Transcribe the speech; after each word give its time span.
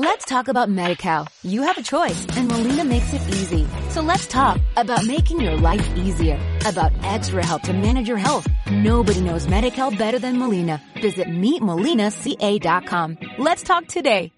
Let's 0.00 0.24
talk 0.26 0.46
about 0.46 0.68
MediCal. 0.68 1.26
You 1.42 1.62
have 1.62 1.76
a 1.76 1.82
choice 1.82 2.24
and 2.36 2.46
Molina 2.46 2.84
makes 2.84 3.12
it 3.12 3.20
easy. 3.30 3.66
So 3.90 4.00
let's 4.00 4.28
talk 4.28 4.60
about 4.76 5.04
making 5.04 5.40
your 5.40 5.56
life 5.56 5.84
easier, 5.96 6.38
about 6.64 6.92
extra 7.02 7.44
help 7.44 7.62
to 7.62 7.72
manage 7.72 8.06
your 8.06 8.16
health. 8.16 8.46
Nobody 8.70 9.20
knows 9.20 9.48
MediCal 9.48 9.98
better 9.98 10.20
than 10.20 10.38
Molina. 10.38 10.80
Visit 11.02 11.26
meetmolinaca.com. 11.26 13.18
Let's 13.38 13.64
talk 13.64 13.88
today. 13.88 14.30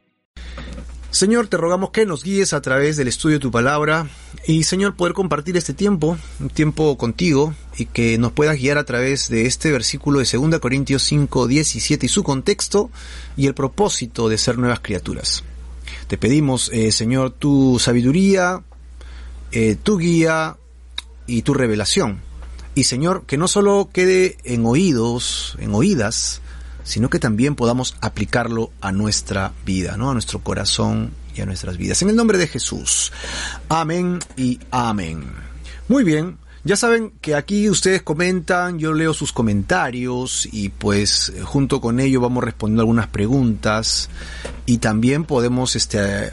Señor, 1.10 1.48
te 1.48 1.58
rogamos 1.58 1.90
que 1.90 2.06
nos 2.06 2.24
guíes 2.24 2.54
a 2.54 2.62
través 2.62 2.96
del 2.96 3.08
estudio 3.08 3.36
de 3.36 3.40
tu 3.40 3.50
palabra 3.50 4.08
y 4.46 4.62
Señor, 4.62 4.96
poder 4.96 5.12
compartir 5.12 5.58
este 5.58 5.74
tiempo, 5.74 6.16
un 6.38 6.48
tiempo 6.48 6.96
contigo 6.96 7.52
y 7.76 7.84
que 7.84 8.16
nos 8.16 8.32
puedas 8.32 8.56
guiar 8.56 8.78
a 8.78 8.84
través 8.84 9.28
de 9.28 9.44
este 9.44 9.72
versículo 9.72 10.20
de 10.20 10.28
2 10.32 10.58
Corintios 10.58 11.02
5, 11.02 11.48
17 11.48 12.06
y 12.06 12.08
su 12.08 12.22
contexto 12.22 12.90
y 13.36 13.46
el 13.46 13.54
propósito 13.54 14.30
de 14.30 14.38
ser 14.38 14.56
nuevas 14.56 14.80
criaturas. 14.80 15.44
Te 16.10 16.18
pedimos, 16.18 16.70
eh, 16.72 16.90
Señor, 16.90 17.30
tu 17.30 17.78
sabiduría, 17.78 18.64
eh, 19.52 19.76
tu 19.80 19.96
guía 19.96 20.56
y 21.28 21.42
tu 21.42 21.54
revelación. 21.54 22.18
Y 22.74 22.82
Señor, 22.82 23.26
que 23.28 23.36
no 23.36 23.46
solo 23.46 23.90
quede 23.92 24.36
en 24.42 24.66
oídos, 24.66 25.56
en 25.60 25.72
oídas, 25.72 26.40
sino 26.82 27.10
que 27.10 27.20
también 27.20 27.54
podamos 27.54 27.94
aplicarlo 28.00 28.72
a 28.80 28.90
nuestra 28.90 29.52
vida, 29.64 29.96
¿no? 29.96 30.10
A 30.10 30.14
nuestro 30.14 30.40
corazón 30.40 31.12
y 31.36 31.42
a 31.42 31.46
nuestras 31.46 31.76
vidas. 31.76 32.02
En 32.02 32.10
el 32.10 32.16
nombre 32.16 32.38
de 32.38 32.48
Jesús. 32.48 33.12
Amén 33.68 34.18
y 34.36 34.58
amén. 34.72 35.30
Muy 35.86 36.02
bien. 36.02 36.38
Ya 36.62 36.76
saben 36.76 37.12
que 37.22 37.34
aquí 37.34 37.70
ustedes 37.70 38.02
comentan, 38.02 38.78
yo 38.78 38.92
leo 38.92 39.14
sus 39.14 39.32
comentarios 39.32 40.46
y 40.52 40.68
pues 40.68 41.32
junto 41.42 41.80
con 41.80 42.00
ello 42.00 42.20
vamos 42.20 42.44
respondiendo 42.44 42.82
algunas 42.82 43.06
preguntas 43.06 44.10
y 44.66 44.76
también 44.76 45.24
podemos 45.24 45.74
este, 45.74 46.30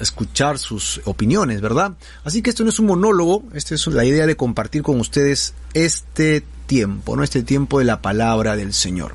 escuchar 0.00 0.58
sus 0.58 1.00
opiniones, 1.04 1.60
¿verdad? 1.60 1.92
Así 2.24 2.42
que 2.42 2.50
esto 2.50 2.64
no 2.64 2.70
es 2.70 2.80
un 2.80 2.86
monólogo, 2.86 3.44
esta 3.54 3.76
es 3.76 3.86
la 3.86 4.04
idea 4.04 4.26
de 4.26 4.36
compartir 4.36 4.82
con 4.82 4.98
ustedes 4.98 5.54
este 5.72 6.42
tiempo, 6.66 7.14
¿no? 7.14 7.22
Este 7.22 7.44
tiempo 7.44 7.78
de 7.78 7.84
la 7.84 8.02
palabra 8.02 8.56
del 8.56 8.72
Señor. 8.72 9.14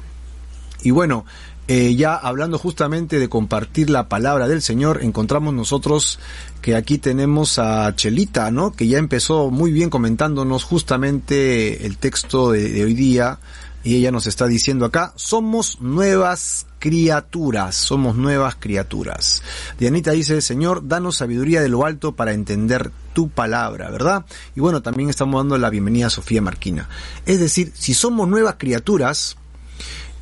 Y 0.83 0.91
bueno, 0.91 1.25
eh, 1.67 1.95
ya 1.95 2.15
hablando 2.15 2.57
justamente 2.57 3.19
de 3.19 3.29
compartir 3.29 3.89
la 3.89 4.09
palabra 4.09 4.49
del 4.49 4.61
Señor, 4.61 5.01
encontramos 5.01 5.53
nosotros 5.53 6.19
que 6.61 6.75
aquí 6.75 6.97
tenemos 6.97 7.57
a 7.57 7.95
Chelita, 7.95 8.51
¿no? 8.51 8.71
Que 8.73 8.87
ya 8.87 8.97
empezó 8.97 9.49
muy 9.49 9.71
bien 9.71 9.89
comentándonos 9.89 10.65
justamente 10.65 11.85
el 11.85 11.97
texto 11.97 12.51
de, 12.51 12.83
hoy 12.83 12.93
día 12.93 13.39
y 13.81 13.95
ella 13.95 14.11
nos 14.11 14.27
está 14.27 14.47
diciendo 14.47 14.85
acá, 14.85 15.13
somos 15.15 15.79
nuevas 15.79 16.65
criaturas, 16.79 17.75
somos 17.75 18.17
nuevas 18.17 18.55
criaturas. 18.55 19.41
Dianita 19.79 20.11
dice, 20.11 20.41
Señor, 20.41 20.87
danos 20.87 21.17
sabiduría 21.17 21.61
de 21.61 21.69
lo 21.69 21.85
alto 21.85 22.13
para 22.13 22.33
entender 22.33 22.91
tu 23.13 23.29
palabra, 23.29 23.89
¿verdad? 23.89 24.25
Y 24.55 24.59
bueno, 24.59 24.81
también 24.81 25.09
estamos 25.09 25.39
dando 25.39 25.57
la 25.57 25.69
bienvenida 25.69 26.07
a 26.07 26.09
Sofía 26.09 26.41
Marquina. 26.41 26.89
Es 27.25 27.39
decir, 27.39 27.71
si 27.73 27.93
somos 27.93 28.27
nuevas 28.27 28.55
criaturas, 28.57 29.37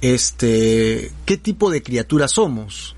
este, 0.02 1.12
qué 1.26 1.38
tipo 1.38 1.70
de 1.70 1.84
criaturas 1.84 2.32
somos. 2.32 2.96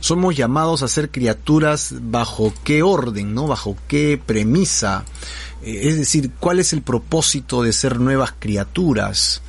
Somos 0.00 0.34
llamados 0.34 0.82
a 0.82 0.88
ser 0.88 1.10
criaturas 1.10 1.94
bajo 2.00 2.54
qué 2.64 2.82
orden, 2.82 3.34
¿no? 3.34 3.46
Bajo 3.46 3.76
qué 3.86 4.20
premisa. 4.24 5.04
Eh, 5.62 5.80
es 5.84 5.98
decir, 5.98 6.30
cuál 6.40 6.58
es 6.58 6.72
el 6.72 6.80
propósito 6.80 7.62
de 7.62 7.74
ser 7.74 8.00
nuevas 8.00 8.32
criaturas. 8.38 9.42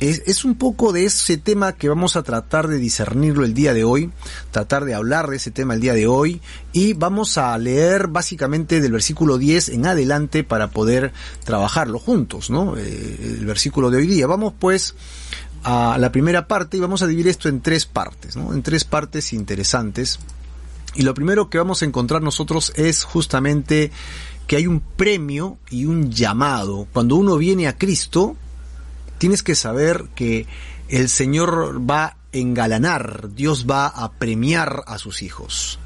Es, 0.00 0.24
es, 0.26 0.44
un 0.44 0.56
poco 0.56 0.92
de 0.92 1.04
ese 1.04 1.36
tema 1.36 1.74
que 1.74 1.88
vamos 1.88 2.16
a 2.16 2.24
tratar 2.24 2.66
de 2.66 2.78
discernirlo 2.78 3.44
el 3.44 3.54
día 3.54 3.72
de 3.72 3.84
hoy, 3.84 4.10
tratar 4.50 4.84
de 4.84 4.94
hablar 4.94 5.28
de 5.28 5.36
ese 5.36 5.52
tema 5.52 5.74
el 5.74 5.80
día 5.80 5.94
de 5.94 6.08
hoy 6.08 6.40
y 6.72 6.94
vamos 6.94 7.38
a 7.38 7.56
leer 7.56 8.08
básicamente 8.08 8.80
del 8.80 8.90
versículo 8.90 9.38
10 9.38 9.68
en 9.68 9.86
adelante 9.86 10.42
para 10.42 10.70
poder 10.70 11.12
trabajarlo 11.44 12.00
juntos, 12.00 12.50
¿no? 12.50 12.76
Eh, 12.76 13.36
el 13.38 13.46
versículo 13.46 13.92
de 13.92 13.98
hoy 13.98 14.08
día. 14.08 14.26
Vamos 14.26 14.54
pues 14.58 14.96
a 15.64 15.96
la 15.98 16.12
primera 16.12 16.46
parte 16.48 16.76
y 16.76 16.80
vamos 16.80 17.02
a 17.02 17.06
dividir 17.06 17.28
esto 17.28 17.48
en 17.48 17.60
tres 17.60 17.86
partes, 17.86 18.36
¿no? 18.36 18.52
En 18.52 18.62
tres 18.62 18.84
partes 18.84 19.32
interesantes. 19.32 20.18
Y 20.94 21.02
lo 21.02 21.14
primero 21.14 21.48
que 21.48 21.58
vamos 21.58 21.82
a 21.82 21.84
encontrar 21.84 22.22
nosotros 22.22 22.72
es 22.76 23.04
justamente 23.04 23.90
que 24.46 24.56
hay 24.56 24.66
un 24.66 24.80
premio 24.80 25.58
y 25.70 25.86
un 25.86 26.10
llamado. 26.10 26.86
Cuando 26.92 27.16
uno 27.16 27.36
viene 27.36 27.68
a 27.68 27.78
Cristo, 27.78 28.36
tienes 29.18 29.42
que 29.42 29.54
saber 29.54 30.06
que 30.14 30.46
el 30.88 31.08
Señor 31.08 31.80
va 31.88 32.04
a 32.04 32.16
engalanar, 32.32 33.30
Dios 33.34 33.66
va 33.70 33.86
a 33.86 34.12
premiar 34.12 34.84
a 34.86 34.98
sus 34.98 35.22
hijos. 35.22 35.78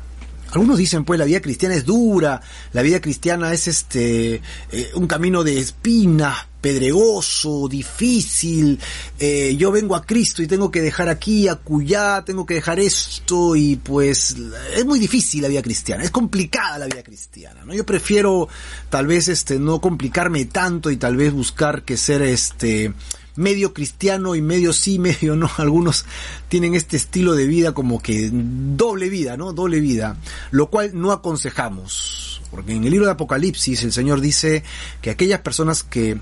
Algunos 0.53 0.79
dicen, 0.79 1.05
pues, 1.05 1.19
la 1.19 1.25
vida 1.25 1.41
cristiana 1.41 1.75
es 1.75 1.84
dura, 1.84 2.41
la 2.73 2.83
vida 2.83 3.01
cristiana 3.01 3.53
es 3.53 3.69
este, 3.69 4.41
eh, 4.71 4.91
un 4.95 5.07
camino 5.07 5.45
de 5.45 5.59
espinas, 5.59 6.47
pedregoso, 6.67 7.69
difícil, 7.69 8.81
eh, 9.21 9.55
yo 9.57 9.71
vengo 9.71 9.95
a 9.95 10.03
Cristo 10.05 10.43
y 10.43 10.49
tengo 10.49 10.69
que 10.69 10.81
dejar 10.83 11.09
aquí, 11.09 11.47
acullá, 11.47 12.25
tengo 12.25 12.45
que 12.45 12.55
dejar 12.55 12.81
esto 12.81 13.55
y 13.55 13.77
pues 13.77 14.34
es 14.75 14.84
muy 14.84 14.99
difícil 14.99 15.43
la 15.43 15.49
vida 15.49 15.62
cristiana, 15.62 16.03
es 16.03 16.11
complicada 16.11 16.78
la 16.78 16.87
vida 16.87 17.05
cristiana, 17.05 17.65
¿no? 17.65 17.73
Yo 17.73 17.87
prefiero 17.87 18.49
tal 18.91 19.07
vez 19.07 19.28
este 19.28 19.61
no 19.61 19.81
complicarme 19.81 20.47
tanto 20.47 20.91
y 20.91 20.97
tal 20.97 21.17
vez 21.17 21.33
buscar 21.33 21.84
que 21.84 21.97
ser 21.97 22.23
este 22.23 22.93
medio 23.36 23.72
cristiano 23.72 24.34
y 24.34 24.42
medio 24.42 24.72
sí, 24.72 24.98
medio 24.98 25.36
no. 25.36 25.50
Algunos 25.58 26.04
tienen 26.48 26.74
este 26.74 26.97
estilo 26.97 27.34
de 27.34 27.47
vida 27.47 27.72
como 27.72 28.00
que 28.00 28.30
doble 28.32 29.08
vida, 29.08 29.36
¿no? 29.36 29.52
Doble 29.52 29.80
vida, 29.80 30.16
lo 30.50 30.69
cual 30.69 30.91
no 30.94 31.12
aconsejamos. 31.12 32.42
Porque 32.50 32.72
en 32.72 32.84
el 32.84 32.91
libro 32.91 33.06
de 33.06 33.12
Apocalipsis 33.12 33.82
el 33.82 33.92
Señor 33.92 34.20
dice 34.20 34.62
que 35.00 35.10
aquellas 35.10 35.41
personas 35.41 35.82
que 35.82 36.19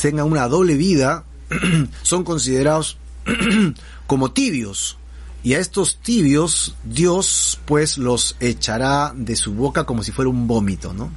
tengan 0.00 0.30
una 0.30 0.48
doble 0.48 0.74
vida 0.74 1.24
son 2.02 2.24
considerados 2.24 2.98
como 4.06 4.32
tibios. 4.32 4.98
Y 5.42 5.54
a 5.54 5.60
estos 5.60 5.98
tibios 5.98 6.74
Dios 6.82 7.60
pues 7.66 7.98
los 7.98 8.36
echará 8.40 9.12
de 9.14 9.36
su 9.36 9.54
boca 9.54 9.84
como 9.84 10.02
si 10.02 10.10
fuera 10.10 10.28
un 10.28 10.48
vómito, 10.48 10.92
¿no? 10.92 11.10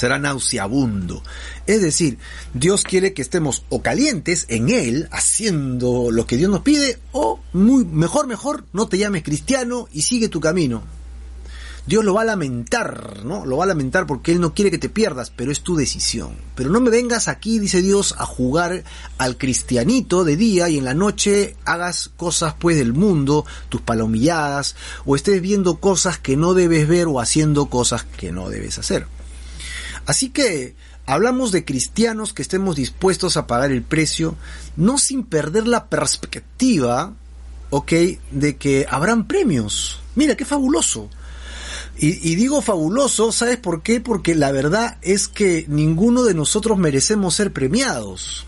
Será 0.00 0.18
nauseabundo. 0.18 1.22
Es 1.66 1.82
decir, 1.82 2.16
Dios 2.54 2.84
quiere 2.84 3.12
que 3.12 3.20
estemos 3.20 3.64
o 3.68 3.82
calientes 3.82 4.46
en 4.48 4.70
Él, 4.70 5.08
haciendo 5.12 6.10
lo 6.10 6.26
que 6.26 6.38
Dios 6.38 6.50
nos 6.50 6.62
pide, 6.62 6.98
o 7.12 7.38
muy, 7.52 7.84
mejor, 7.84 8.26
mejor, 8.26 8.64
no 8.72 8.88
te 8.88 8.96
llames 8.96 9.22
cristiano 9.22 9.88
y 9.92 10.00
sigue 10.00 10.30
tu 10.30 10.40
camino. 10.40 10.82
Dios 11.86 12.02
lo 12.02 12.14
va 12.14 12.22
a 12.22 12.24
lamentar, 12.26 13.24
¿no? 13.24 13.44
Lo 13.44 13.58
va 13.58 13.64
a 13.64 13.68
lamentar 13.68 14.06
porque 14.06 14.32
Él 14.32 14.40
no 14.40 14.54
quiere 14.54 14.70
que 14.70 14.78
te 14.78 14.88
pierdas, 14.88 15.30
pero 15.34 15.52
es 15.52 15.60
tu 15.60 15.76
decisión. 15.76 16.34
Pero 16.54 16.70
no 16.70 16.80
me 16.80 16.88
vengas 16.88 17.28
aquí, 17.28 17.58
dice 17.58 17.82
Dios, 17.82 18.14
a 18.16 18.24
jugar 18.24 18.84
al 19.18 19.36
cristianito 19.36 20.24
de 20.24 20.36
día 20.36 20.70
y 20.70 20.78
en 20.78 20.84
la 20.84 20.94
noche 20.94 21.56
hagas 21.66 22.10
cosas 22.16 22.54
pues 22.58 22.78
del 22.78 22.94
mundo, 22.94 23.44
tus 23.68 23.82
palomilladas, 23.82 24.76
o 25.04 25.14
estés 25.14 25.42
viendo 25.42 25.76
cosas 25.76 26.16
que 26.18 26.38
no 26.38 26.54
debes 26.54 26.88
ver 26.88 27.06
o 27.06 27.20
haciendo 27.20 27.66
cosas 27.66 28.04
que 28.04 28.32
no 28.32 28.48
debes 28.48 28.78
hacer. 28.78 29.06
Así 30.10 30.30
que 30.30 30.74
hablamos 31.06 31.52
de 31.52 31.64
cristianos 31.64 32.32
que 32.32 32.42
estemos 32.42 32.74
dispuestos 32.74 33.36
a 33.36 33.46
pagar 33.46 33.70
el 33.70 33.82
precio, 33.82 34.34
no 34.74 34.98
sin 34.98 35.22
perder 35.22 35.68
la 35.68 35.86
perspectiva, 35.86 37.14
ok, 37.70 37.92
de 38.32 38.56
que 38.56 38.86
habrán 38.90 39.28
premios. 39.28 40.00
Mira, 40.16 40.36
qué 40.36 40.44
fabuloso. 40.44 41.08
Y, 41.96 42.34
digo 42.34 42.60
fabuloso, 42.60 43.30
¿sabes 43.30 43.58
por 43.58 43.82
qué? 43.82 44.00
Porque 44.00 44.34
la 44.34 44.50
verdad 44.50 44.98
es 45.00 45.28
que 45.28 45.64
ninguno 45.68 46.24
de 46.24 46.34
nosotros 46.34 46.76
merecemos 46.76 47.36
ser 47.36 47.52
premiados. 47.52 48.46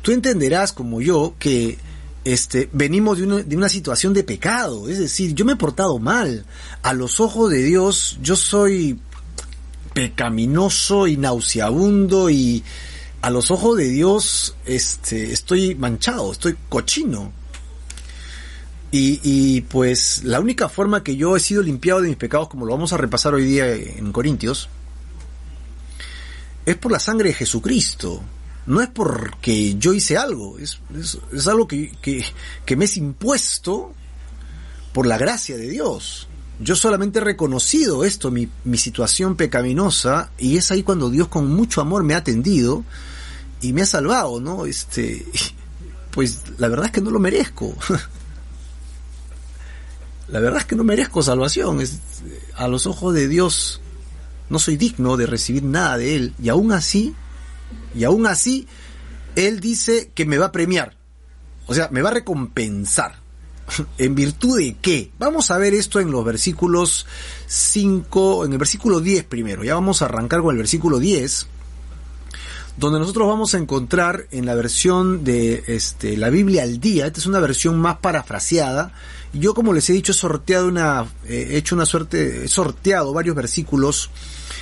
Tú 0.00 0.12
entenderás, 0.12 0.72
como 0.72 1.02
yo, 1.02 1.34
que 1.38 1.76
este, 2.24 2.70
venimos 2.72 3.18
de 3.18 3.44
de 3.44 3.56
una 3.56 3.68
situación 3.68 4.14
de 4.14 4.24
pecado. 4.24 4.88
Es 4.88 4.98
decir, 4.98 5.34
yo 5.34 5.44
me 5.44 5.52
he 5.52 5.56
portado 5.56 5.98
mal. 5.98 6.46
A 6.80 6.94
los 6.94 7.20
ojos 7.20 7.50
de 7.50 7.62
Dios, 7.62 8.18
yo 8.22 8.36
soy 8.36 8.98
pecaminoso 9.96 11.06
y 11.06 11.16
nauseabundo 11.16 12.28
y 12.28 12.62
a 13.22 13.30
los 13.30 13.50
ojos 13.50 13.78
de 13.78 13.88
Dios 13.88 14.54
este, 14.66 15.32
estoy 15.32 15.74
manchado, 15.74 16.32
estoy 16.32 16.54
cochino. 16.68 17.32
Y, 18.92 19.20
y, 19.22 19.62
pues 19.62 20.22
la 20.22 20.38
única 20.38 20.68
forma 20.68 21.02
que 21.02 21.16
yo 21.16 21.34
he 21.34 21.40
sido 21.40 21.62
limpiado 21.62 22.02
de 22.02 22.08
mis 22.08 22.18
pecados, 22.18 22.48
como 22.48 22.66
lo 22.66 22.72
vamos 22.72 22.92
a 22.92 22.98
repasar 22.98 23.32
hoy 23.32 23.46
día 23.46 23.72
en 23.72 24.12
Corintios, 24.12 24.68
es 26.66 26.76
por 26.76 26.92
la 26.92 27.00
sangre 27.00 27.30
de 27.30 27.34
Jesucristo. 27.34 28.22
No 28.66 28.82
es 28.82 28.88
porque 28.88 29.76
yo 29.76 29.94
hice 29.94 30.18
algo, 30.18 30.58
es, 30.58 30.78
es, 31.32 31.46
algo 31.46 31.66
que, 31.66 31.92
que, 32.02 32.22
que 32.66 32.76
me 32.76 32.84
es 32.84 32.98
impuesto 32.98 33.94
por 34.92 35.06
la 35.06 35.16
gracia 35.16 35.56
de 35.56 35.70
Dios 35.70 36.28
yo 36.58 36.74
solamente 36.74 37.18
he 37.18 37.22
reconocido 37.22 38.04
esto, 38.04 38.30
mi, 38.30 38.48
situación 38.76 39.36
pecaminosa, 39.36 40.30
y 40.38 40.56
es 40.56 40.70
ahí 40.70 40.82
cuando 40.82 41.10
Dios 41.10 41.28
con 41.28 41.54
mucho 41.54 41.80
amor 41.80 42.02
me 42.02 42.14
ha 42.14 42.18
atendido 42.18 42.84
y 43.60 43.72
me 43.72 43.82
ha 43.82 43.86
salvado, 43.86 44.40
¿no? 44.40 44.66
Este, 44.66 45.26
pues 46.10 46.42
la 46.58 46.68
verdad 46.68 46.86
es 46.86 46.92
que 46.92 47.00
no 47.00 47.10
lo 47.10 47.18
merezco. 47.18 47.76
la 50.28 50.40
verdad 50.40 50.60
es 50.60 50.66
que 50.66 50.76
no 50.76 50.84
merezco 50.84 51.22
salvación. 51.22 51.80
Es, 51.80 51.98
a 52.54 52.68
los 52.68 52.86
ojos 52.86 53.14
de 53.14 53.28
Dios 53.28 53.80
no 54.48 54.58
soy 54.58 54.76
digno 54.76 55.16
de 55.16 55.26
recibir 55.26 55.62
nada 55.62 55.98
de 55.98 56.16
Él. 56.16 56.34
Y 56.42 56.48
aún 56.48 56.72
así, 56.72 57.14
y 57.94 58.04
aún 58.04 58.26
así, 58.26 58.66
Él 59.34 59.60
dice 59.60 60.10
que 60.14 60.24
me 60.24 60.38
va 60.38 60.46
a 60.46 60.52
premiar. 60.52 60.96
O 61.66 61.74
sea, 61.74 61.88
me 61.90 62.00
va 62.00 62.10
a 62.10 62.14
recompensar. 62.14 63.25
¿En 63.98 64.14
virtud 64.14 64.58
de 64.58 64.76
qué? 64.80 65.10
Vamos 65.18 65.50
a 65.50 65.58
ver 65.58 65.74
esto 65.74 66.00
en 66.00 66.10
los 66.10 66.24
versículos 66.24 67.06
5, 67.46 68.44
en 68.44 68.52
el 68.52 68.58
versículo 68.58 69.00
10 69.00 69.24
primero. 69.24 69.64
Ya 69.64 69.74
vamos 69.74 70.02
a 70.02 70.06
arrancar 70.06 70.40
con 70.40 70.52
el 70.52 70.58
versículo 70.58 70.98
10 70.98 71.48
donde 72.76 72.98
nosotros 72.98 73.26
vamos 73.26 73.54
a 73.54 73.58
encontrar 73.58 74.26
en 74.30 74.44
la 74.44 74.54
versión 74.54 75.24
de 75.24 75.64
este, 75.66 76.16
la 76.16 76.28
Biblia 76.28 76.62
al 76.62 76.78
día, 76.78 77.06
esta 77.06 77.20
es 77.20 77.26
una 77.26 77.40
versión 77.40 77.78
más 77.78 77.98
parafraseada, 77.98 78.92
yo 79.32 79.54
como 79.54 79.72
les 79.72 79.88
he 79.88 79.94
dicho 79.94 80.12
he 80.12 80.14
sorteado 80.14 80.68
una, 80.68 81.06
he 81.26 81.56
hecho 81.56 81.74
una 81.74 81.86
suerte, 81.86 82.44
he 82.44 82.48
sorteado 82.48 83.14
varios 83.14 83.34
versículos 83.34 84.10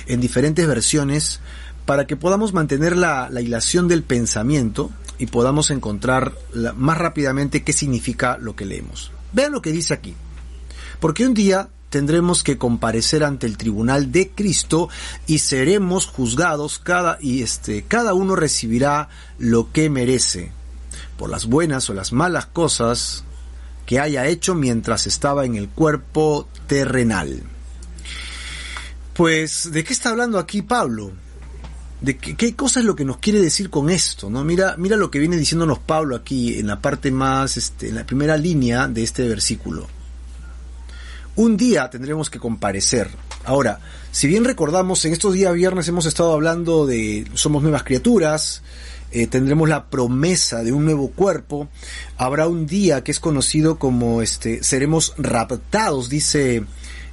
en 0.07 0.21
diferentes 0.21 0.65
versiones 0.65 1.41
para 1.85 2.07
que 2.07 2.15
podamos 2.15 2.53
mantener 2.53 2.95
la, 2.95 3.29
la 3.29 3.41
hilación 3.41 3.87
del 3.87 4.03
pensamiento 4.03 4.91
y 5.17 5.27
podamos 5.27 5.71
encontrar 5.71 6.33
más 6.75 6.97
rápidamente 6.97 7.63
qué 7.63 7.73
significa 7.73 8.37
lo 8.37 8.55
que 8.55 8.65
leemos. 8.65 9.11
Vean 9.33 9.51
lo 9.51 9.61
que 9.61 9.71
dice 9.71 9.93
aquí. 9.93 10.15
Porque 10.99 11.25
un 11.25 11.33
día 11.33 11.69
tendremos 11.89 12.43
que 12.43 12.57
comparecer 12.57 13.23
ante 13.23 13.47
el 13.47 13.57
tribunal 13.57 14.11
de 14.11 14.29
Cristo 14.29 14.89
y 15.27 15.39
seremos 15.39 16.07
juzgados 16.07 16.79
cada 16.79 17.17
y 17.21 17.41
este 17.41 17.83
cada 17.83 18.13
uno 18.13 18.35
recibirá 18.35 19.07
lo 19.37 19.71
que 19.71 19.89
merece 19.89 20.51
por 21.17 21.29
las 21.29 21.45
buenas 21.45 21.89
o 21.89 21.93
las 21.93 22.11
malas 22.11 22.47
cosas 22.47 23.23
que 23.85 23.99
haya 23.99 24.27
hecho 24.27 24.55
mientras 24.55 25.07
estaba 25.07 25.45
en 25.45 25.55
el 25.55 25.69
cuerpo 25.69 26.47
terrenal. 26.67 27.43
Pues, 29.13 29.71
¿de 29.71 29.83
qué 29.83 29.93
está 29.93 30.09
hablando 30.09 30.39
aquí 30.39 30.61
Pablo? 30.61 31.13
¿De 32.05 32.17
qué, 32.17 32.55
cosa 32.55 32.81
es 32.81 32.85
lo 32.85 32.95
que 32.95 33.03
nos 33.03 33.17
quiere 33.17 33.41
decir 33.41 33.71
con 33.71 33.89
esto? 33.89 34.29
¿no? 34.29 34.43
Mira, 34.43 34.75
mira 34.77 34.95
lo 34.95 35.09
que 35.09 35.17
viene 35.17 35.37
diciéndonos 35.37 35.79
Pablo 35.79 36.15
aquí 36.15 36.59
en 36.59 36.67
la 36.67 36.79
parte 36.79 37.09
más, 37.09 37.57
este, 37.57 37.89
en 37.89 37.95
la 37.95 38.05
primera 38.05 38.37
línea 38.37 38.87
de 38.87 39.01
este 39.01 39.27
versículo. 39.27 39.87
Un 41.35 41.57
día 41.57 41.89
tendremos 41.89 42.29
que 42.29 42.37
comparecer. 42.37 43.09
Ahora, 43.43 43.79
si 44.11 44.27
bien 44.27 44.45
recordamos, 44.45 45.03
en 45.05 45.13
estos 45.13 45.33
días 45.33 45.51
viernes 45.55 45.87
hemos 45.87 46.05
estado 46.05 46.33
hablando 46.33 46.85
de 46.85 47.25
somos 47.33 47.63
nuevas 47.63 47.81
criaturas, 47.81 48.61
eh, 49.09 49.25
tendremos 49.25 49.67
la 49.67 49.89
promesa 49.89 50.61
de 50.61 50.73
un 50.73 50.85
nuevo 50.85 51.09
cuerpo, 51.09 51.69
habrá 52.17 52.47
un 52.47 52.67
día 52.67 53.03
que 53.03 53.09
es 53.09 53.19
conocido 53.19 53.79
como 53.79 54.21
este, 54.21 54.63
seremos 54.63 55.15
raptados, 55.17 56.09
dice 56.09 56.65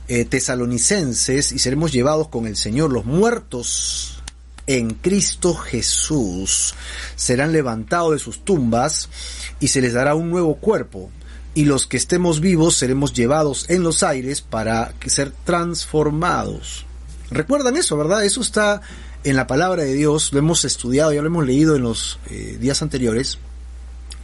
eh, 0.08 0.26
tesalonicenses, 0.26 1.50
y 1.50 1.58
seremos 1.58 1.92
llevados 1.92 2.28
con 2.28 2.46
el 2.46 2.56
Señor, 2.56 2.92
los 2.92 3.06
muertos 3.06 4.21
en 4.66 4.94
Cristo 4.94 5.54
Jesús 5.54 6.74
serán 7.16 7.52
levantados 7.52 8.12
de 8.12 8.18
sus 8.18 8.44
tumbas 8.44 9.08
y 9.60 9.68
se 9.68 9.80
les 9.80 9.92
dará 9.92 10.14
un 10.14 10.30
nuevo 10.30 10.56
cuerpo 10.56 11.10
y 11.54 11.64
los 11.64 11.86
que 11.86 11.96
estemos 11.96 12.40
vivos 12.40 12.76
seremos 12.76 13.12
llevados 13.12 13.68
en 13.68 13.82
los 13.82 14.02
aires 14.02 14.40
para 14.40 14.94
ser 15.06 15.32
transformados. 15.44 16.86
¿Recuerdan 17.30 17.76
eso, 17.76 17.96
verdad? 17.96 18.24
Eso 18.24 18.40
está 18.40 18.80
en 19.24 19.36
la 19.36 19.46
palabra 19.46 19.82
de 19.82 19.94
Dios, 19.94 20.32
lo 20.32 20.38
hemos 20.38 20.64
estudiado, 20.64 21.12
ya 21.12 21.20
lo 21.20 21.28
hemos 21.28 21.46
leído 21.46 21.76
en 21.76 21.82
los 21.82 22.18
eh, 22.30 22.56
días 22.60 22.82
anteriores, 22.82 23.38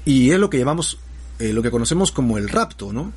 y 0.04 0.30
es 0.30 0.38
lo 0.38 0.50
que 0.50 0.58
llamamos, 0.58 0.98
eh, 1.38 1.52
lo 1.52 1.62
que 1.62 1.70
conocemos 1.70 2.10
como 2.12 2.38
el 2.38 2.48
rapto, 2.48 2.92
¿no? 2.92 3.12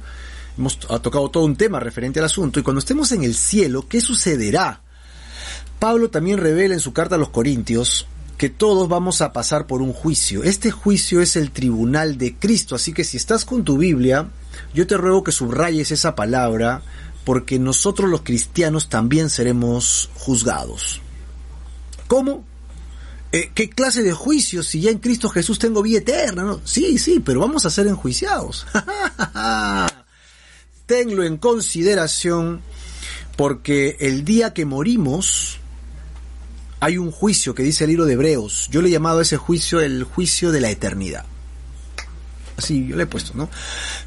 Hemos 0.58 0.78
tocado 0.78 1.30
todo 1.30 1.46
un 1.46 1.56
tema 1.56 1.80
referente 1.80 2.20
al 2.20 2.26
asunto, 2.26 2.60
y 2.60 2.64
cuando 2.64 2.80
estemos 2.80 3.12
en 3.14 3.24
el 3.24 3.34
cielo, 3.34 3.88
¿qué 3.88 4.02
sucederá? 4.02 4.82
Pablo 5.82 6.12
también 6.12 6.38
revela 6.38 6.76
en 6.76 6.80
su 6.80 6.94
carta 6.94 7.16
a 7.16 7.18
los 7.18 7.32
Corintios 7.32 8.06
que 8.38 8.52
todos 8.52 8.88
vamos 8.88 9.22
a 9.22 9.34
pasar 9.34 9.66
por 9.66 9.82
un 9.82 9.94
juicio. 9.94 10.44
Este 10.44 10.70
juicio 10.70 11.22
es 11.22 11.36
el 11.36 11.50
tribunal 11.50 12.20
de 12.20 12.36
Cristo, 12.36 12.76
así 12.76 12.94
que 12.94 13.04
si 13.04 13.18
estás 13.18 13.46
con 13.46 13.64
tu 13.64 13.80
Biblia, 13.80 14.30
yo 14.76 14.86
te 14.86 14.96
ruego 14.96 15.24
que 15.24 15.32
subrayes 15.32 15.92
esa 15.92 16.14
palabra, 16.14 16.84
porque 17.26 17.58
nosotros 17.58 18.12
los 18.12 18.22
cristianos 18.22 18.90
también 18.90 19.32
seremos 19.32 20.12
juzgados. 20.14 21.02
¿Cómo? 22.06 22.46
Eh, 23.32 23.50
¿Qué 23.56 23.68
clase 23.68 24.04
de 24.04 24.14
juicio 24.14 24.62
si 24.62 24.82
ya 24.82 24.92
en 24.92 25.00
Cristo 25.00 25.30
Jesús 25.30 25.58
tengo 25.58 25.82
vida 25.82 25.98
eterna? 25.98 26.60
Sí, 26.64 27.00
sí, 27.00 27.24
pero 27.26 27.40
vamos 27.40 27.66
a 27.66 27.72
ser 27.72 27.88
enjuiciados. 27.88 28.68
Tenlo 30.86 31.24
en 31.24 31.38
consideración 31.38 32.62
porque 33.36 33.98
el 34.00 34.24
día 34.24 34.54
que 34.54 34.66
morimos, 34.66 35.58
hay 36.82 36.98
un 36.98 37.12
juicio 37.12 37.54
que 37.54 37.62
dice 37.64 37.84
el 37.84 37.92
libro 37.92 38.06
de 38.06 38.14
Hebreos. 38.14 38.68
Yo 38.72 38.82
le 38.82 38.90
he 38.90 38.92
llamado 38.92 39.20
a 39.20 39.22
ese 39.22 39.38
juicio 39.38 39.80
el 39.80 40.04
juicio 40.04 40.52
de 40.52 40.62
la 40.62 40.72
eternidad. 40.72 41.26
Así 42.58 42.88
yo 42.88 42.98
le 42.98 43.04
he 43.04 43.08
puesto, 43.08 43.34
¿no? 43.36 43.50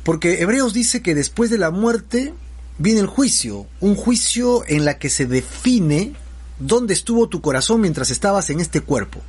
Porque 0.03 0.43
Hebreos 0.43 0.75
dice 0.75 1.01
que 1.01 1.15
después 1.15 1.51
de 1.51 1.59
la 1.59 1.71
muerte 1.71 2.35
viene 2.79 2.99
el 2.99 3.07
juicio, 3.07 3.67
un 3.79 3.95
juicio 3.95 4.65
en 4.67 4.85
la 4.85 4.99
que 4.99 5.09
se 5.09 5.27
define 5.27 6.15
dónde 6.59 6.95
estuvo 6.95 7.29
tu 7.29 7.41
corazón 7.41 7.81
mientras 7.81 8.11
estabas 8.11 8.51
en 8.51 8.59
este 8.59 8.81
cuerpo. 8.81 9.21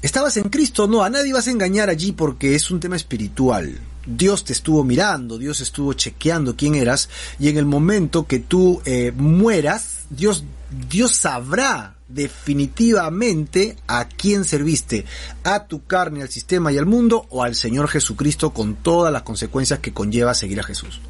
¿Estabas 0.00 0.36
en 0.36 0.48
Cristo? 0.48 0.86
No, 0.86 1.02
a 1.02 1.10
nadie 1.10 1.32
vas 1.32 1.48
a 1.48 1.50
engañar 1.50 1.90
allí 1.90 2.12
porque 2.12 2.54
es 2.54 2.70
un 2.70 2.78
tema 2.78 2.94
espiritual. 2.94 3.80
Dios 4.06 4.44
te 4.44 4.52
estuvo 4.52 4.84
mirando, 4.84 5.38
Dios 5.38 5.60
estuvo 5.60 5.92
chequeando 5.94 6.54
quién 6.54 6.76
eras 6.76 7.08
y 7.40 7.48
en 7.48 7.58
el 7.58 7.66
momento 7.66 8.28
que 8.28 8.38
tú 8.38 8.80
eh, 8.84 9.12
mueras, 9.16 10.04
Dios, 10.10 10.44
Dios 10.88 11.16
sabrá 11.16 11.93
definitivamente 12.14 13.76
a 13.86 14.08
quién 14.08 14.44
serviste, 14.44 15.04
a 15.42 15.66
tu 15.66 15.84
carne, 15.84 16.22
al 16.22 16.28
sistema 16.28 16.72
y 16.72 16.78
al 16.78 16.86
mundo 16.86 17.26
o 17.30 17.42
al 17.42 17.54
Señor 17.54 17.88
Jesucristo 17.88 18.54
con 18.54 18.76
todas 18.76 19.12
las 19.12 19.22
consecuencias 19.22 19.80
que 19.80 19.92
conlleva 19.92 20.34
seguir 20.34 20.60
a 20.60 20.64
Jesús. 20.64 21.00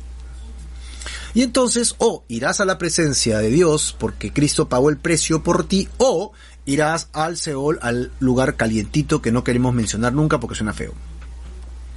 Y 1.35 1.43
entonces 1.43 1.97
o 1.99 2.25
irás 2.29 2.61
a 2.61 2.65
la 2.65 2.79
presencia 2.79 3.39
de 3.39 3.51
Dios 3.51 3.95
porque 3.99 4.33
Cristo 4.33 4.69
pagó 4.69 4.89
el 4.89 4.99
precio 4.99 5.43
por 5.43 5.65
ti 5.65 5.89
o 5.99 6.33
irás 6.65 7.09
al 7.12 7.37
Seol, 7.37 7.79
al 7.83 8.12
lugar 8.21 8.57
calientito 8.57 9.21
que 9.21 9.33
no 9.33 9.45
queremos 9.45 9.75
mencionar 9.75 10.12
nunca 10.12 10.41
porque 10.41 10.55
suena 10.55 10.73
feo. 10.73 10.95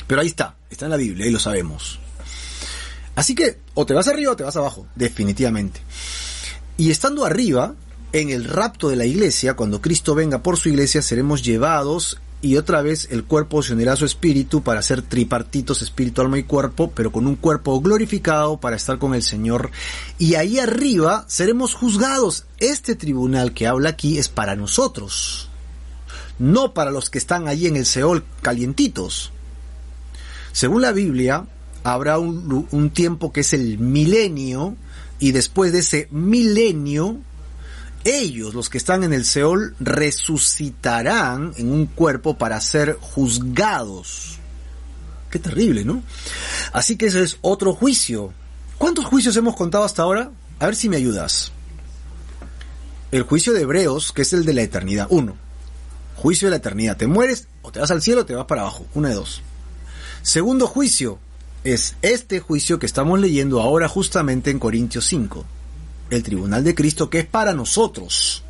Pero 0.07 0.21
ahí 0.21 0.27
está, 0.27 0.56
está 0.69 0.86
en 0.86 0.92
la 0.92 0.98
Biblia 0.98 1.27
y 1.27 1.31
lo 1.31 1.39
sabemos. 1.39 2.00
Así 3.15 3.36
que 3.36 3.60
o 3.74 3.86
te 3.86 3.94
vas 3.94 4.07
arriba 4.07 4.31
o 4.31 4.36
te 4.36 4.44
vas 4.44 4.56
abajo, 4.57 4.88
definitivamente. 4.95 5.81
Y 6.77 6.91
estando 6.91 7.25
arriba, 7.25 7.75
en 8.21 8.29
el 8.29 8.45
rapto 8.45 8.89
de 8.89 8.95
la 8.95 9.05
iglesia, 9.05 9.55
cuando 9.55 9.81
Cristo 9.81 10.15
venga 10.15 10.43
por 10.43 10.57
su 10.57 10.69
iglesia, 10.69 11.01
seremos 11.01 11.43
llevados 11.43 12.19
y 12.41 12.57
otra 12.57 12.81
vez 12.81 13.07
el 13.12 13.24
cuerpo 13.24 13.63
se 13.63 13.74
unirá 13.74 13.93
a 13.93 13.95
su 13.95 14.05
espíritu 14.05 14.62
para 14.62 14.81
ser 14.81 15.01
tripartitos, 15.01 15.81
espíritu, 15.81 16.21
alma 16.21 16.38
y 16.38 16.43
cuerpo, 16.43 16.91
pero 16.93 17.12
con 17.12 17.25
un 17.25 17.36
cuerpo 17.36 17.81
glorificado 17.81 18.57
para 18.57 18.75
estar 18.75 19.00
con 19.00 19.15
el 19.15 19.24
Señor. 19.24 19.71
Y 20.19 20.36
ahí 20.36 20.59
arriba 20.59 21.25
seremos 21.27 21.74
juzgados. 21.74 22.45
Este 22.59 22.95
tribunal 22.95 23.53
que 23.53 23.67
habla 23.67 23.89
aquí 23.89 24.19
es 24.19 24.29
para 24.29 24.55
nosotros, 24.55 25.50
no 26.38 26.74
para 26.74 26.91
los 26.91 27.09
que 27.09 27.17
están 27.17 27.47
allí 27.47 27.67
en 27.67 27.75
el 27.75 27.86
Seol 27.86 28.24
calientitos. 28.41 29.31
Según 30.51 30.83
la 30.83 30.91
Biblia, 30.91 31.45
habrá 31.83 32.19
un, 32.19 32.67
un 32.69 32.89
tiempo 32.91 33.31
que 33.31 33.41
es 33.41 33.53
el 33.53 33.79
milenio, 33.79 34.75
y 35.19 35.31
después 35.31 35.71
de 35.71 35.79
ese 35.79 36.07
milenio, 36.12 37.17
ellos, 38.04 38.54
los 38.54 38.70
que 38.70 38.77
están 38.77 39.04
en 39.04 39.13
el 39.13 39.25
Seol, 39.25 39.75
resucitarán 39.80 41.54
en 41.58 41.72
un 41.72 41.86
cuerpo 41.86 42.38
para 42.38 42.60
ser 42.62 42.98
juzgados. 43.00 44.39
Qué 45.30 45.39
terrible, 45.39 45.84
¿no? 45.84 46.04
Así 46.72 46.96
que 46.96 47.08
ese 47.08 47.24
es 47.24 47.38
otro 47.42 47.74
juicio. 47.74 48.34
¿Cuántos 48.77 49.06
juicios 49.06 49.36
hemos 49.36 49.56
contado 49.56 49.84
hasta 49.84 50.04
ahora? 50.04 50.32
A 50.60 50.66
ver 50.66 50.75
si 50.75 50.89
me 50.89 50.98
ayudas. 50.98 51.51
El 53.12 53.24
juicio 53.24 53.54
de 53.54 53.62
Hebreos, 53.62 54.12
que 54.12 54.22
es 54.22 54.34
el 54.34 54.46
de 54.46 54.54
la 54.54 54.62
eternidad. 54.62 55.08
Uno. 55.10 55.36
Juicio 56.16 56.48
de 56.48 56.51
la 56.51 56.58
eternidad. 56.58 56.98
Te 56.98 57.08
mueres 57.08 57.48
o 57.62 57.72
te 57.72 57.80
vas 57.80 57.92
al 57.92 58.01
cielo 58.01 58.22
o 58.22 58.25
te 58.25 58.36
vas 58.36 58.46
para 58.46 58.62
abajo. 58.62 58.86
Una 58.94 59.10
de 59.10 59.16
dos. 59.16 59.42
Segundo 60.22 60.68
juicio 60.68 61.20
es 61.63 61.96
este 62.01 62.39
juicio 62.39 62.80
que 62.80 62.86
estamos 62.86 63.20
leyendo 63.20 63.62
ahora 63.62 63.88
justamente 63.88 64.51
en 64.51 64.60
Corintios 64.60 65.06
5 65.06 65.46
el 66.09 66.23
tribunal 66.23 66.63
de 66.63 66.75
Cristo 66.75 67.09
que 67.09 67.19
es 67.19 67.25
para 67.25 67.53
nosotros. 67.53 68.43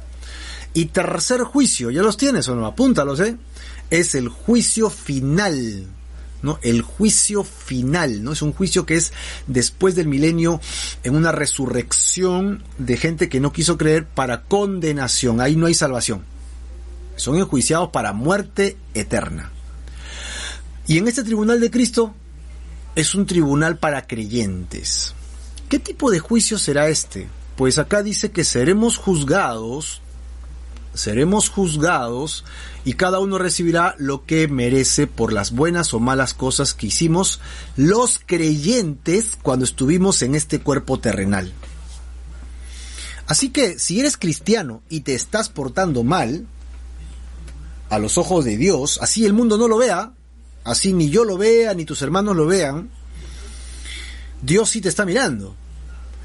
Y 0.73 0.85
tercer 0.85 1.41
juicio, 1.41 1.89
ya 1.89 2.01
los 2.01 2.17
tienes 2.17 2.47
o 2.49 2.55
no, 2.55 2.65
apúntalos, 2.65 3.19
¿eh? 3.19 3.35
Es 3.89 4.15
el 4.15 4.29
juicio 4.29 4.89
final, 4.89 5.87
¿no? 6.41 6.59
El 6.61 6.81
juicio 6.81 7.43
final, 7.43 8.23
¿no? 8.23 8.33
Es 8.33 8.41
un 8.41 8.53
juicio 8.53 8.85
que 8.85 8.95
es 8.95 9.11
después 9.47 9.95
del 9.95 10.07
milenio 10.07 10.61
en 11.03 11.15
una 11.15 11.31
resurrección 11.31 12.63
de 12.77 12.97
gente 12.97 13.29
que 13.29 13.39
no 13.39 13.51
quiso 13.53 13.77
creer 13.77 14.05
para 14.05 14.43
condenación. 14.43 15.41
Ahí 15.41 15.55
no 15.55 15.65
hay 15.65 15.73
salvación. 15.73 16.23
Son 17.15 17.37
enjuiciados 17.37 17.89
para 17.89 18.13
muerte 18.13 18.77
eterna. 18.93 19.51
Y 20.85 20.99
en 20.99 21.07
este 21.07 21.23
tribunal 21.23 21.59
de 21.59 21.71
Cristo, 21.71 22.13
es 22.95 23.13
un 23.13 23.25
tribunal 23.25 23.77
para 23.77 24.07
creyentes. 24.07 25.13
¿Qué 25.69 25.79
tipo 25.79 26.09
de 26.09 26.19
juicio 26.19 26.57
será 26.57 26.87
este? 26.87 27.27
Pues 27.57 27.79
acá 27.79 28.03
dice 28.03 28.31
que 28.31 28.43
seremos 28.43 28.97
juzgados, 28.97 30.01
seremos 30.93 31.49
juzgados 31.49 32.45
y 32.85 32.93
cada 32.93 33.19
uno 33.19 33.39
recibirá 33.39 33.95
lo 33.97 34.25
que 34.25 34.47
merece 34.47 35.07
por 35.07 35.33
las 35.33 35.51
buenas 35.51 35.93
o 35.95 35.99
malas 35.99 36.35
cosas 36.35 36.75
que 36.75 36.87
hicimos 36.87 37.41
los 37.75 38.19
creyentes 38.23 39.37
cuando 39.41 39.65
estuvimos 39.65 40.21
en 40.21 40.35
este 40.35 40.59
cuerpo 40.59 40.99
terrenal. 40.99 41.51
Así 43.25 43.49
que 43.49 43.79
si 43.79 43.99
eres 43.99 44.17
cristiano 44.17 44.83
y 44.87 45.01
te 45.01 45.15
estás 45.15 45.49
portando 45.49 46.03
mal, 46.03 46.45
a 47.89 47.99
los 47.99 48.17
ojos 48.17 48.45
de 48.45 48.57
Dios, 48.57 48.99
así 49.01 49.25
el 49.25 49.33
mundo 49.33 49.57
no 49.57 49.67
lo 49.67 49.77
vea, 49.77 50.11
así 50.63 50.93
ni 50.93 51.09
yo 51.09 51.23
lo 51.23 51.37
vea, 51.37 51.73
ni 51.73 51.85
tus 51.85 52.01
hermanos 52.01 52.35
lo 52.35 52.45
vean, 52.45 52.89
Dios 54.41 54.69
sí 54.69 54.81
te 54.81 54.89
está 54.89 55.05
mirando. 55.05 55.55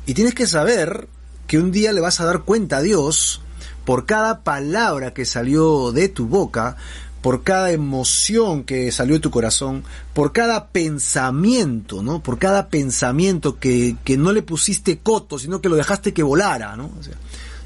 Y 0.07 0.15
tienes 0.15 0.35
que 0.35 0.47
saber 0.47 1.09
que 1.47 1.59
un 1.59 1.73
día 1.73 1.93
le 1.93 2.01
vas 2.01 2.21
a 2.21 2.25
dar 2.25 2.43
cuenta 2.43 2.79
a 2.79 2.83
Dios 2.83 3.41
por 3.85 4.07
cada 4.07 4.43
palabra 4.43 5.13
que 5.13 5.25
salió 5.25 5.93
de 5.93 6.09
tu 6.09 6.27
boca, 6.27 6.77
por 7.21 7.45
cada 7.45 7.71
emoción 7.71 8.65
que 8.65 8.91
salió 8.91 9.15
de 9.15 9.21
tu 9.21 9.31
corazón, 9.31 9.85
por 10.13 10.33
cada 10.33 10.69
pensamiento, 10.69 12.03
¿no? 12.03 12.23
Por 12.23 12.39
cada 12.39 12.69
pensamiento 12.69 13.59
que, 13.59 13.97
que 14.05 14.17
no 14.17 14.33
le 14.33 14.43
pusiste 14.43 14.99
coto, 14.99 15.39
sino 15.39 15.61
que 15.61 15.69
lo 15.69 15.77
dejaste 15.77 16.13
que 16.13 16.23
volara, 16.23 16.77
¿no? 16.77 16.91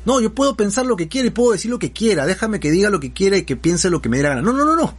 no, 0.04 0.21
yo 0.21 0.33
puedo 0.35 0.56
pensar 0.56 0.87
lo 0.87 0.97
que 0.97 1.09
quiera 1.09 1.28
y 1.28 1.30
puedo 1.30 1.52
decir 1.52 1.71
lo 1.71 1.78
que 1.78 1.92
quiera, 1.92 2.26
déjame 2.26 2.61
que 2.61 2.71
diga 2.71 2.90
lo 2.90 3.00
que 3.00 3.12
quiera 3.12 3.37
y 3.38 3.45
que 3.45 3.56
piense 3.56 3.90
lo 3.90 4.00
que 4.00 4.09
me 4.09 4.18
dé 4.18 4.25
la 4.25 4.28
gana. 4.30 4.42
No, 4.42 4.52
no, 4.52 4.64
no, 4.64 4.76
no. 4.76 4.95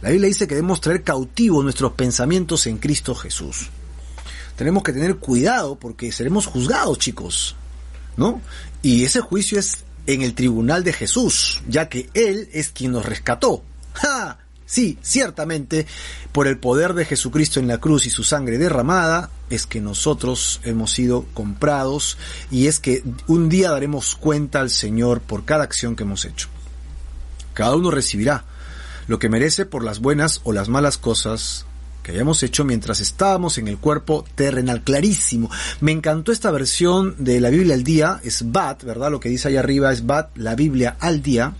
La 0.00 0.10
Biblia 0.10 0.28
dice 0.28 0.46
que 0.46 0.54
debemos 0.54 0.80
traer 0.80 1.02
cautivo 1.02 1.62
nuestros 1.62 1.92
pensamientos 1.92 2.66
en 2.66 2.78
Cristo 2.78 3.14
Jesús. 3.14 3.68
Tenemos 4.56 4.82
que 4.82 4.92
tener 4.92 5.16
cuidado 5.16 5.76
porque 5.76 6.10
seremos 6.12 6.46
juzgados, 6.46 6.98
chicos. 6.98 7.56
¿No? 8.18 8.42
Y 8.82 9.04
ese 9.04 9.22
juicio 9.22 9.58
es 9.58 9.84
en 10.06 10.22
el 10.22 10.34
tribunal 10.34 10.84
de 10.84 10.92
Jesús, 10.92 11.62
ya 11.68 11.88
que 11.88 12.10
Él 12.12 12.50
es 12.52 12.70
quien 12.70 12.92
nos 12.92 13.06
rescató. 13.06 13.62
¡Ja! 13.94 14.38
Sí, 14.66 14.98
ciertamente, 15.00 15.86
por 16.30 16.46
el 16.46 16.58
poder 16.58 16.92
de 16.92 17.06
Jesucristo 17.06 17.58
en 17.58 17.68
la 17.68 17.78
cruz 17.78 18.04
y 18.04 18.10
su 18.10 18.22
sangre 18.22 18.58
derramada, 18.58 19.30
es 19.48 19.66
que 19.66 19.80
nosotros 19.80 20.60
hemos 20.62 20.92
sido 20.92 21.24
comprados 21.32 22.18
y 22.50 22.66
es 22.66 22.80
que 22.80 23.02
un 23.28 23.48
día 23.48 23.70
daremos 23.70 24.14
cuenta 24.14 24.60
al 24.60 24.68
Señor 24.68 25.22
por 25.22 25.46
cada 25.46 25.64
acción 25.64 25.96
que 25.96 26.02
hemos 26.02 26.26
hecho. 26.26 26.48
Cada 27.54 27.76
uno 27.76 27.90
recibirá 27.90 28.44
lo 29.06 29.18
que 29.18 29.30
merece 29.30 29.64
por 29.64 29.82
las 29.82 30.00
buenas 30.00 30.42
o 30.44 30.52
las 30.52 30.68
malas 30.68 30.98
cosas 30.98 31.64
que 32.08 32.14
hayamos 32.14 32.42
hecho 32.42 32.64
mientras 32.64 33.00
estábamos 33.00 33.58
en 33.58 33.68
el 33.68 33.76
cuerpo 33.76 34.24
terrenal. 34.34 34.80
Clarísimo. 34.82 35.50
Me 35.82 35.92
encantó 35.92 36.32
esta 36.32 36.50
versión 36.50 37.14
de 37.18 37.38
la 37.38 37.50
Biblia 37.50 37.74
al 37.74 37.84
día, 37.84 38.18
es 38.24 38.50
BAT, 38.50 38.84
¿verdad? 38.84 39.10
Lo 39.10 39.20
que 39.20 39.28
dice 39.28 39.48
ahí 39.48 39.58
arriba 39.58 39.92
es 39.92 40.06
BAT, 40.06 40.34
la 40.38 40.54
Biblia 40.54 40.96
al 41.00 41.20
día. 41.20 41.54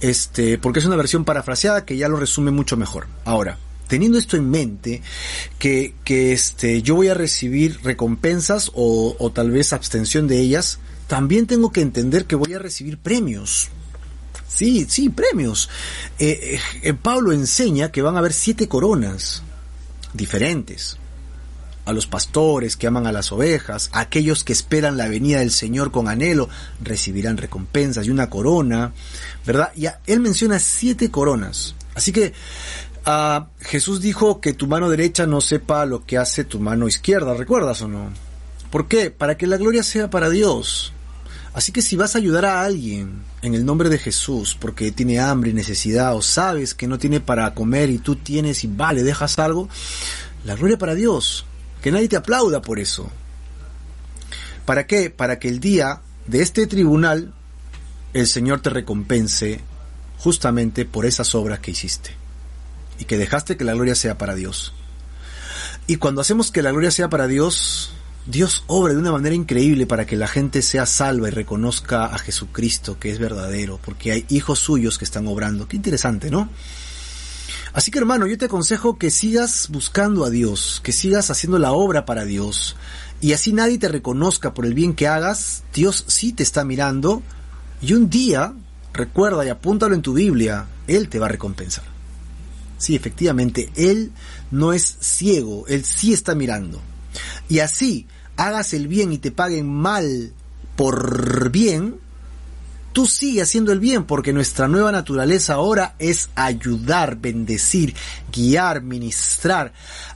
Este, 0.00 0.58
porque 0.58 0.80
es 0.80 0.86
una 0.86 0.96
versión 0.96 1.24
parafraseada 1.24 1.84
que 1.84 1.96
ya 1.96 2.08
lo 2.08 2.16
resume 2.16 2.50
mucho 2.50 2.76
mejor. 2.76 3.06
Ahora, 3.24 3.56
teniendo 3.86 4.18
esto 4.18 4.36
en 4.36 4.50
mente, 4.50 5.02
que, 5.60 5.94
que 6.02 6.32
este, 6.32 6.82
yo 6.82 6.96
voy 6.96 7.06
a 7.06 7.14
recibir 7.14 7.78
recompensas 7.84 8.72
o, 8.74 9.14
o 9.20 9.30
tal 9.30 9.52
vez 9.52 9.72
abstención 9.72 10.26
de 10.26 10.40
ellas, 10.40 10.80
también 11.06 11.46
tengo 11.46 11.70
que 11.70 11.80
entender 11.80 12.24
que 12.24 12.34
voy 12.34 12.54
a 12.54 12.58
recibir 12.58 12.98
premios. 12.98 13.70
Sí, 14.48 14.84
sí, 14.88 15.10
premios. 15.10 15.70
Eh, 16.18 16.58
eh, 16.82 16.94
Pablo 16.94 17.32
enseña 17.32 17.92
que 17.92 18.02
van 18.02 18.16
a 18.16 18.18
haber 18.18 18.32
siete 18.32 18.66
coronas 18.66 19.43
diferentes. 20.14 20.96
A 21.84 21.92
los 21.92 22.06
pastores 22.06 22.78
que 22.78 22.86
aman 22.86 23.06
a 23.06 23.12
las 23.12 23.30
ovejas, 23.30 23.90
a 23.92 24.00
aquellos 24.00 24.42
que 24.42 24.54
esperan 24.54 24.96
la 24.96 25.08
venida 25.08 25.40
del 25.40 25.50
Señor 25.50 25.90
con 25.90 26.08
anhelo, 26.08 26.48
recibirán 26.82 27.36
recompensas 27.36 28.06
y 28.06 28.10
una 28.10 28.30
corona, 28.30 28.94
¿verdad? 29.44 29.70
Y 29.76 29.88
él 30.06 30.20
menciona 30.20 30.58
siete 30.58 31.10
coronas. 31.10 31.74
Así 31.94 32.10
que 32.10 32.32
ah, 33.04 33.48
Jesús 33.60 34.00
dijo 34.00 34.40
que 34.40 34.54
tu 34.54 34.66
mano 34.66 34.88
derecha 34.88 35.26
no 35.26 35.42
sepa 35.42 35.84
lo 35.84 36.06
que 36.06 36.16
hace 36.16 36.44
tu 36.44 36.58
mano 36.58 36.88
izquierda, 36.88 37.34
¿recuerdas 37.34 37.82
o 37.82 37.88
no? 37.88 38.10
¿Por 38.70 38.88
qué? 38.88 39.10
Para 39.10 39.36
que 39.36 39.46
la 39.46 39.58
gloria 39.58 39.82
sea 39.82 40.08
para 40.08 40.30
Dios. 40.30 40.93
Así 41.54 41.70
que 41.70 41.82
si 41.82 41.94
vas 41.94 42.14
a 42.14 42.18
ayudar 42.18 42.44
a 42.44 42.64
alguien 42.64 43.22
en 43.40 43.54
el 43.54 43.64
nombre 43.64 43.88
de 43.88 43.98
Jesús 43.98 44.56
porque 44.58 44.90
tiene 44.90 45.20
hambre 45.20 45.50
y 45.50 45.54
necesidad 45.54 46.16
o 46.16 46.20
sabes 46.20 46.74
que 46.74 46.88
no 46.88 46.98
tiene 46.98 47.20
para 47.20 47.54
comer 47.54 47.90
y 47.90 47.98
tú 47.98 48.16
tienes 48.16 48.64
y 48.64 48.66
vale, 48.66 49.04
dejas 49.04 49.38
algo, 49.38 49.68
la 50.44 50.56
gloria 50.56 50.76
para 50.76 50.96
Dios. 50.96 51.46
Que 51.80 51.92
nadie 51.92 52.08
te 52.08 52.16
aplauda 52.16 52.60
por 52.60 52.80
eso. 52.80 53.08
¿Para 54.66 54.86
qué? 54.86 55.10
Para 55.10 55.38
que 55.38 55.48
el 55.48 55.60
día 55.60 56.00
de 56.26 56.42
este 56.42 56.66
tribunal 56.66 57.32
el 58.14 58.26
Señor 58.26 58.60
te 58.60 58.70
recompense 58.70 59.60
justamente 60.18 60.84
por 60.84 61.06
esas 61.06 61.34
obras 61.34 61.60
que 61.60 61.70
hiciste 61.70 62.16
y 62.98 63.04
que 63.04 63.18
dejaste 63.18 63.56
que 63.56 63.64
la 63.64 63.74
gloria 63.74 63.94
sea 63.94 64.18
para 64.18 64.34
Dios. 64.34 64.72
Y 65.86 65.96
cuando 65.96 66.20
hacemos 66.20 66.50
que 66.50 66.62
la 66.62 66.70
gloria 66.70 66.90
sea 66.90 67.10
para 67.10 67.26
Dios, 67.26 67.92
Dios 68.26 68.64
obra 68.68 68.94
de 68.94 68.98
una 68.98 69.12
manera 69.12 69.34
increíble 69.34 69.86
para 69.86 70.06
que 70.06 70.16
la 70.16 70.26
gente 70.28 70.62
sea 70.62 70.86
salva 70.86 71.28
y 71.28 71.30
reconozca 71.30 72.06
a 72.06 72.18
Jesucristo 72.18 72.98
que 72.98 73.10
es 73.10 73.18
verdadero, 73.18 73.78
porque 73.84 74.12
hay 74.12 74.24
hijos 74.30 74.58
suyos 74.60 74.96
que 74.96 75.04
están 75.04 75.26
obrando. 75.26 75.68
Qué 75.68 75.76
interesante, 75.76 76.30
¿no? 76.30 76.48
Así 77.74 77.90
que 77.90 77.98
hermano, 77.98 78.26
yo 78.26 78.38
te 78.38 78.46
aconsejo 78.46 78.96
que 78.98 79.10
sigas 79.10 79.68
buscando 79.68 80.24
a 80.24 80.30
Dios, 80.30 80.80
que 80.82 80.92
sigas 80.92 81.30
haciendo 81.30 81.58
la 81.58 81.72
obra 81.72 82.06
para 82.06 82.24
Dios, 82.24 82.76
y 83.20 83.34
así 83.34 83.52
nadie 83.52 83.78
te 83.78 83.88
reconozca 83.88 84.54
por 84.54 84.64
el 84.64 84.72
bien 84.72 84.94
que 84.94 85.06
hagas, 85.06 85.64
Dios 85.74 86.04
sí 86.06 86.32
te 86.32 86.44
está 86.44 86.64
mirando, 86.64 87.22
y 87.82 87.92
un 87.92 88.08
día, 88.08 88.54
recuerda 88.94 89.44
y 89.44 89.50
apúntalo 89.50 89.94
en 89.94 90.02
tu 90.02 90.14
Biblia, 90.14 90.66
Él 90.86 91.10
te 91.10 91.18
va 91.18 91.26
a 91.26 91.30
recompensar. 91.30 91.84
Sí, 92.78 92.94
efectivamente, 92.94 93.70
Él 93.74 94.12
no 94.50 94.72
es 94.72 94.96
ciego, 95.00 95.66
Él 95.66 95.84
sí 95.84 96.14
está 96.14 96.34
mirando. 96.34 96.80
Y 97.48 97.58
así, 97.60 98.06
hagas 98.36 98.72
el 98.74 98.88
bien 98.88 99.12
y 99.12 99.18
te 99.18 99.30
paguen 99.30 99.66
mal 99.66 100.32
por 100.76 101.50
bien, 101.50 101.96
tú 102.94 103.06
sigue 103.06 103.42
haciendo 103.42 103.72
el 103.72 103.80
bien 103.80 104.04
porque 104.04 104.32
nuestra 104.32 104.68
nueva 104.68 104.92
naturaleza 104.92 105.54
ahora 105.54 105.96
es 105.98 106.30
ayudar, 106.36 107.16
bendecir, 107.16 107.94
guiar, 108.32 108.82
ministrar 108.82 109.72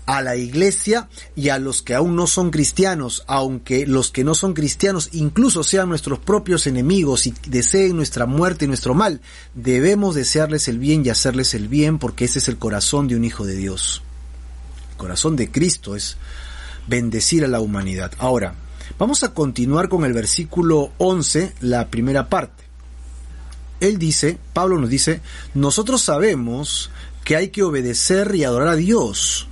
a 0.06 0.22
la 0.22 0.36
iglesia 0.36 1.08
y 1.36 1.50
a 1.50 1.58
los 1.58 1.82
que 1.82 1.94
aún 1.94 2.16
no 2.16 2.26
son 2.26 2.50
cristianos, 2.50 3.24
aunque 3.26 3.86
los 3.86 4.10
que 4.10 4.24
no 4.24 4.34
son 4.34 4.54
cristianos 4.54 5.10
incluso 5.12 5.64
sean 5.64 5.88
nuestros 5.88 6.20
propios 6.20 6.66
enemigos 6.66 7.26
y 7.26 7.34
deseen 7.46 7.96
nuestra 7.96 8.26
muerte 8.26 8.64
y 8.64 8.68
nuestro 8.68 8.94
mal, 8.94 9.20
debemos 9.54 10.14
desearles 10.14 10.68
el 10.68 10.78
bien 10.78 11.04
y 11.04 11.10
hacerles 11.10 11.54
el 11.54 11.68
bien 11.68 11.98
porque 11.98 12.24
ese 12.24 12.38
es 12.38 12.48
el 12.48 12.58
corazón 12.58 13.08
de 13.08 13.16
un 13.16 13.24
hijo 13.24 13.44
de 13.44 13.56
Dios. 13.56 14.02
El 14.92 14.96
corazón 14.96 15.36
de 15.36 15.50
Cristo 15.50 15.94
es 15.94 16.16
bendecir 16.88 17.44
a 17.44 17.48
la 17.48 17.60
humanidad. 17.60 18.12
Ahora, 18.18 18.54
vamos 18.98 19.22
a 19.22 19.34
continuar 19.34 19.88
con 19.88 20.04
el 20.04 20.12
versículo 20.12 20.92
11, 20.98 21.54
la 21.60 21.88
primera 21.88 22.28
parte. 22.28 22.64
Él 23.80 23.98
dice, 23.98 24.38
Pablo 24.52 24.78
nos 24.78 24.90
dice, 24.90 25.20
nosotros 25.54 26.02
sabemos 26.02 26.90
que 27.24 27.36
hay 27.36 27.48
que 27.48 27.62
obedecer 27.62 28.34
y 28.34 28.44
adorar 28.44 28.68
a 28.68 28.76
Dios. 28.76 29.46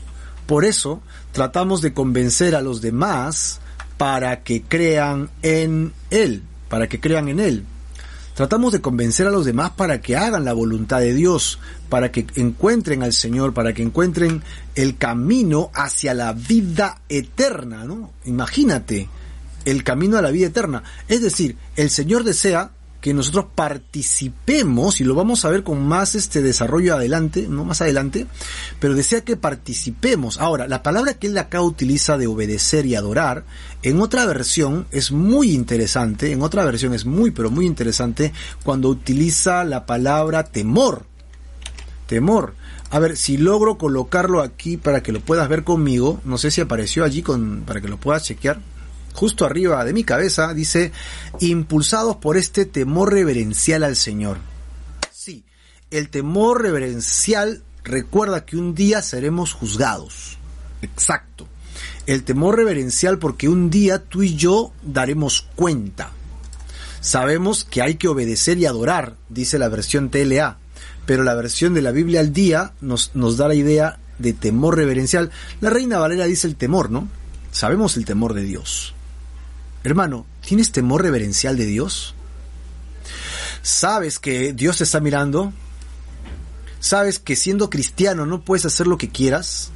Por 0.47 0.65
eso 0.65 1.01
tratamos 1.33 1.83
de 1.83 1.93
convencer 1.93 2.55
a 2.57 2.63
los 2.63 2.81
demás 2.81 3.61
para 3.99 4.43
que 4.43 4.63
crean 4.63 5.31
en 5.43 5.93
Él, 6.11 6.43
para 6.69 6.89
que 6.89 7.01
crean 7.01 7.29
en 7.29 7.41
Él. 7.41 7.65
Tratamos 8.37 8.71
de 8.75 8.83
convencer 8.83 9.27
a 9.27 9.31
los 9.31 9.47
demás 9.47 9.71
para 9.71 10.03
que 10.03 10.15
hagan 10.15 10.45
la 10.45 10.53
voluntad 10.53 11.01
de 11.01 11.15
Dios, 11.15 11.59
para 11.89 12.13
que 12.13 12.27
encuentren 12.35 13.03
al 13.03 13.15
Señor, 13.15 13.55
para 13.55 13.73
que 13.73 13.83
encuentren 13.83 14.43
el 14.75 14.99
camino 14.99 15.71
hacia 15.73 16.13
la 16.13 16.35
vida 16.35 17.01
eterna, 17.09 17.85
¿no? 17.85 18.13
Imagínate, 18.27 19.09
el 19.65 19.83
camino 19.85 20.19
a 20.19 20.23
la 20.23 20.31
vida 20.31 20.49
eterna. 20.49 20.83
Es 21.09 21.23
decir, 21.23 21.57
el 21.77 21.89
Señor 21.89 22.25
desea 22.25 22.73
que 23.07 23.15
nosotros 23.15 23.47
participemos, 23.55 25.01
y 25.01 25.05
lo 25.05 25.15
vamos 25.15 25.45
a 25.45 25.49
ver 25.49 25.63
con 25.63 25.81
más 25.87 26.17
este 26.17 26.43
desarrollo 26.43 26.97
adelante, 26.97 27.47
no 27.49 27.65
más 27.65 27.81
adelante, 27.81 28.27
pero 28.81 28.97
desea 28.97 29.21
que 29.21 29.37
participemos. 29.37 30.41
Ahora, 30.41 30.67
la 30.67 30.83
palabra 30.83 31.15
que 31.15 31.29
él 31.29 31.39
acá 31.39 31.63
utiliza 31.63 32.19
de 32.19 32.27
obedecer 32.27 32.85
y 32.85 32.97
adorar, 32.97 33.45
en 33.85 34.01
otra 34.01 34.27
versión 34.27 34.89
es 34.91 35.13
muy 35.13 35.53
interesante, 35.53 36.33
en 36.33 36.43
otra 36.43 36.65
versión 36.65 36.95
es 36.95 37.05
muy, 37.05 37.31
pero 37.31 37.49
muy 37.49 37.65
interesante, 37.67 38.33
cuando 38.65 38.89
utiliza 38.89 39.63
la 39.63 39.87
palabra 39.87 40.43
temor. 40.43 41.05
Temor. 42.09 42.55
A 42.91 42.99
ver, 42.99 43.17
si 43.17 43.37
logro 43.37 43.79
colocarlo 43.79 44.43
aquí 44.43 44.79
para 44.79 45.05
que 45.05 45.13
lo 45.13 45.21
puedas 45.21 45.49
ver 45.49 45.63
conmigo, 45.63 46.21
no 46.25 46.39
sé 46.39 46.51
si 46.51 46.61
apareció 46.61 47.05
allí 47.05 47.23
con, 47.23 47.63
para 47.65 47.81
que 47.81 47.87
lo 47.87 47.99
puedas 47.99 48.25
chequear 48.25 48.59
justo 49.17 49.47
arriba 49.47 49.83
de 49.85 49.95
mi 49.95 50.05
cabeza, 50.05 50.53
dice, 50.53 50.93
impulsados 51.41 52.17
por 52.17 52.37
este 52.37 52.67
temor 52.67 53.13
reverencial 53.13 53.83
al 53.83 53.97
Señor. 53.97 54.37
Sí, 55.11 55.45
el 55.91 56.11
temor 56.11 56.63
reverencial 56.63 57.63
recuerda 57.83 58.45
que 58.45 58.59
un 58.59 58.75
día 58.75 59.01
seremos 59.01 59.55
juzgados. 59.55 60.37
Exacto. 60.83 61.49
El 62.07 62.25
temor 62.25 62.57
reverencial 62.57 63.19
porque 63.19 63.49
un 63.49 63.71
día 63.71 64.05
tú 64.05 64.23
y 64.23 64.37
yo 64.37 64.73
daremos 64.83 65.49
cuenta. 65.57 66.13
Sabemos 67.01 67.65
que 67.65 67.81
hay 67.81 67.95
que 67.95 68.09
obedecer 68.09 68.59
y 68.59 68.67
adorar, 68.67 69.17
dice 69.31 69.59
la 69.59 69.69
versión 69.69 70.11
TLA, 70.11 70.59
pero 71.07 71.23
la 71.23 71.35
versión 71.35 71.73
de 71.73 71.83
la 71.83 71.91
Biblia 71.91 72.21
al 72.21 72.33
día 72.33 72.73
nos, 72.81 73.13
nos 73.15 73.37
da 73.39 73.49
la 73.49 73.55
idea 73.55 73.99
de 74.19 74.35
temor 74.35 74.77
reverencial. 74.77 75.31
La 75.61 75.71
Reina 75.71 75.99
Valera 75.99 76.27
dice 76.27 76.47
el 76.47 76.57
temor, 76.57 76.91
¿no? 76.91 77.09
Sabemos 77.51 77.97
el 77.97 78.05
temor 78.05 78.35
de 78.35 78.43
Dios. 78.43 78.96
Hermano, 79.85 80.27
¿tienes 80.45 80.73
temor 80.73 81.03
reverencial 81.03 81.57
de 81.57 81.67
Dios? 81.67 82.15
¿Sabes 83.63 84.19
que 84.19 84.53
Dios 84.53 84.79
te 84.79 84.85
está 84.85 85.01
mirando? 85.01 85.53
¿Sabes 86.81 87.19
que 87.19 87.35
siendo 87.35 87.71
cristiano 87.71 88.27
no 88.27 88.43
puedes 88.43 88.65
hacer 88.65 88.87
lo 88.87 88.99
que 88.99 89.09
quieras? 89.09 89.71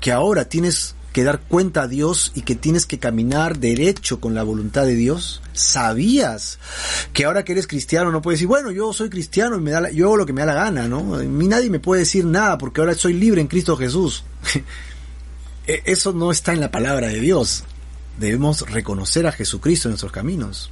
¿Que 0.00 0.10
ahora 0.10 0.46
tienes 0.46 0.94
que 1.12 1.22
dar 1.22 1.40
cuenta 1.40 1.82
a 1.82 1.86
Dios 1.86 2.32
y 2.34 2.42
que 2.42 2.56
tienes 2.56 2.86
que 2.86 2.98
caminar 2.98 3.60
derecho 3.60 4.18
con 4.18 4.34
la 4.34 4.42
voluntad 4.42 4.84
de 4.84 4.96
Dios? 4.96 5.42
¿Sabías 5.52 6.58
que 7.12 7.24
ahora 7.24 7.44
que 7.44 7.52
eres 7.52 7.68
cristiano 7.68 8.10
no 8.10 8.20
puedes 8.20 8.40
decir, 8.40 8.48
bueno, 8.48 8.72
yo 8.72 8.92
soy 8.92 9.10
cristiano 9.10 9.56
y 9.56 9.60
me 9.60 9.70
da 9.70 9.90
yo 9.90 10.06
hago 10.06 10.16
lo 10.16 10.26
que 10.26 10.32
me 10.32 10.40
da 10.40 10.46
la 10.46 10.54
gana, 10.54 10.88
¿no? 10.88 11.14
A 11.14 11.18
mí 11.22 11.46
nadie 11.46 11.70
me 11.70 11.78
puede 11.78 12.00
decir 12.00 12.24
nada 12.24 12.58
porque 12.58 12.80
ahora 12.80 12.94
soy 12.94 13.12
libre 13.12 13.40
en 13.40 13.46
Cristo 13.46 13.76
Jesús. 13.76 14.24
E, 15.66 15.82
eso 15.86 16.12
no 16.12 16.30
está 16.30 16.52
en 16.52 16.60
la 16.60 16.70
palabra 16.70 17.08
de 17.08 17.20
Dios. 17.20 17.64
Debemos 18.18 18.68
reconocer 18.70 19.26
a 19.26 19.32
Jesucristo 19.32 19.88
en 19.88 19.92
nuestros 19.92 20.12
caminos. 20.12 20.70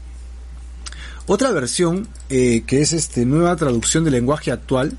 Otra 1.27 1.51
versión, 1.53 2.09
eh, 2.31 2.65
que 2.67 2.81
es 2.81 2.93
este 2.93 3.25
nueva 3.25 3.55
traducción 3.57 4.05
del 4.05 4.15
lenguaje 4.15 4.51
actual, 4.51 4.97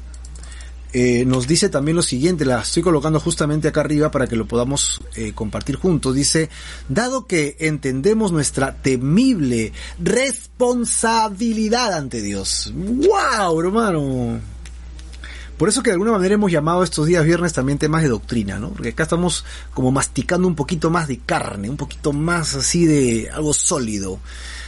eh, 0.93 1.25
nos 1.25 1.47
dice 1.47 1.69
también 1.69 1.95
lo 1.95 2.03
siguiente, 2.03 2.45
la 2.45 2.61
estoy 2.61 2.83
colocando 2.83 3.19
justamente 3.19 3.67
acá 3.67 3.81
arriba 3.81 4.11
para 4.11 4.27
que 4.27 4.35
lo 4.35 4.45
podamos 4.45 5.01
eh, 5.15 5.33
compartir 5.33 5.75
juntos. 5.75 6.13
Dice, 6.13 6.49
dado 6.87 7.25
que 7.25 7.57
entendemos 7.59 8.31
nuestra 8.31 8.75
temible 8.75 9.73
responsabilidad 9.99 11.93
ante 11.93 12.21
Dios. 12.21 12.71
¡Wow, 12.75 13.59
hermano! 13.59 14.52
Por 15.57 15.69
eso 15.69 15.83
que 15.83 15.91
de 15.91 15.93
alguna 15.93 16.11
manera 16.11 16.33
hemos 16.33 16.51
llamado 16.51 16.83
estos 16.83 17.05
días 17.05 17.23
viernes 17.25 17.53
también 17.53 17.77
temas 17.77 18.01
de 18.01 18.09
doctrina, 18.09 18.59
¿no? 18.59 18.69
Porque 18.69 18.89
acá 18.89 19.03
estamos 19.03 19.45
como 19.73 19.91
masticando 19.91 20.47
un 20.47 20.55
poquito 20.55 20.89
más 20.89 21.07
de 21.07 21.19
carne, 21.19 21.69
un 21.69 21.77
poquito 21.77 22.11
más 22.11 22.55
así 22.55 22.85
de 22.85 23.29
algo 23.29 23.53
sólido. 23.53 24.19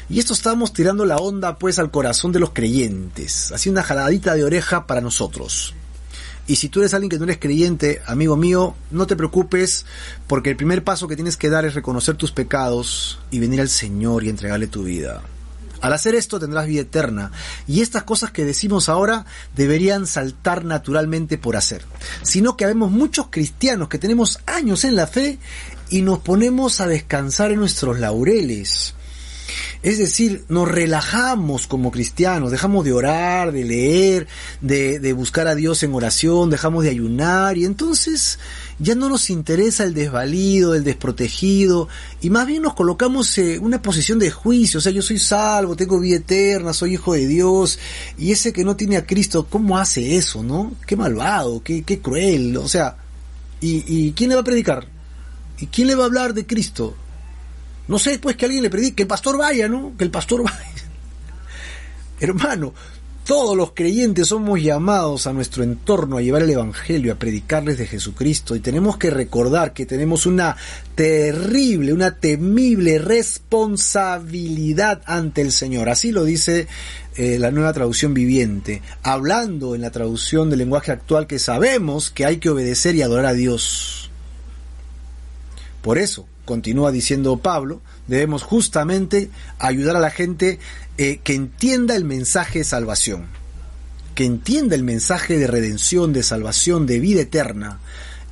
Y 0.10 0.20
esto 0.20 0.34
estamos 0.34 0.74
tirando 0.74 1.06
la 1.06 1.18
onda 1.18 1.58
pues 1.58 1.80
al 1.80 1.90
corazón 1.90 2.32
de 2.32 2.40
los 2.40 2.52
creyentes, 2.52 3.52
así 3.52 3.70
una 3.70 3.82
jaladita 3.82 4.36
de 4.36 4.44
oreja 4.44 4.86
para 4.86 5.02
nosotros. 5.02 5.74
Y 6.48 6.58
si 6.58 6.70
tú 6.70 6.82
eres 6.82 6.94
alguien 6.94 7.10
que 7.10 7.18
no 7.18 7.24
eres 7.24 7.40
creyente, 7.40 8.04
amigo 8.06 8.38
mío, 8.38 8.76
no 8.92 9.08
te 9.08 9.16
preocupes, 9.16 9.88
porque 10.28 10.52
el 10.52 10.56
primer 10.56 10.84
paso 10.84 11.08
que 11.08 11.16
tienes 11.16 11.38
que 11.38 11.50
dar 11.50 11.66
es 11.66 11.74
reconocer 11.74 12.16
tus 12.16 12.32
pecados 12.32 13.20
y 13.32 13.40
venir 13.40 13.62
al 13.62 13.70
Señor 13.70 14.24
y 14.24 14.30
entregarle 14.30 14.68
tu 14.68 14.84
vida. 14.84 15.24
Al 15.82 15.94
hacer 15.94 16.16
esto 16.16 16.40
tendrás 16.40 16.68
vida 16.68 16.82
eterna. 16.82 17.32
Y 17.68 17.82
estas 17.82 18.04
cosas 18.04 18.32
que 18.32 18.46
decimos 18.46 18.90
ahora 18.90 19.26
deberían 19.56 20.08
saltar 20.08 20.66
naturalmente 20.66 21.38
por 21.38 21.56
hacer. 21.56 21.84
Sino 22.24 22.58
que 22.58 22.66
habemos 22.66 22.92
muchos 22.92 23.28
cristianos 23.30 23.90
que 23.90 24.00
tenemos 24.00 24.40
años 24.46 24.84
en 24.84 24.96
la 24.96 25.08
fe 25.08 25.40
y 25.90 26.02
nos 26.02 26.20
ponemos 26.20 26.82
a 26.82 26.88
descansar 26.88 27.52
en 27.52 27.60
nuestros 27.60 28.00
laureles 28.00 28.96
es 29.86 30.00
decir, 30.00 30.46
nos 30.50 30.68
relajamos 30.68 31.68
como 31.68 31.92
cristianos, 31.92 32.50
dejamos 32.50 32.84
de 32.86 32.92
orar, 32.92 33.52
de 33.52 33.64
leer, 33.64 34.28
de, 34.60 35.14
buscar 35.14 35.48
a 35.48 35.54
Dios 35.54 35.84
en 35.84 35.94
oración, 35.94 36.50
dejamos 36.50 36.84
de 36.84 36.90
ayunar 36.90 37.56
y 37.56 37.66
entonces 37.66 38.40
ya 38.80 38.96
no 38.96 39.10
nos 39.10 39.30
interesa 39.30 39.84
el 39.84 39.94
desvalido, 39.94 40.74
el 40.74 40.84
desprotegido 40.84 41.88
y 42.20 42.32
más 42.32 42.48
bien 42.48 42.64
nos 42.64 42.74
colocamos 42.74 43.38
en 43.38 43.64
una 43.64 43.80
posición 43.80 44.18
de 44.18 44.32
juicio, 44.32 44.80
o 44.80 44.82
sea, 44.82 44.92
yo 44.92 45.04
soy 45.04 45.20
salvo, 45.20 45.76
tengo 45.76 46.00
vida 46.00 46.16
eterna, 46.16 46.74
soy 46.74 46.96
hijo 46.96 47.14
de 47.14 47.28
Dios 47.28 47.78
y 48.18 48.32
ese 48.32 48.54
que 48.54 48.64
no 48.64 48.76
tiene 48.76 48.98
a 48.98 49.06
Cristo, 49.06 49.46
¿cómo 49.48 49.78
hace 49.78 50.18
eso, 50.18 50.42
no? 50.42 50.74
Qué 50.88 50.96
malvado, 50.96 51.62
qué, 51.62 51.84
qué 51.84 52.00
cruel, 52.00 52.58
o 52.58 52.68
sea, 52.68 52.98
¿y, 53.62 53.84
¿y 53.86 54.14
quién 54.14 54.30
le 54.30 54.36
va 54.36 54.42
a 54.42 54.46
predicar? 54.46 54.88
¿Y 55.60 55.68
quién 55.68 55.90
le 55.90 55.94
va 55.94 56.06
a 56.06 56.08
hablar 56.08 56.34
de 56.34 56.48
Cristo? 56.48 56.96
No 57.88 58.00
sé, 58.00 58.20
pues 58.20 58.36
que 58.36 58.46
alguien 58.46 58.64
le 58.64 58.70
predique, 58.70 58.96
que 58.96 59.04
el 59.04 59.08
pastor 59.08 59.38
vaya, 59.38 59.68
¿no? 59.68 59.94
Que 59.98 60.04
el 60.04 60.12
pastor 60.12 60.44
vaya. 60.44 60.60
Hermano, 62.20 62.74
todos 63.26 63.58
los 63.58 63.72
creyentes 63.72 64.28
somos 64.28 64.62
llamados 64.62 65.26
a 65.26 65.34
nuestro 65.34 65.64
entorno 65.64 66.18
a 66.18 66.22
llevar 66.22 66.44
el 66.44 66.52
Evangelio, 66.52 67.12
a 67.12 67.18
predicarles 67.18 67.80
de 67.80 67.88
Jesucristo 67.88 68.56
y 68.56 68.60
tenemos 68.60 68.98
que 68.98 69.10
recordar 69.10 69.74
que 69.74 69.88
tenemos 69.88 70.28
una 70.28 70.56
terrible, 70.94 71.92
una 71.92 72.20
temible 72.20 73.00
responsabilidad 73.00 75.02
ante 75.08 75.42
el 75.42 75.52
Señor. 75.52 75.90
Así 75.90 76.12
lo 76.12 76.24
dice 76.24 76.68
eh, 77.16 77.40
la 77.40 77.50
nueva 77.50 77.74
traducción 77.74 78.14
viviente, 78.14 78.84
hablando 79.02 79.74
en 79.74 79.82
la 79.82 79.90
traducción 79.90 80.52
del 80.52 80.60
lenguaje 80.60 80.92
actual 80.92 81.26
que 81.26 81.40
sabemos 81.40 82.12
que 82.12 82.26
hay 82.26 82.38
que 82.38 82.52
obedecer 82.52 82.94
y 82.94 83.02
adorar 83.02 83.26
a 83.26 83.34
Dios. 83.34 84.12
Por 85.82 85.98
eso, 85.98 86.28
continúa 86.46 86.92
diciendo 86.92 87.38
Pablo, 87.38 87.82
debemos 88.08 88.44
justamente 88.44 89.30
ayudar 89.60 89.96
a 89.96 90.00
la 90.00 90.12
gente 90.12 90.60
eh, 90.98 91.20
que 91.24 91.34
entienda 91.34 91.96
el 91.96 92.06
mensaje 92.06 92.60
de 92.60 92.66
salvación, 92.66 93.26
que 94.14 94.26
entienda 94.26 94.76
el 94.76 94.84
mensaje 94.84 95.38
de 95.38 95.48
redención, 95.48 96.14
de 96.14 96.24
salvación, 96.24 96.86
de 96.86 97.00
vida 97.00 97.22
eterna. 97.22 97.80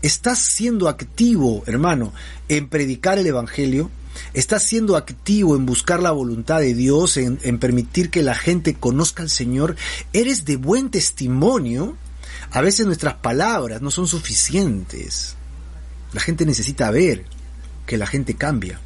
¿Estás 0.02 0.40
siendo 0.40 0.88
activo, 0.90 1.64
hermano, 1.66 2.14
en 2.50 2.70
predicar 2.70 3.18
el 3.18 3.28
Evangelio? 3.28 3.90
¿Estás 4.34 4.64
siendo 4.64 4.96
activo 4.96 5.56
en 5.56 5.66
buscar 5.66 6.02
la 6.02 6.12
voluntad 6.12 6.60
de 6.60 6.74
Dios, 6.74 7.18
en, 7.18 7.40
en 7.42 7.58
permitir 7.58 8.10
que 8.10 8.22
la 8.22 8.36
gente 8.36 8.76
conozca 8.76 9.24
al 9.24 9.30
Señor? 9.30 9.76
¿Eres 10.14 10.46
de 10.46 10.58
buen 10.58 10.90
testimonio? 10.90 11.98
A 12.52 12.62
veces 12.62 12.86
nuestras 12.86 13.16
palabras 13.16 13.82
no 13.82 13.90
son 13.92 14.08
suficientes. 14.08 15.36
La 16.14 16.22
gente 16.22 16.46
necesita 16.46 16.92
ver, 16.92 17.26
que 17.86 17.98
la 17.98 18.08
gente 18.08 18.36
cambia. 18.36 18.80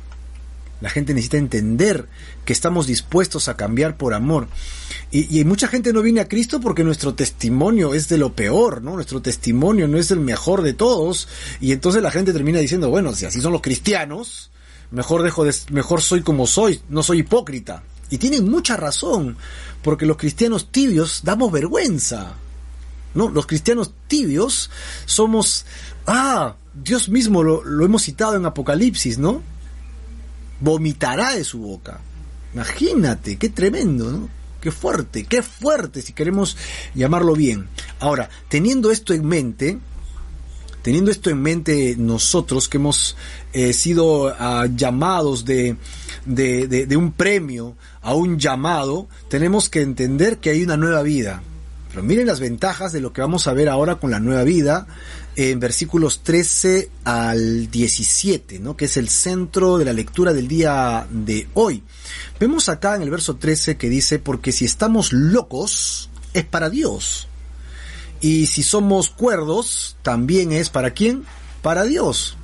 La 0.79 0.89
gente 0.89 1.13
necesita 1.13 1.37
entender 1.37 2.07
que 2.45 2.53
estamos 2.53 2.85
dispuestos 2.85 3.47
a 3.47 3.57
cambiar 3.57 3.97
por 3.97 4.13
amor. 4.13 4.47
Y, 5.09 5.43
mucha 5.45 5.67
gente 5.67 5.91
no 5.91 6.01
viene 6.01 6.19
a 6.19 6.27
Cristo 6.27 6.59
porque 6.59 6.83
nuestro 6.83 7.15
testimonio 7.15 7.93
es 7.93 8.09
de 8.09 8.17
lo 8.17 8.33
peor, 8.33 8.81
¿no? 8.83 8.93
Nuestro 8.95 9.21
testimonio 9.21 9.87
no 9.87 9.97
es 9.97 10.11
el 10.11 10.19
mejor 10.19 10.61
de 10.61 10.73
todos. 10.73 11.27
Y 11.59 11.71
entonces 11.71 12.03
la 12.03 12.11
gente 12.11 12.33
termina 12.33 12.59
diciendo, 12.59 12.89
bueno, 12.89 13.13
si 13.15 13.25
así 13.25 13.41
son 13.41 13.53
los 13.53 13.61
cristianos, 13.61 14.51
mejor 14.91 15.23
dejo 15.23 15.45
de, 15.45 15.55
mejor 15.71 16.01
soy 16.01 16.21
como 16.21 16.45
soy, 16.45 16.81
no 16.89 17.01
soy 17.01 17.19
hipócrita. 17.19 17.83
Y 18.09 18.19
tienen 18.19 18.49
mucha 18.49 18.77
razón, 18.77 19.37
porque 19.81 20.05
los 20.05 20.17
cristianos 20.17 20.71
tibios 20.71 21.21
damos 21.23 21.51
vergüenza. 21.51 22.33
¿No? 23.15 23.29
Los 23.29 23.47
cristianos 23.47 23.93
tibios 24.07 24.69
somos, 25.05 25.65
ah, 26.05 26.55
Dios 26.83 27.09
mismo 27.09 27.43
lo, 27.43 27.85
hemos 27.85 28.03
citado 28.03 28.35
en 28.35 28.45
Apocalipsis, 28.45 29.17
¿no? 29.17 29.41
Vomitará 30.59 31.33
de 31.33 31.43
su 31.43 31.59
boca. 31.59 31.99
Imagínate, 32.53 33.37
qué 33.37 33.49
tremendo, 33.49 34.11
¿no? 34.11 34.29
Qué 34.61 34.71
fuerte, 34.71 35.23
qué 35.23 35.43
fuerte, 35.43 36.01
si 36.01 36.13
queremos 36.13 36.57
llamarlo 36.95 37.35
bien. 37.35 37.67
Ahora, 37.99 38.29
teniendo 38.49 38.91
esto 38.91 39.13
en 39.13 39.25
mente, 39.25 39.77
teniendo 40.81 41.11
esto 41.11 41.29
en 41.29 41.41
mente 41.41 41.95
nosotros 41.97 42.67
que 42.67 42.77
hemos 42.77 43.15
eh, 43.53 43.73
sido 43.73 44.33
ah, 44.39 44.67
llamados 44.73 45.45
de, 45.45 45.77
de, 46.25 46.67
de, 46.67 46.97
un 46.97 47.11
premio 47.11 47.75
a 48.01 48.13
un 48.15 48.39
llamado, 48.39 49.07
tenemos 49.29 49.69
que 49.69 49.81
entender 49.81 50.39
que 50.39 50.49
hay 50.49 50.63
una 50.63 50.77
nueva 50.77 51.03
vida. 51.03 51.43
Pero 51.89 52.03
miren 52.03 52.27
las 52.27 52.39
ventajas 52.39 52.91
de 52.91 53.01
lo 53.01 53.13
que 53.13 53.21
vamos 53.21 53.47
a 53.47 53.53
ver 53.53 53.69
ahora 53.69 53.95
con 53.95 54.11
la 54.11 54.19
nueva 54.19 54.43
vida 54.43 54.87
en 55.37 55.59
versículos 55.59 56.23
13 56.23 56.89
al 57.03 57.69
17, 57.69 58.57
¿no? 58.57 58.75
que 58.75 58.85
es 58.85 58.97
el 58.97 59.07
centro 59.07 59.77
de 59.77 59.85
la 59.85 59.93
lectura 59.93 60.33
del 60.33 60.47
día 60.47 61.05
de 61.11 61.47
hoy. 61.53 61.83
Vemos 62.39 62.69
acá 62.69 62.95
en 62.95 63.03
el 63.03 63.11
verso 63.11 63.35
13 63.35 63.77
que 63.77 63.87
dice, 63.87 64.17
porque 64.17 64.51
si 64.51 64.65
estamos 64.65 65.13
locos, 65.13 66.09
es 66.33 66.43
para 66.43 66.71
Dios. 66.71 67.27
Y 68.19 68.47
si 68.47 68.63
somos 68.63 69.09
cuerdos, 69.09 69.95
también 70.01 70.51
es 70.51 70.71
para 70.71 70.89
quién? 70.89 71.23
Para 71.61 71.83
Dios. 71.83 72.35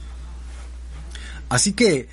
Así 1.49 1.73
que 1.73 1.95
eh, 1.95 2.07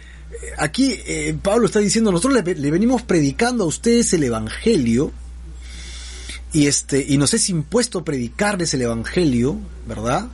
aquí 0.57 0.95
eh, 1.05 1.37
Pablo 1.43 1.67
está 1.67 1.81
diciendo, 1.81 2.11
nosotros 2.11 2.43
le, 2.43 2.55
le 2.55 2.71
venimos 2.71 3.03
predicando 3.03 3.65
a 3.65 3.67
ustedes 3.67 4.15
el 4.15 4.23
Evangelio, 4.23 5.13
y 6.55 6.69
este, 6.69 7.05
y 7.07 7.19
nos 7.19 7.35
es 7.35 7.51
impuesto 7.51 8.03
predicarles 8.03 8.73
el 8.73 8.81
Evangelio, 8.81 9.59
¿verdad? 9.87 10.31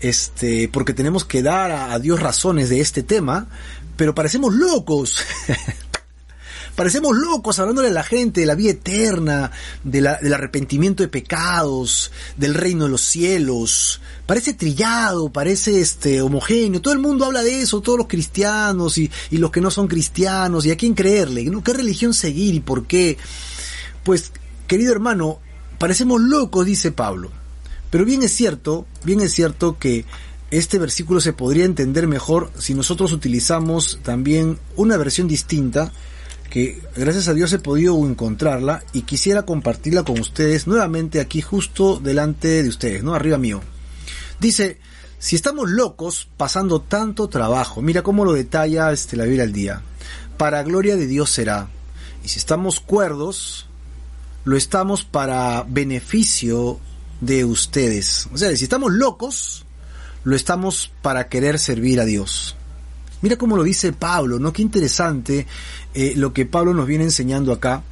Este, 0.00 0.68
porque 0.68 0.92
tenemos 0.92 1.24
que 1.24 1.42
dar 1.42 1.70
a, 1.70 1.98
Dios 1.98 2.20
razones 2.20 2.68
de 2.68 2.80
este 2.80 3.02
tema, 3.02 3.48
pero 3.96 4.14
parecemos 4.14 4.54
locos. 4.54 5.18
Parecemos 6.76 7.16
locos 7.16 7.58
hablándole 7.58 7.88
a 7.88 7.92
la 7.92 8.02
gente 8.02 8.40
de 8.40 8.46
la 8.46 8.54
vida 8.54 8.72
eterna, 8.72 9.50
del 9.82 10.06
arrepentimiento 10.06 11.02
de 11.02 11.08
pecados, 11.08 12.12
del 12.36 12.52
reino 12.52 12.84
de 12.84 12.90
los 12.90 13.00
cielos. 13.00 14.02
Parece 14.26 14.52
trillado, 14.52 15.32
parece 15.32 15.80
este 15.80 16.20
homogéneo. 16.20 16.82
Todo 16.82 16.92
el 16.92 17.00
mundo 17.00 17.24
habla 17.24 17.42
de 17.42 17.62
eso, 17.62 17.80
todos 17.80 17.96
los 17.96 18.08
cristianos 18.08 18.98
y, 18.98 19.10
los 19.30 19.50
que 19.50 19.62
no 19.62 19.70
son 19.70 19.88
cristianos. 19.88 20.66
¿Y 20.66 20.70
a 20.70 20.76
quién 20.76 20.92
creerle? 20.92 21.50
¿Qué 21.64 21.72
religión 21.72 22.12
seguir 22.12 22.54
y 22.54 22.60
por 22.60 22.86
qué? 22.86 23.16
Pues, 24.04 24.32
querido 24.66 24.92
hermano, 24.92 25.40
parecemos 25.78 26.20
locos, 26.20 26.66
dice 26.66 26.92
Pablo. 26.92 27.30
Pero 27.90 28.04
bien 28.04 28.22
es 28.22 28.32
cierto, 28.32 28.86
bien 29.04 29.20
es 29.20 29.32
cierto 29.32 29.78
que 29.78 30.04
este 30.50 30.78
versículo 30.78 31.20
se 31.20 31.32
podría 31.32 31.64
entender 31.64 32.06
mejor 32.06 32.52
si 32.58 32.74
nosotros 32.74 33.12
utilizamos 33.12 33.98
también 34.02 34.58
una 34.76 34.96
versión 34.96 35.26
distinta 35.26 35.92
que 36.50 36.80
gracias 36.94 37.28
a 37.28 37.34
Dios 37.34 37.52
he 37.52 37.58
podido 37.58 37.96
encontrarla 38.06 38.82
y 38.92 39.02
quisiera 39.02 39.42
compartirla 39.42 40.04
con 40.04 40.20
ustedes 40.20 40.66
nuevamente 40.66 41.20
aquí 41.20 41.40
justo 41.40 41.98
delante 41.98 42.62
de 42.62 42.68
ustedes, 42.68 43.02
¿no? 43.02 43.14
Arriba 43.14 43.38
mío. 43.38 43.60
Dice, 44.38 44.78
si 45.18 45.34
estamos 45.34 45.70
locos 45.70 46.28
pasando 46.36 46.80
tanto 46.80 47.28
trabajo, 47.28 47.82
mira 47.82 48.02
cómo 48.02 48.24
lo 48.24 48.32
detalla 48.32 48.92
este, 48.92 49.16
la 49.16 49.24
Biblia 49.24 49.44
al 49.44 49.52
día, 49.52 49.82
para 50.38 50.62
gloria 50.62 50.96
de 50.96 51.06
Dios 51.06 51.30
será. 51.30 51.68
Y 52.24 52.28
si 52.28 52.38
estamos 52.38 52.80
cuerdos, 52.80 53.66
lo 54.44 54.56
estamos 54.56 55.04
para 55.04 55.64
beneficio 55.68 56.78
de 57.20 57.44
ustedes. 57.44 58.28
O 58.32 58.38
sea, 58.38 58.54
si 58.56 58.64
estamos 58.64 58.92
locos, 58.92 59.64
lo 60.24 60.36
estamos 60.36 60.92
para 61.02 61.28
querer 61.28 61.58
servir 61.58 62.00
a 62.00 62.04
Dios. 62.04 62.56
Mira 63.22 63.36
cómo 63.36 63.56
lo 63.56 63.62
dice 63.62 63.92
Pablo, 63.92 64.38
¿no? 64.38 64.52
Qué 64.52 64.62
interesante 64.62 65.46
eh, 65.94 66.14
lo 66.16 66.32
que 66.32 66.46
Pablo 66.46 66.74
nos 66.74 66.86
viene 66.86 67.04
enseñando 67.04 67.52
acá. 67.52 67.82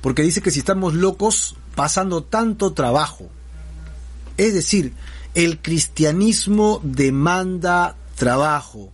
Porque 0.00 0.22
dice 0.22 0.42
que 0.42 0.50
si 0.50 0.60
estamos 0.60 0.94
locos 0.94 1.56
pasando 1.74 2.22
tanto 2.22 2.72
trabajo. 2.72 3.28
Es 4.36 4.54
decir, 4.54 4.92
el 5.34 5.60
cristianismo 5.60 6.80
demanda 6.82 7.96
trabajo. 8.14 8.92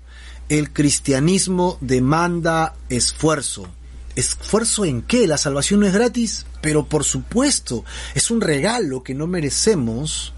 El 0.48 0.72
cristianismo 0.72 1.78
demanda 1.80 2.74
esfuerzo. 2.88 3.68
¿Esfuerzo 4.16 4.84
en 4.84 5.02
qué? 5.02 5.26
La 5.26 5.38
salvación 5.38 5.80
no 5.80 5.86
es 5.86 5.92
gratis, 5.92 6.46
pero 6.60 6.86
por 6.86 7.04
supuesto, 7.04 7.84
es 8.14 8.30
un 8.30 8.40
regalo 8.40 9.02
que 9.02 9.14
no 9.14 9.26
merecemos, 9.26 10.32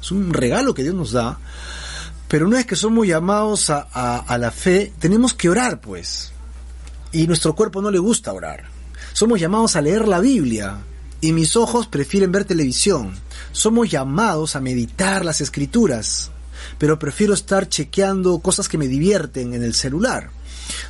es 0.00 0.10
un 0.10 0.32
regalo 0.32 0.74
que 0.74 0.82
Dios 0.82 0.94
nos 0.94 1.12
da, 1.12 1.38
pero 2.28 2.46
una 2.46 2.56
vez 2.56 2.66
que 2.66 2.76
somos 2.76 3.06
llamados 3.06 3.70
a, 3.70 3.80
a, 3.80 4.38
la 4.38 4.50
fe, 4.50 4.92
tenemos 4.98 5.32
que 5.32 5.48
orar, 5.48 5.80
pues. 5.80 6.32
Y 7.12 7.26
nuestro 7.28 7.54
cuerpo 7.54 7.80
no 7.80 7.90
le 7.90 7.98
gusta 7.98 8.32
orar. 8.32 8.64
Somos 9.12 9.38
llamados 9.40 9.76
a 9.76 9.80
leer 9.80 10.08
la 10.08 10.18
Biblia, 10.18 10.78
y 11.20 11.32
mis 11.32 11.56
ojos 11.56 11.86
prefieren 11.86 12.32
ver 12.32 12.44
televisión. 12.44 13.14
Somos 13.52 13.90
llamados 13.90 14.56
a 14.56 14.60
meditar 14.60 15.24
las 15.24 15.40
escrituras, 15.40 16.30
pero 16.78 16.98
prefiero 16.98 17.34
estar 17.34 17.68
chequeando 17.68 18.38
cosas 18.40 18.68
que 18.68 18.78
me 18.78 18.88
divierten 18.88 19.54
en 19.54 19.62
el 19.62 19.74
celular. 19.74 20.30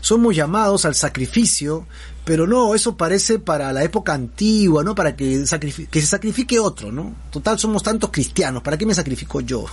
Somos 0.00 0.34
llamados 0.34 0.84
al 0.84 0.94
sacrificio, 0.94 1.86
pero 2.24 2.46
no, 2.46 2.74
eso 2.74 2.96
parece 2.96 3.38
para 3.38 3.72
la 3.72 3.84
época 3.84 4.12
antigua, 4.12 4.82
¿no? 4.82 4.94
Para 4.94 5.14
que, 5.14 5.46
se 5.46 6.06
sacrifique 6.06 6.58
otro, 6.58 6.90
¿no? 6.90 7.14
Total, 7.30 7.58
somos 7.58 7.82
tantos 7.82 8.10
cristianos, 8.10 8.62
¿para 8.64 8.76
qué 8.76 8.84
me 8.84 8.94
sacrifico 8.94 9.40
yo? 9.40 9.64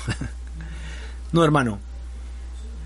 no, 1.32 1.44
hermano. 1.44 1.80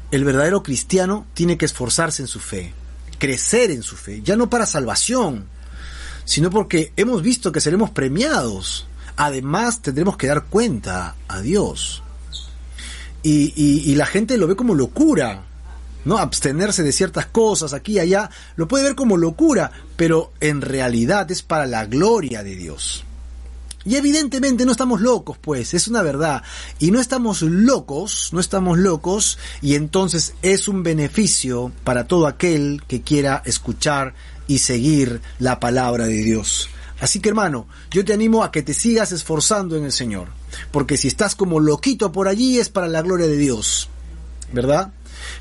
El 0.09 0.23
verdadero 0.23 0.63
cristiano 0.63 1.25
tiene 1.33 1.57
que 1.57 1.65
esforzarse 1.65 2.21
en 2.21 2.29
su 2.29 2.39
fe, 2.39 2.73
crecer 3.19 3.71
en 3.71 3.83
su 3.83 3.97
fe, 3.97 4.21
ya 4.21 4.37
no 4.37 4.49
para 4.49 4.65
salvación, 4.65 5.47
sino 6.23 6.49
porque 6.49 6.93
hemos 6.95 7.21
visto 7.21 7.51
que 7.51 7.59
seremos 7.59 7.89
premiados. 7.89 8.87
Además, 9.17 9.81
tendremos 9.81 10.15
que 10.15 10.27
dar 10.27 10.45
cuenta 10.45 11.15
a 11.27 11.41
Dios. 11.41 12.03
Y 13.21 13.93
la 13.95 14.05
gente 14.05 14.37
lo 14.37 14.47
ve 14.47 14.55
como 14.55 14.73
locura. 14.75 15.46
¿No? 16.07 16.17
Abstenerse 16.17 16.83
de 16.83 16.91
ciertas 16.91 17.25
cosas 17.27 17.73
aquí 17.73 17.93
y 17.93 17.99
allá, 17.99 18.29
lo 18.55 18.67
puede 18.67 18.85
ver 18.85 18.95
como 18.95 19.17
locura, 19.17 19.71
pero 19.95 20.31
en 20.39 20.61
realidad 20.61 21.29
es 21.29 21.43
para 21.43 21.67
la 21.67 21.85
gloria 21.85 22.43
de 22.43 22.55
Dios. 22.55 23.03
Y 23.83 23.95
evidentemente 23.95 24.65
no 24.65 24.71
estamos 24.71 25.01
locos, 25.01 25.37
pues, 25.37 25.73
es 25.73 25.87
una 25.87 26.01
verdad. 26.01 26.43
Y 26.79 26.91
no 26.91 26.99
estamos 26.99 27.41
locos, 27.41 28.29
no 28.31 28.39
estamos 28.39 28.77
locos, 28.77 29.37
y 29.61 29.75
entonces 29.75 30.33
es 30.41 30.67
un 30.67 30.83
beneficio 30.83 31.71
para 31.83 32.07
todo 32.07 32.27
aquel 32.27 32.83
que 32.87 33.01
quiera 33.01 33.41
escuchar 33.45 34.13
y 34.47 34.59
seguir 34.59 35.21
la 35.39 35.59
palabra 35.59 36.05
de 36.05 36.23
Dios. 36.23 36.69
Así 36.99 37.19
que 37.19 37.29
hermano, 37.29 37.67
yo 37.91 38.03
te 38.03 38.13
animo 38.13 38.43
a 38.43 38.51
que 38.51 38.63
te 38.63 38.73
sigas 38.73 39.11
esforzando 39.11 39.75
en 39.75 39.83
el 39.83 39.91
Señor, 39.91 40.29
porque 40.71 40.97
si 40.97 41.07
estás 41.07 41.35
como 41.35 41.59
loquito 41.59 42.11
por 42.11 42.27
allí 42.27 42.59
es 42.59 42.69
para 42.69 42.87
la 42.87 43.01
gloria 43.01 43.27
de 43.27 43.37
Dios, 43.37 43.89
¿verdad? 44.51 44.91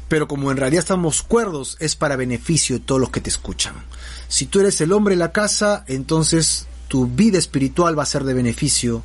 Pero 0.09 0.29
como 0.29 0.51
en 0.51 0.57
realidad 0.57 0.81
estamos 0.81 1.23
cuerdos, 1.23 1.77
es 1.81 1.97
para 1.97 2.17
beneficio 2.17 2.79
de 2.79 2.85
todos 2.85 3.01
los 3.01 3.11
que 3.11 3.21
te 3.21 3.31
escuchan. 3.31 3.75
Si 4.29 4.47
tú 4.47 4.61
eres 4.61 4.81
el 4.81 4.93
hombre 4.93 5.15
de 5.15 5.21
la 5.21 5.33
casa, 5.33 5.85
entonces 5.89 6.67
tu 6.89 7.07
vida 7.07 7.39
espiritual 7.39 7.99
va 7.99 8.03
a 8.03 8.07
ser 8.07 8.25
de 8.25 8.35
beneficio 8.35 9.03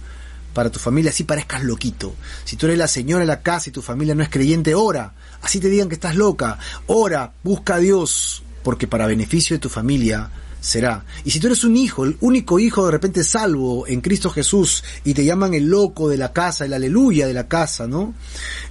para 0.53 0.69
tu 0.69 0.79
familia, 0.79 1.11
así 1.11 1.23
parezcas 1.23 1.63
loquito. 1.63 2.13
Si 2.43 2.55
tú 2.55 2.65
eres 2.65 2.77
la 2.77 2.87
señora 2.87 3.21
de 3.21 3.27
la 3.27 3.41
casa 3.41 3.69
y 3.69 3.73
tu 3.73 3.81
familia 3.81 4.15
no 4.15 4.23
es 4.23 4.29
creyente, 4.29 4.75
ora. 4.75 5.13
Así 5.41 5.59
te 5.59 5.69
digan 5.69 5.87
que 5.87 5.95
estás 5.95 6.15
loca. 6.15 6.59
Ora, 6.87 7.31
busca 7.43 7.75
a 7.75 7.79
Dios, 7.79 8.43
porque 8.63 8.87
para 8.87 9.07
beneficio 9.07 9.55
de 9.55 9.59
tu 9.59 9.69
familia 9.69 10.29
será. 10.61 11.03
Y 11.25 11.31
si 11.31 11.41
tú 11.41 11.47
eres 11.47 11.65
un 11.65 11.75
hijo, 11.75 12.05
el 12.05 12.15
único 12.21 12.59
hijo 12.59 12.85
de 12.85 12.91
repente 12.91 13.23
salvo 13.25 13.85
en 13.87 13.99
Cristo 13.99 14.29
Jesús 14.29 14.83
y 15.03 15.13
te 15.13 15.25
llaman 15.25 15.53
el 15.53 15.65
loco 15.65 16.07
de 16.07 16.17
la 16.17 16.31
casa, 16.31 16.63
el 16.63 16.73
aleluya 16.73 17.27
de 17.27 17.33
la 17.33 17.49
casa, 17.49 17.87
¿no? 17.87 18.13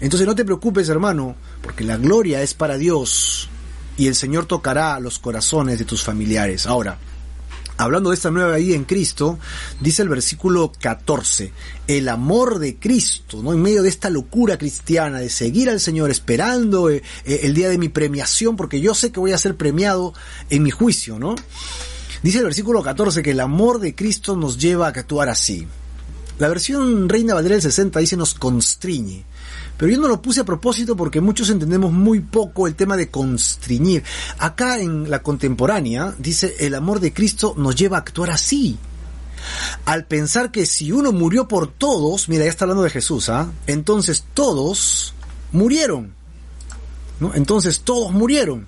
Entonces 0.01 0.27
no 0.27 0.35
te 0.35 0.47
preocupes, 0.47 0.89
hermano, 0.89 1.37
porque 1.61 1.85
la 1.85 1.99
gloria 1.99 2.41
es 2.41 2.55
para 2.55 2.79
Dios 2.79 3.51
y 3.99 4.07
el 4.07 4.15
Señor 4.15 4.47
tocará 4.47 4.99
los 5.01 5.19
corazones 5.19 5.79
de 5.79 5.85
tus 5.85 6.03
familiares. 6.03 6.65
Ahora, 6.65 6.97
hablando 7.81 8.11
de 8.11 8.15
esta 8.15 8.31
nueva 8.31 8.57
vida 8.57 8.75
en 8.75 8.85
Cristo, 8.85 9.39
dice 9.81 10.03
el 10.03 10.09
versículo 10.09 10.71
14, 10.79 11.53
el 11.87 12.09
amor 12.09 12.59
de 12.59 12.77
Cristo, 12.77 13.43
¿no? 13.43 13.53
En 13.53 13.63
medio 13.63 13.83
de 13.83 13.89
esta 13.89 14.11
locura 14.11 14.59
cristiana 14.59 15.19
de 15.19 15.31
seguir 15.31 15.71
al 15.71 15.81
Señor 15.81 16.11
esperando 16.11 16.91
eh, 16.91 17.03
eh, 17.25 17.41
el 17.45 17.55
día 17.55 17.69
de 17.69 17.79
mi 17.79 17.89
premiación, 17.89 18.57
porque 18.57 18.81
yo 18.81 18.95
sé 18.95 19.13
que 19.13 19.21
voy 19.21 19.33
a 19.33 19.39
ser 19.39 19.57
premiado 19.57 20.13
en 20.51 20.63
mi 20.63 20.71
juicio, 20.71 21.19
¿no? 21.19 21.35
Dice 22.23 22.39
el 22.39 22.45
versículo 22.45 22.83
14 22.83 23.23
que 23.23 23.31
el 23.31 23.41
amor 23.41 23.81
de 23.81 23.95
Cristo 23.95 24.37
nos 24.37 24.59
lleva 24.59 24.87
a 24.87 24.91
actuar 24.91 25.31
así. 25.31 25.67
La 26.39 26.49
versión 26.49 27.09
Reina 27.09 27.35
Valera 27.35 27.55
del 27.55 27.63
60 27.63 27.99
dice 28.01 28.17
nos 28.17 28.35
constriñe. 28.35 29.25
Pero 29.81 29.93
yo 29.93 29.99
no 29.99 30.09
lo 30.09 30.21
puse 30.21 30.43
a 30.43 30.45
propósito 30.45 30.95
porque 30.95 31.23
muchos 31.23 31.49
entendemos 31.49 31.91
muy 31.91 32.21
poco 32.21 32.67
el 32.67 32.75
tema 32.75 32.99
de 32.99 33.09
constriñir. 33.09 34.05
Acá 34.37 34.79
en 34.79 35.09
la 35.09 35.23
contemporánea 35.23 36.15
dice 36.19 36.55
el 36.59 36.75
amor 36.75 37.01
de 37.01 37.15
Cristo 37.15 37.55
nos 37.57 37.77
lleva 37.77 37.97
a 37.97 38.01
actuar 38.01 38.29
así. 38.29 38.77
Al 39.87 40.05
pensar 40.05 40.51
que 40.51 40.67
si 40.67 40.93
uno 40.93 41.13
murió 41.13 41.49
por 41.49 41.67
todos, 41.67 42.29
mira, 42.29 42.45
ya 42.45 42.51
está 42.51 42.67
hablando 42.67 42.83
de 42.83 42.91
Jesús, 42.91 43.31
¿ah? 43.31 43.51
Entonces 43.67 44.27
todos 44.35 45.15
murieron. 45.51 46.13
¿No? 47.19 47.35
Entonces 47.35 47.81
todos 47.81 48.13
murieron. 48.13 48.67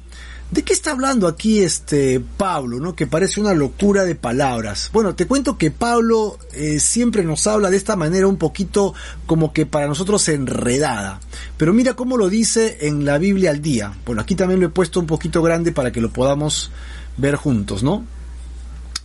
¿De 0.52 0.62
qué 0.64 0.74
está 0.74 0.90
hablando 0.90 1.28
aquí 1.28 1.60
este 1.60 2.20
Pablo, 2.20 2.78
no? 2.78 2.94
Que 2.94 3.06
parece 3.06 3.40
una 3.40 3.54
locura 3.54 4.04
de 4.04 4.14
palabras. 4.14 4.90
Bueno, 4.92 5.14
te 5.14 5.26
cuento 5.26 5.56
que 5.56 5.70
Pablo 5.70 6.38
eh, 6.52 6.78
siempre 6.78 7.24
nos 7.24 7.46
habla 7.46 7.70
de 7.70 7.78
esta 7.78 7.96
manera 7.96 8.26
un 8.26 8.36
poquito 8.36 8.92
como 9.24 9.54
que 9.54 9.64
para 9.64 9.86
nosotros 9.86 10.28
enredada. 10.28 11.20
Pero 11.56 11.72
mira 11.72 11.94
cómo 11.94 12.18
lo 12.18 12.28
dice 12.28 12.86
en 12.86 13.06
la 13.06 13.16
Biblia 13.16 13.48
al 13.48 13.62
día. 13.62 13.94
Bueno, 14.04 14.20
aquí 14.20 14.34
también 14.34 14.60
lo 14.60 14.66
he 14.66 14.68
puesto 14.68 15.00
un 15.00 15.06
poquito 15.06 15.40
grande 15.40 15.72
para 15.72 15.90
que 15.90 16.02
lo 16.02 16.12
podamos 16.12 16.70
ver 17.16 17.36
juntos, 17.36 17.82
¿no? 17.82 18.04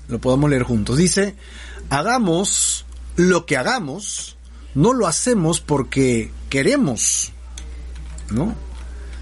Lo 0.09 0.19
podamos 0.19 0.49
leer 0.49 0.63
juntos. 0.63 0.97
Dice, 0.97 1.37
hagamos 1.89 2.85
lo 3.15 3.45
que 3.45 3.55
hagamos, 3.55 4.35
no 4.75 4.91
lo 4.91 5.07
hacemos 5.07 5.61
porque 5.61 6.29
queremos, 6.49 7.31
¿no? 8.31 8.66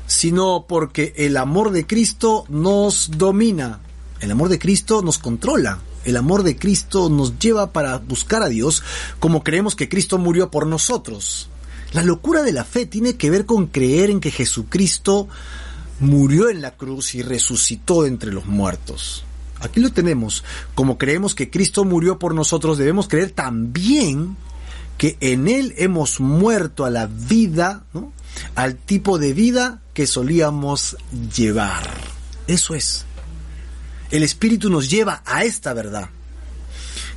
Sino 0.08 0.66
porque 0.68 1.14
el 1.18 1.38
amor 1.38 1.72
de 1.72 1.86
Cristo 1.86 2.46
nos 2.50 3.12
domina, 3.18 3.80
el 4.20 4.32
amor 4.32 4.50
de 4.50 4.60
Cristo 4.60 5.02
nos 5.02 5.18
controla, 5.18 5.80
el 6.06 6.18
amor 6.18 6.44
de 6.44 6.56
Cristo 6.56 7.10
nos 7.10 7.40
lleva 7.40 7.72
para 7.72 7.98
buscar 7.98 8.44
a 8.44 8.50
Dios 8.50 8.84
como 9.20 9.44
creemos 9.44 9.76
que 9.76 9.90
Cristo 9.90 10.18
murió 10.18 10.52
por 10.52 10.68
nosotros. 10.68 11.50
La 11.94 12.04
locura 12.04 12.44
de 12.44 12.52
la 12.54 12.64
fe 12.64 12.86
tiene 12.86 13.16
que 13.16 13.30
ver 13.30 13.46
con 13.46 13.68
creer 13.68 14.10
en 14.10 14.20
que 14.20 14.32
Jesucristo 14.32 15.28
murió 16.00 16.50
en 16.50 16.62
la 16.62 16.72
cruz 16.72 17.16
y 17.16 17.22
resucitó 17.22 18.06
entre 18.06 18.32
los 18.32 18.46
muertos. 18.46 19.24
Aquí 19.62 19.80
lo 19.80 19.92
tenemos. 19.92 20.44
Como 20.76 20.98
creemos 20.98 21.34
que 21.34 21.50
Cristo 21.50 21.86
murió 21.86 22.20
por 22.20 22.36
nosotros, 22.36 22.78
debemos 22.78 23.08
creer 23.08 23.32
también 23.32 24.36
que 24.98 25.18
en 25.22 25.48
Él 25.48 25.74
hemos 25.78 26.20
muerto 26.20 26.86
a 26.86 26.90
la 26.90 27.08
vida, 27.08 27.84
¿no? 27.94 28.12
Al 28.56 28.76
tipo 28.76 29.18
de 29.18 29.34
vida 29.34 29.82
que 29.94 30.08
solíamos 30.08 30.98
llevar. 31.36 31.90
Eso 32.48 32.76
es. 32.76 33.06
El 34.12 34.24
Espíritu 34.24 34.70
nos 34.70 34.90
lleva 34.90 35.24
a 35.26 35.44
esta 35.44 35.74
verdad. 35.74 36.10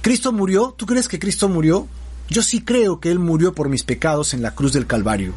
Cristo 0.01 0.33
murió, 0.33 0.75
¿tú 0.77 0.87
crees 0.87 1.09
que 1.09 1.19
Cristo 1.19 1.49
murió? 1.49 1.87
Yo 2.29 2.43
sí 2.43 2.63
creo 2.63 3.01
que 3.01 3.11
Él 3.11 3.19
murió 3.19 3.55
por 3.55 3.69
mis 3.69 3.85
pecados 3.85 4.35
en 4.35 4.43
la 4.43 4.55
cruz 4.55 4.73
del 4.73 4.87
Calvario. 4.87 5.35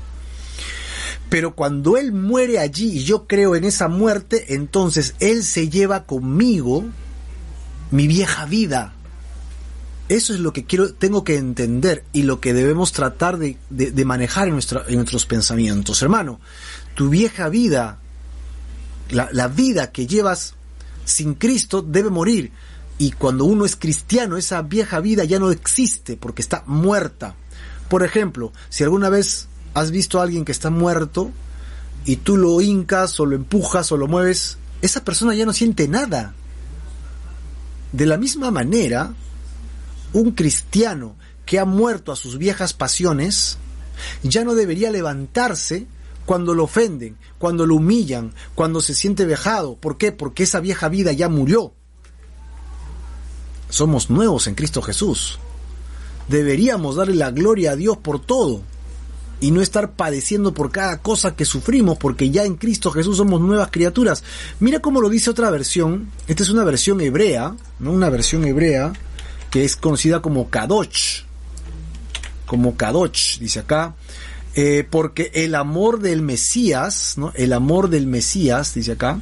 Pero 1.30 1.56
cuando 1.56 1.98
Él 1.98 2.12
muere 2.12 2.60
allí 2.60 2.98
y 2.98 3.04
yo 3.04 3.26
creo 3.26 3.56
en 3.56 3.64
esa 3.64 3.88
muerte, 3.88 4.54
entonces 4.54 5.16
Él 5.20 5.44
se 5.44 5.70
lleva 5.70 6.06
conmigo 6.06 6.86
mi 7.90 8.08
vieja 8.08 8.46
vida. 8.46 8.94
Eso 10.12 10.34
es 10.34 10.42
lo 10.42 10.52
que 10.52 10.66
quiero, 10.66 10.94
tengo 10.94 11.24
que 11.24 11.38
entender 11.38 12.04
y 12.12 12.24
lo 12.24 12.42
que 12.42 12.54
debemos 12.54 12.92
tratar 12.92 13.38
de, 13.38 13.56
manejar 14.04 14.50
en, 14.50 14.56
en 14.56 14.96
nuestros 14.96 15.26
pensamientos. 15.26 16.02
Hermano, 16.02 16.42
tu 16.96 17.08
vieja 17.08 17.48
vida, 17.48 17.98
la, 19.10 19.30
la 19.32 19.48
vida 19.48 19.94
que 19.94 20.08
llevas 20.08 20.56
sin 21.06 21.36
Cristo 21.36 21.82
debe 21.82 22.10
morir. 22.10 22.52
Y 22.98 23.12
cuando 23.12 23.46
uno 23.46 23.64
es 23.64 23.78
cristiano, 23.78 24.36
esa 24.36 24.62
vieja 24.64 25.00
vida 25.00 25.24
ya 25.24 25.40
no 25.40 25.50
existe 25.50 26.18
porque 26.18 26.42
está 26.42 26.66
muerta. 26.68 27.36
Por 27.88 28.04
ejemplo, 28.04 28.52
si 28.68 28.84
alguna 28.84 29.08
vez 29.08 29.48
has 29.74 29.92
visto 29.92 30.20
a 30.20 30.24
alguien 30.24 30.44
que 30.44 30.52
está 30.52 30.70
muerto 30.70 31.32
y 32.04 32.18
tú 32.18 32.36
lo 32.36 32.60
hincas 32.60 33.18
o 33.22 33.26
lo 33.26 33.38
empujas 33.38 33.94
o 33.94 33.98
lo 33.98 34.10
mueves, 34.10 34.58
esa 34.82 35.06
persona 35.06 35.36
ya 35.36 35.46
no 35.46 35.54
siente 35.54 35.88
nada. 35.88 36.34
De 37.94 38.06
la 38.06 38.18
misma 38.18 38.52
manera, 38.52 39.14
un 40.14 40.32
cristiano 40.32 41.16
que 41.46 41.60
ha 41.60 41.66
muerto 41.66 42.12
a 42.12 42.16
sus 42.16 42.38
viejas 42.38 42.74
pasiones 42.74 43.58
ya 44.24 44.44
no 44.44 44.56
debería 44.56 44.92
levantarse 44.92 45.88
cuando 46.26 46.54
lo 46.54 46.64
ofenden, 46.64 47.18
cuando 47.38 47.66
lo 47.66 47.76
humillan, 47.76 48.34
cuando 48.56 48.82
se 48.82 48.94
siente 48.94 49.26
vejado. 49.26 49.76
¿Por 49.76 49.98
qué? 49.98 50.12
Porque 50.12 50.44
esa 50.44 50.60
vieja 50.60 50.90
vida 50.90 51.12
ya 51.12 51.30
murió. 51.30 51.74
Somos 53.70 54.10
nuevos 54.10 54.48
en 54.48 54.56
Cristo 54.56 54.82
Jesús. 54.82 55.40
Deberíamos 56.28 56.96
darle 56.96 57.16
la 57.16 57.32
gloria 57.32 57.72
a 57.72 57.76
Dios 57.76 57.98
por 57.98 58.24
todo 58.24 58.62
y 59.40 59.52
no 59.52 59.62
estar 59.62 59.94
padeciendo 59.94 60.54
por 60.54 60.72
cada 60.72 61.00
cosa 61.00 61.36
que 61.36 61.46
sufrimos, 61.46 61.98
porque 61.98 62.30
ya 62.30 62.46
en 62.46 62.56
Cristo 62.56 62.92
Jesús 62.92 63.18
somos 63.18 63.42
nuevas 63.42 63.70
criaturas. 63.72 64.24
Mira 64.60 64.80
cómo 64.80 65.02
lo 65.02 65.10
dice 65.10 65.32
otra 65.32 65.50
versión. 65.50 66.12
Esta 66.28 66.44
es 66.44 66.50
una 66.50 66.64
versión 66.64 67.02
hebrea, 67.02 67.56
¿no? 67.80 67.92
Una 67.92 68.10
versión 68.10 68.46
hebrea 68.46 68.94
que 69.52 69.64
es 69.64 69.76
conocida 69.76 70.22
como 70.22 70.50
Kadosh. 70.50 71.24
Como 72.48 72.76
Kadosh, 72.76 73.38
dice 73.38 73.60
acá. 73.60 73.94
Eh, 74.56 74.86
porque 74.90 75.32
el 75.36 75.54
amor 75.54 76.00
del 76.00 76.24
Mesías, 76.24 77.14
¿no? 77.18 77.32
El 77.36 77.54
amor 77.54 77.90
del 77.90 78.08
Mesías, 78.08 78.74
dice 78.74 78.94
acá, 78.94 79.20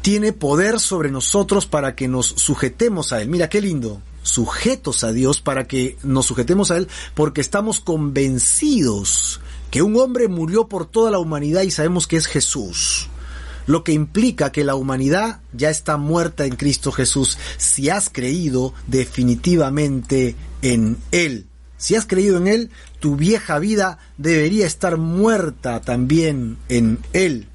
tiene 0.00 0.32
poder 0.32 0.78
sobre 0.78 1.10
nosotros 1.10 1.66
para 1.66 1.96
que 1.96 2.06
nos 2.06 2.26
sujetemos 2.26 3.12
a 3.12 3.20
él. 3.20 3.28
Mira 3.28 3.48
qué 3.48 3.60
lindo 3.60 4.00
sujetos 4.22 5.04
a 5.04 5.12
Dios 5.12 5.40
para 5.40 5.66
que 5.66 5.96
nos 6.02 6.26
sujetemos 6.26 6.70
a 6.70 6.76
Él 6.76 6.88
porque 7.14 7.40
estamos 7.40 7.80
convencidos 7.80 9.40
que 9.70 9.82
un 9.82 9.96
hombre 9.96 10.28
murió 10.28 10.68
por 10.68 10.86
toda 10.86 11.10
la 11.10 11.18
humanidad 11.18 11.62
y 11.62 11.70
sabemos 11.70 12.06
que 12.06 12.16
es 12.16 12.26
Jesús. 12.26 13.08
Lo 13.66 13.84
que 13.84 13.92
implica 13.92 14.52
que 14.52 14.64
la 14.64 14.74
humanidad 14.74 15.40
ya 15.52 15.70
está 15.70 15.96
muerta 15.96 16.44
en 16.44 16.56
Cristo 16.56 16.92
Jesús 16.92 17.38
si 17.56 17.90
has 17.90 18.10
creído 18.10 18.72
definitivamente 18.86 20.34
en 20.62 20.96
Él. 21.12 21.46
Si 21.76 21.94
has 21.94 22.06
creído 22.06 22.36
en 22.36 22.46
Él, 22.46 22.70
tu 22.98 23.16
vieja 23.16 23.58
vida 23.58 23.98
debería 24.18 24.66
estar 24.66 24.96
muerta 24.98 25.80
también 25.80 26.58
en 26.68 26.98
Él. 27.12 27.49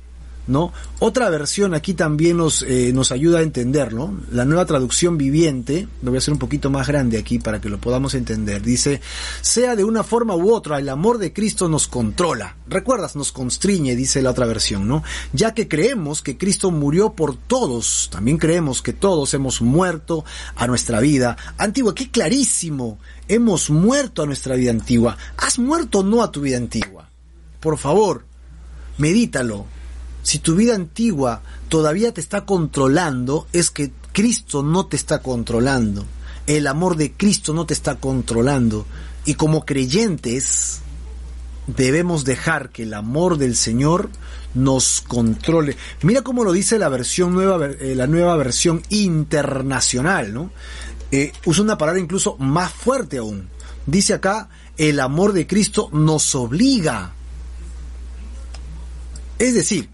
¿No? 0.48 0.72
Otra 1.00 1.30
versión 1.30 1.74
aquí 1.74 1.94
también 1.94 2.38
nos, 2.38 2.62
eh, 2.64 2.92
nos 2.94 3.12
ayuda 3.12 3.40
a 3.40 3.44
entenderlo. 3.44 4.14
La 4.32 4.46
nueva 4.46 4.66
traducción 4.66 5.18
viviente, 5.18 5.88
lo 6.02 6.12
voy 6.12 6.18
a 6.18 6.20
hacer 6.20 6.34
un 6.34 6.40
poquito 6.40 6.70
más 6.70 6.88
grande 6.88 7.18
aquí 7.18 7.40
para 7.40 7.60
que 7.60 7.70
lo 7.70 7.80
podamos 7.80 8.14
entender. 8.14 8.62
Dice, 8.62 9.02
sea 9.42 9.76
de 9.76 9.84
una 9.84 10.04
forma 10.04 10.36
u 10.36 10.54
otra, 10.54 10.80
el 10.80 10.90
amor 10.90 11.18
de 11.18 11.34
Cristo 11.34 11.68
nos 11.70 11.88
controla. 11.88 12.56
Recuerdas, 12.68 13.16
nos 13.16 13.32
constriñe, 13.32 13.96
dice 13.96 14.22
la 14.22 14.32
otra 14.32 14.46
versión, 14.46 14.88
¿no? 14.88 15.04
Ya 15.34 15.54
que 15.54 15.68
creemos 15.68 16.22
que 16.22 16.38
Cristo 16.38 16.72
murió 16.72 17.14
por 17.14 17.36
todos, 17.36 18.10
también 18.12 18.38
creemos 18.38 18.82
que 18.82 18.94
todos 18.94 19.34
hemos 19.34 19.62
muerto 19.62 20.26
a 20.56 20.68
nuestra 20.68 21.00
vida 21.00 21.38
antigua. 21.58 21.96
¡Qué 21.96 22.10
clarísimo! 22.12 23.00
Hemos 23.28 23.72
muerto 23.72 24.22
a 24.22 24.26
nuestra 24.28 24.56
vida 24.56 24.70
antigua. 24.70 25.18
¿Has 25.38 25.58
muerto 25.58 26.00
o 26.00 26.04
no 26.04 26.22
a 26.22 26.32
tu 26.32 26.42
vida 26.42 26.58
antigua? 26.58 27.10
Por 27.60 27.80
favor, 27.80 28.26
medítalo 29.00 29.66
si 30.26 30.40
tu 30.40 30.56
vida 30.56 30.74
antigua 30.74 31.44
todavía 31.70 32.12
te 32.12 32.20
está 32.20 32.46
controlando, 32.46 33.46
es 33.54 33.70
que 33.70 33.92
Cristo 34.12 34.64
no 34.64 34.88
te 34.88 34.96
está 34.96 35.20
controlando. 35.20 36.04
El 36.48 36.66
amor 36.66 36.96
de 36.98 37.12
Cristo 37.12 37.54
no 37.54 37.68
te 37.68 37.76
está 37.76 37.98
controlando. 37.98 38.88
Y 39.24 39.36
como 39.36 39.66
creyentes, 39.66 40.80
debemos 41.68 42.26
dejar 42.26 42.72
que 42.72 42.84
el 42.84 42.96
amor 42.96 43.38
del 43.38 43.56
Señor 43.56 44.10
nos 44.56 45.02
controle. 45.02 45.78
Mira 46.02 46.24
cómo 46.24 46.44
lo 46.44 46.54
dice 46.54 46.80
la 46.80 46.90
versión 46.90 47.36
nueva, 47.36 47.64
eh, 47.68 47.94
la 47.96 48.08
nueva 48.08 48.36
versión 48.36 48.82
internacional, 48.90 50.34
¿no? 50.34 50.50
Eh, 51.12 51.34
usa 51.46 51.64
una 51.64 51.78
palabra 51.78 52.02
incluso 52.02 52.36
más 52.38 52.74
fuerte 52.74 53.20
aún. 53.20 53.48
Dice 53.86 54.16
acá, 54.16 54.50
el 54.76 55.00
amor 55.02 55.34
de 55.34 55.46
Cristo 55.46 55.88
nos 55.92 56.34
obliga. 56.34 57.14
Es 59.38 59.54
decir, 59.54 59.94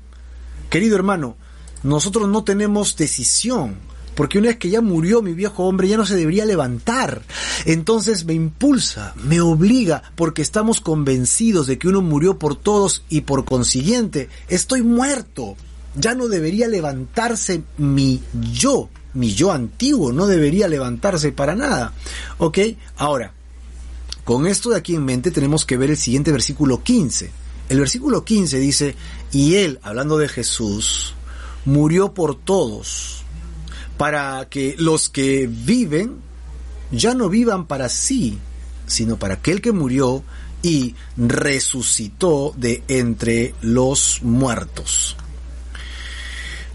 Querido 0.71 0.95
hermano, 0.95 1.35
nosotros 1.83 2.29
no 2.29 2.45
tenemos 2.45 2.95
decisión, 2.95 3.75
porque 4.15 4.37
una 4.37 4.47
vez 4.47 4.57
que 4.57 4.69
ya 4.69 4.79
murió 4.79 5.21
mi 5.21 5.33
viejo 5.33 5.65
hombre 5.65 5.89
ya 5.89 5.97
no 5.97 6.05
se 6.05 6.15
debería 6.15 6.45
levantar. 6.45 7.23
Entonces 7.65 8.23
me 8.23 8.33
impulsa, 8.35 9.13
me 9.21 9.41
obliga, 9.41 10.01
porque 10.15 10.41
estamos 10.41 10.79
convencidos 10.79 11.67
de 11.67 11.77
que 11.77 11.89
uno 11.89 12.01
murió 12.01 12.39
por 12.39 12.55
todos 12.55 13.03
y 13.09 13.19
por 13.19 13.43
consiguiente 13.43 14.29
estoy 14.47 14.81
muerto. 14.81 15.57
Ya 15.97 16.15
no 16.15 16.29
debería 16.29 16.69
levantarse 16.69 17.63
mi 17.77 18.21
yo, 18.53 18.87
mi 19.13 19.33
yo 19.33 19.51
antiguo, 19.51 20.13
no 20.13 20.25
debería 20.25 20.69
levantarse 20.69 21.33
para 21.33 21.53
nada. 21.53 21.91
¿Ok? 22.37 22.59
Ahora, 22.95 23.33
con 24.23 24.47
esto 24.47 24.69
de 24.69 24.77
aquí 24.77 24.95
en 24.95 25.03
mente 25.03 25.31
tenemos 25.31 25.65
que 25.65 25.75
ver 25.75 25.89
el 25.89 25.97
siguiente 25.97 26.31
versículo 26.31 26.81
15 26.81 27.40
el 27.71 27.79
versículo 27.79 28.25
15 28.25 28.59
dice, 28.59 28.95
y 29.31 29.55
él, 29.55 29.79
hablando 29.81 30.17
de 30.17 30.27
Jesús, 30.27 31.13
murió 31.63 32.13
por 32.13 32.35
todos, 32.35 33.23
para 33.97 34.45
que 34.49 34.75
los 34.77 35.09
que 35.09 35.47
viven 35.49 36.17
ya 36.91 37.13
no 37.13 37.29
vivan 37.29 37.67
para 37.67 37.87
sí, 37.87 38.37
sino 38.87 39.17
para 39.17 39.35
aquel 39.35 39.61
que 39.61 39.71
murió 39.71 40.21
y 40.61 40.95
resucitó 41.15 42.53
de 42.57 42.83
entre 42.89 43.55
los 43.61 44.21
muertos. 44.21 45.15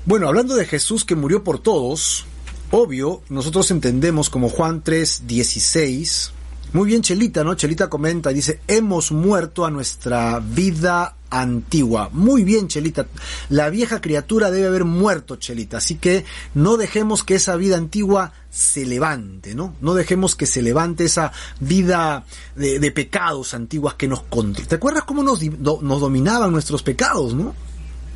Bueno, 0.07 0.29
hablando 0.29 0.57
de 0.57 0.65
Jesús 0.65 1.05
que 1.05 1.15
murió 1.15 1.45
por 1.45 1.59
todos, 1.59 2.25
obvio, 2.71 3.21
nosotros 3.29 3.71
entendemos 3.71 4.31
como 4.31 4.49
Juan 4.49 4.83
3, 4.83 5.25
16, 5.27 6.33
muy 6.73 6.89
bien, 6.89 7.03
Chelita, 7.03 7.45
¿no? 7.45 7.55
Chelita 7.55 7.89
comenta, 7.89 8.31
dice, 8.31 8.61
hemos 8.67 9.13
muerto 9.13 9.65
a 9.65 9.71
nuestra 9.71 10.41
vida 10.41 11.17
antigua. 11.31 12.11
Muy 12.13 12.45
bien, 12.45 12.69
Chelita. 12.69 13.07
La 13.49 13.71
vieja 13.71 14.01
criatura 14.01 14.51
debe 14.51 14.67
haber 14.67 14.85
muerto, 14.85 15.37
Chelita. 15.37 15.79
Así 15.79 15.97
que 15.97 16.25
no 16.55 16.77
dejemos 16.77 17.25
que 17.25 17.37
esa 17.37 17.57
vida 17.57 17.77
antigua 17.77 18.33
se 18.51 18.85
levante, 18.85 19.55
¿no? 19.55 19.75
No 19.81 19.95
dejemos 19.95 20.37
que 20.37 20.47
se 20.47 20.63
levante 20.63 21.05
esa 21.05 21.33
vida 21.61 22.25
de, 22.55 22.91
pecados 22.91 23.55
antiguas 23.55 23.95
que 23.95 24.09
nos 24.09 24.23
contra. 24.23 24.65
¿Te 24.65 24.75
acuerdas 24.75 25.05
cómo 25.05 25.23
nos, 25.23 25.41
dominaban 25.41 26.53
nuestros 26.53 26.83
pecados, 26.83 27.35
no? 27.35 27.55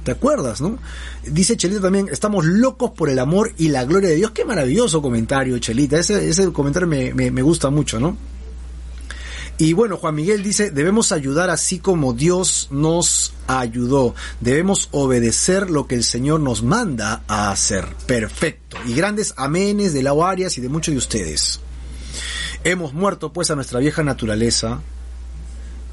¿Te 0.04 0.12
acuerdas, 0.12 0.62
no? 0.62 0.78
Dice 1.26 1.58
Chelita 1.58 1.82
también, 1.82 2.08
estamos 2.10 2.46
locos 2.46 2.92
por 2.92 3.10
el 3.10 3.18
amor 3.18 3.52
y 3.58 3.68
la 3.68 3.84
gloria 3.84 4.08
de 4.08 4.16
Dios. 4.16 4.30
Qué 4.30 4.46
maravilloso 4.46 5.02
comentario, 5.02 5.58
Chelita. 5.58 5.98
Ese, 5.98 6.52
comentario 6.52 6.88
me, 6.88 7.12
me 7.12 7.42
gusta 7.42 7.68
mucho, 7.68 8.00
¿no? 8.00 8.16
Y 9.60 9.74
bueno, 9.74 9.98
Juan 9.98 10.14
Miguel 10.14 10.42
dice, 10.42 10.70
debemos 10.70 11.12
ayudar 11.12 11.50
así 11.50 11.80
como 11.80 12.14
Dios 12.14 12.68
nos 12.70 13.34
ayudó. 13.46 14.14
Debemos 14.40 14.88
obedecer 14.90 15.68
lo 15.68 15.86
que 15.86 15.96
el 15.96 16.04
Señor 16.04 16.40
nos 16.40 16.62
manda 16.62 17.24
a 17.28 17.50
hacer. 17.50 17.86
Perfecto. 18.06 18.78
Y 18.86 18.94
grandes 18.94 19.34
amenes 19.36 19.92
de 19.92 20.02
la 20.02 20.12
Arias 20.12 20.56
y 20.56 20.62
de 20.62 20.70
muchos 20.70 20.94
de 20.94 20.98
ustedes. 20.98 21.60
Hemos 22.64 22.94
muerto 22.94 23.34
pues 23.34 23.50
a 23.50 23.54
nuestra 23.54 23.80
vieja 23.80 24.02
naturaleza. 24.02 24.80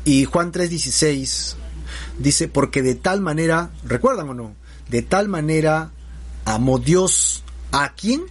Y 0.06 0.24
Juan 0.24 0.54
3:16 0.54 1.56
dice, 2.20 2.48
porque 2.48 2.82
de 2.82 2.96
tal 2.96 3.20
manera, 3.20 3.72
¿recuerdan 3.84 4.30
o 4.30 4.34
no? 4.34 4.56
De 4.90 5.02
tal 5.02 5.28
manera 5.28 5.92
amó 6.46 6.80
Dios 6.80 7.44
a 7.74 7.94
quién? 7.96 8.28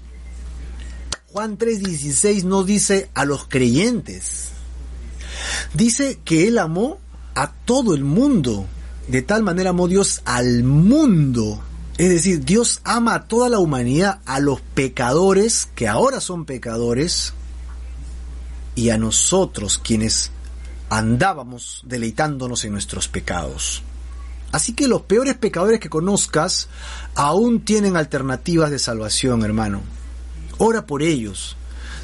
Juan 1.26 1.58
3:16 1.58 2.44
no 2.44 2.64
dice 2.64 3.10
a 3.12 3.26
los 3.26 3.46
creyentes 3.46 4.55
Dice 5.74 6.18
que 6.24 6.48
Él 6.48 6.58
amó 6.58 6.98
a 7.34 7.52
todo 7.52 7.94
el 7.94 8.04
mundo. 8.04 8.66
De 9.08 9.22
tal 9.22 9.42
manera 9.42 9.70
amó 9.70 9.86
Dios 9.86 10.22
al 10.24 10.64
mundo 10.64 11.62
Es 11.96 12.08
decir, 12.08 12.44
Dios 12.44 12.80
ama 12.82 13.14
a 13.14 13.28
toda 13.28 13.48
la 13.48 13.60
humanidad, 13.60 14.20
a 14.26 14.40
los 14.40 14.60
pecadores 14.60 15.68
que 15.74 15.86
ahora 15.86 16.20
son 16.20 16.44
pecadores 16.44 17.32
y 18.74 18.90
a 18.90 18.98
nosotros 18.98 19.78
quienes 19.78 20.30
andábamos 20.90 21.82
deleitándonos 21.84 22.64
en 22.64 22.72
nuestros 22.72 23.08
pecados. 23.08 23.82
Así 24.52 24.74
que 24.74 24.88
los 24.88 25.02
peores 25.02 25.36
pecadores 25.36 25.80
que 25.80 25.88
conozcas 25.88 26.68
aún 27.14 27.64
tienen 27.64 27.96
alternativas 27.96 28.70
de 28.70 28.78
salvación, 28.78 29.42
hermano. 29.42 29.82
Ora 30.58 30.86
por 30.86 31.02
ellos. 31.02 31.56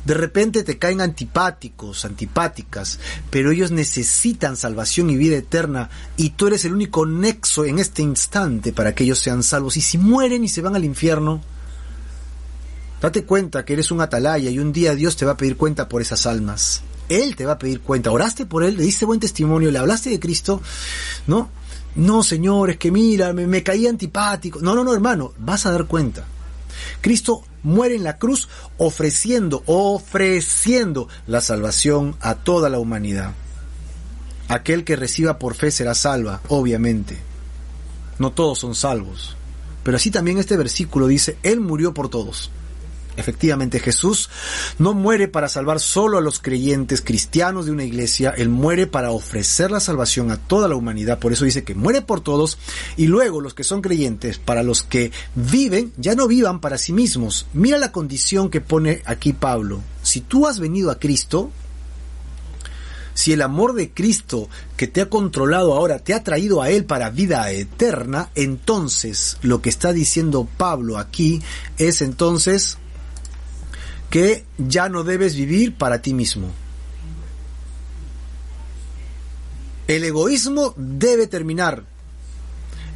De 0.04 0.14
repente 0.14 0.64
te 0.64 0.78
caen 0.78 1.00
antipáticos, 1.00 2.04
antipáticas, 2.04 2.98
pero 3.30 3.52
ellos 3.52 3.70
necesitan 3.70 4.56
salvación 4.56 5.10
y 5.10 5.16
vida 5.16 5.36
eterna 5.36 5.90
y 6.16 6.30
tú 6.30 6.48
eres 6.48 6.64
el 6.64 6.72
único 6.72 7.06
nexo 7.06 7.64
en 7.64 7.78
este 7.78 8.02
instante 8.02 8.72
para 8.72 8.94
que 8.94 9.04
ellos 9.04 9.20
sean 9.20 9.44
salvos. 9.44 9.76
Y 9.76 9.80
si 9.80 9.98
mueren 9.98 10.42
y 10.42 10.48
se 10.48 10.60
van 10.60 10.74
al 10.74 10.84
infierno, 10.84 11.40
date 13.00 13.24
cuenta 13.24 13.64
que 13.64 13.74
eres 13.74 13.92
un 13.92 14.00
atalaya 14.00 14.50
y 14.50 14.58
un 14.58 14.72
día 14.72 14.96
Dios 14.96 15.16
te 15.16 15.24
va 15.24 15.32
a 15.32 15.36
pedir 15.36 15.56
cuenta 15.56 15.88
por 15.88 16.02
esas 16.02 16.26
almas. 16.26 16.82
Él 17.08 17.36
te 17.36 17.46
va 17.46 17.52
a 17.52 17.58
pedir 17.58 17.80
cuenta. 17.80 18.10
Oraste 18.10 18.44
por 18.44 18.64
él, 18.64 18.76
le 18.76 18.82
diste 18.82 19.04
buen 19.04 19.20
testimonio, 19.20 19.70
le 19.70 19.78
hablaste 19.78 20.10
de 20.10 20.18
Cristo, 20.18 20.62
¿no? 21.28 21.50
No, 21.94 22.22
Señor, 22.22 22.70
es 22.70 22.76
que 22.78 22.90
mira, 22.90 23.32
me, 23.32 23.46
me 23.46 23.62
caí 23.62 23.86
antipático. 23.86 24.60
No, 24.60 24.74
no, 24.74 24.82
no, 24.82 24.94
hermano, 24.94 25.32
vas 25.38 25.66
a 25.66 25.70
dar 25.70 25.84
cuenta. 25.84 26.24
Cristo 27.00 27.44
muere 27.62 27.94
en 27.96 28.04
la 28.04 28.18
cruz 28.18 28.48
ofreciendo, 28.78 29.62
ofreciendo 29.66 31.08
la 31.26 31.40
salvación 31.40 32.16
a 32.20 32.36
toda 32.36 32.68
la 32.68 32.78
humanidad. 32.78 33.32
Aquel 34.48 34.84
que 34.84 34.96
reciba 34.96 35.38
por 35.38 35.54
fe 35.54 35.70
será 35.70 35.94
salva, 35.94 36.40
obviamente. 36.48 37.18
No 38.18 38.32
todos 38.32 38.58
son 38.58 38.74
salvos. 38.74 39.36
Pero 39.82 39.96
así 39.96 40.10
también 40.10 40.38
este 40.38 40.56
versículo 40.56 41.06
dice, 41.06 41.38
Él 41.42 41.60
murió 41.60 41.94
por 41.94 42.08
todos. 42.08 42.50
Efectivamente, 43.22 43.78
Jesús 43.78 44.30
no 44.80 44.94
muere 44.94 45.28
para 45.28 45.48
salvar 45.48 45.78
solo 45.78 46.18
a 46.18 46.20
los 46.20 46.40
creyentes 46.40 47.00
cristianos 47.02 47.66
de 47.66 47.70
una 47.70 47.84
iglesia, 47.84 48.34
Él 48.36 48.48
muere 48.48 48.88
para 48.88 49.12
ofrecer 49.12 49.70
la 49.70 49.78
salvación 49.78 50.32
a 50.32 50.38
toda 50.38 50.66
la 50.66 50.74
humanidad, 50.74 51.20
por 51.20 51.32
eso 51.32 51.44
dice 51.44 51.62
que 51.62 51.76
muere 51.76 52.02
por 52.02 52.20
todos, 52.20 52.58
y 52.96 53.06
luego 53.06 53.40
los 53.40 53.54
que 53.54 53.62
son 53.62 53.80
creyentes, 53.80 54.38
para 54.38 54.64
los 54.64 54.82
que 54.82 55.12
viven, 55.36 55.92
ya 55.98 56.16
no 56.16 56.26
vivan 56.26 56.60
para 56.60 56.78
sí 56.78 56.92
mismos. 56.92 57.46
Mira 57.52 57.78
la 57.78 57.92
condición 57.92 58.50
que 58.50 58.60
pone 58.60 59.02
aquí 59.04 59.32
Pablo. 59.32 59.82
Si 60.02 60.20
tú 60.20 60.48
has 60.48 60.58
venido 60.58 60.90
a 60.90 60.98
Cristo, 60.98 61.52
si 63.14 63.32
el 63.32 63.42
amor 63.42 63.74
de 63.74 63.90
Cristo 63.90 64.48
que 64.76 64.86
te 64.86 65.02
ha 65.02 65.08
controlado 65.08 65.74
ahora 65.74 65.98
te 65.98 66.14
ha 66.14 66.24
traído 66.24 66.62
a 66.62 66.70
Él 66.70 66.84
para 66.84 67.10
vida 67.10 67.50
eterna, 67.50 68.30
entonces 68.34 69.36
lo 69.42 69.60
que 69.62 69.68
está 69.68 69.92
diciendo 69.92 70.48
Pablo 70.56 70.98
aquí 70.98 71.42
es 71.76 72.02
entonces 72.02 72.78
que 74.12 74.44
ya 74.58 74.90
no 74.90 75.04
debes 75.04 75.34
vivir 75.34 75.74
para 75.74 76.02
ti 76.02 76.12
mismo. 76.12 76.48
El 79.88 80.04
egoísmo 80.04 80.74
debe 80.76 81.26
terminar. 81.26 81.82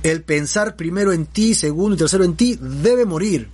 El 0.02 0.20
pensar 0.20 0.76
primero 0.76 1.14
en 1.14 1.24
ti, 1.24 1.54
segundo 1.54 1.94
y 1.94 1.98
tercero 1.98 2.22
en 2.22 2.36
ti 2.36 2.58
debe 2.60 3.06
morir. 3.06 3.48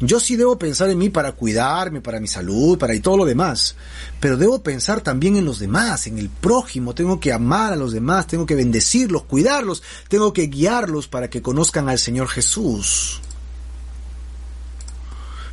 Yo 0.00 0.18
sí 0.18 0.34
debo 0.34 0.58
pensar 0.58 0.90
en 0.90 0.98
mí 0.98 1.08
para 1.08 1.30
cuidarme, 1.30 2.00
para 2.00 2.18
mi 2.18 2.26
salud, 2.26 2.76
para 2.76 3.00
todo 3.00 3.18
lo 3.18 3.24
demás. 3.24 3.76
Pero 4.18 4.36
debo 4.36 4.64
pensar 4.64 5.00
también 5.00 5.36
en 5.36 5.44
los 5.44 5.60
demás, 5.60 6.08
en 6.08 6.18
el 6.18 6.28
prójimo. 6.28 6.92
Tengo 6.92 7.20
que 7.20 7.32
amar 7.32 7.72
a 7.72 7.76
los 7.76 7.92
demás, 7.92 8.26
tengo 8.26 8.46
que 8.46 8.56
bendecirlos, 8.56 9.22
cuidarlos, 9.26 9.80
tengo 10.08 10.32
que 10.32 10.48
guiarlos 10.48 11.06
para 11.06 11.30
que 11.30 11.40
conozcan 11.40 11.88
al 11.88 12.00
Señor 12.00 12.26
Jesús 12.26 13.20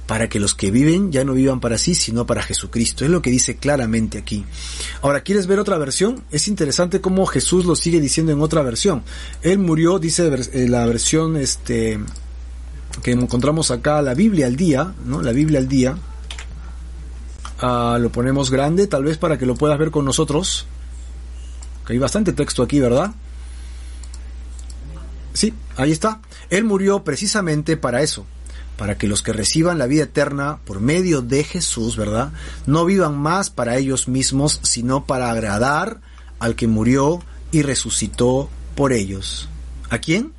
para 0.08 0.28
que 0.28 0.40
los 0.40 0.54
que 0.54 0.72
viven 0.72 1.12
ya 1.12 1.24
no 1.24 1.34
vivan 1.34 1.60
para 1.60 1.78
sí, 1.78 1.96
sino 1.96 2.26
para 2.26 2.44
Jesucristo. 2.44 3.06
Es 3.06 3.12
lo 3.12 3.22
que 3.22 3.30
dice 3.30 3.56
claramente 3.58 4.18
aquí. 4.18 4.46
Ahora, 5.02 5.22
¿quieres 5.22 5.48
ver 5.48 5.60
otra 5.60 5.78
versión? 5.78 6.24
Es 6.32 6.48
interesante 6.48 7.02
cómo 7.02 7.26
Jesús 7.26 7.66
lo 7.66 7.76
sigue 7.76 8.02
diciendo 8.02 8.32
en 8.32 8.42
otra 8.42 8.62
versión. 8.64 9.04
Él 9.42 9.60
murió, 9.60 10.00
dice 10.00 10.30
eh, 10.54 10.68
la 10.68 10.86
versión 10.86 11.38
este 11.38 12.00
que 13.02 13.12
encontramos 13.12 13.72
acá, 13.72 14.02
la 14.02 14.14
Biblia 14.14 14.46
al 14.46 14.56
día, 14.56 14.94
¿no? 15.06 15.22
La 15.22 15.32
Biblia 15.32 15.60
al 15.60 15.68
día. 15.68 15.98
Ah, 17.60 17.98
lo 18.00 18.12
ponemos 18.12 18.52
grande, 18.52 18.88
tal 18.88 19.06
vez 19.06 19.18
para 19.18 19.38
que 19.38 19.46
lo 19.46 19.56
puedas 19.56 19.80
ver 19.80 19.90
con 19.90 20.06
nosotros. 20.06 20.66
Que 21.88 21.94
hay 21.94 22.00
bastante 22.00 22.34
texto 22.34 22.62
aquí, 22.62 22.80
¿verdad? 22.80 23.14
Sí, 25.34 25.54
ahí 25.78 25.92
está. 25.92 26.22
Él 26.50 26.66
murió 26.66 27.04
precisamente 27.04 27.78
para 27.78 28.02
eso, 28.02 28.26
para 28.78 28.98
que 28.98 29.08
los 29.08 29.22
que 29.22 29.34
reciban 29.34 29.78
la 29.78 29.88
vida 29.88 30.04
eterna 30.04 30.60
por 30.66 30.80
medio 30.80 31.22
de 31.22 31.44
Jesús, 31.44 31.96
¿verdad? 31.96 32.32
No 32.66 32.86
vivan 32.86 33.18
más 33.18 33.50
para 33.50 33.78
ellos 33.78 34.08
mismos, 34.08 34.60
sino 34.64 35.06
para 35.06 35.30
agradar 35.30 36.02
al 36.40 36.56
que 36.56 36.68
murió 36.68 37.24
y 37.52 37.62
resucitó 37.62 38.50
por 38.76 38.94
ellos. 38.94 39.48
¿A 39.90 40.00
quién? 40.00 40.34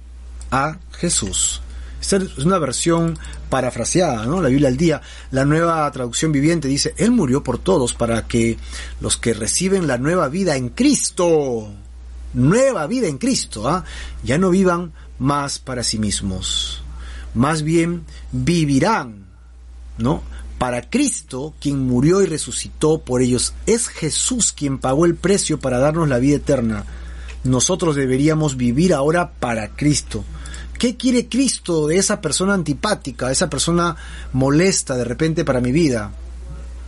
A 0.51 0.79
Jesús. 0.93 1.63
Esta 2.01 2.17
es 2.17 2.39
una 2.39 2.59
versión 2.59 3.19
parafraseada, 3.49 4.27
¿no? 4.27 4.43
La 4.43 4.49
Biblia 4.49 4.69
al 4.69 4.77
día. 4.77 5.01
La 5.31 5.45
nueva 5.45 5.91
traducción 5.91 6.33
viviente 6.33 6.69
dice, 6.69 6.93
Él 6.99 7.13
murió 7.13 7.43
por 7.43 7.59
todos 7.59 7.95
para 7.95 8.27
que 8.27 8.59
los 9.01 9.17
que 9.17 9.33
reciben 9.33 9.87
la 9.87 9.97
nueva 9.97 10.29
vida 10.29 10.57
en 10.57 10.69
Cristo, 10.71 11.73
nueva 12.35 12.87
vida 12.89 13.07
en 13.07 13.17
Cristo, 13.17 13.69
¿ah? 13.69 13.85
ya 14.23 14.37
no 14.39 14.51
vivan 14.51 14.93
más 15.19 15.61
para 15.61 15.85
sí 15.85 15.99
mismos 15.99 16.84
más 17.35 17.63
bien 17.63 18.05
vivirán, 18.33 19.27
¿no? 19.99 20.23
Para 20.59 20.89
Cristo, 20.89 21.53
quien 21.61 21.87
murió 21.87 22.23
y 22.23 22.27
resucitó 22.27 22.99
por 22.99 23.21
ellos, 23.21 23.55
es 23.67 23.89
Jesús 23.89 24.53
quien 24.53 24.79
pagó 24.79 25.05
el 25.05 25.17
precio 25.17 25.59
para 25.59 25.79
darnos 25.79 26.09
la 26.09 26.19
vida 26.19 26.37
eterna. 26.37 26.85
Nosotros 27.43 27.97
deberíamos 27.97 28.57
vivir 28.57 28.95
ahora 28.95 29.33
para 29.33 29.69
Cristo. 29.69 30.25
¿Qué 30.79 30.97
quiere 30.97 31.29
Cristo 31.29 31.87
de 31.87 31.99
esa 31.99 32.21
persona 32.21 32.55
antipática, 32.55 33.27
de 33.27 33.33
esa 33.33 33.51
persona 33.51 33.97
molesta 34.33 34.97
de 34.97 35.05
repente 35.05 35.45
para 35.45 35.61
mi 35.61 35.73
vida? 35.73 36.13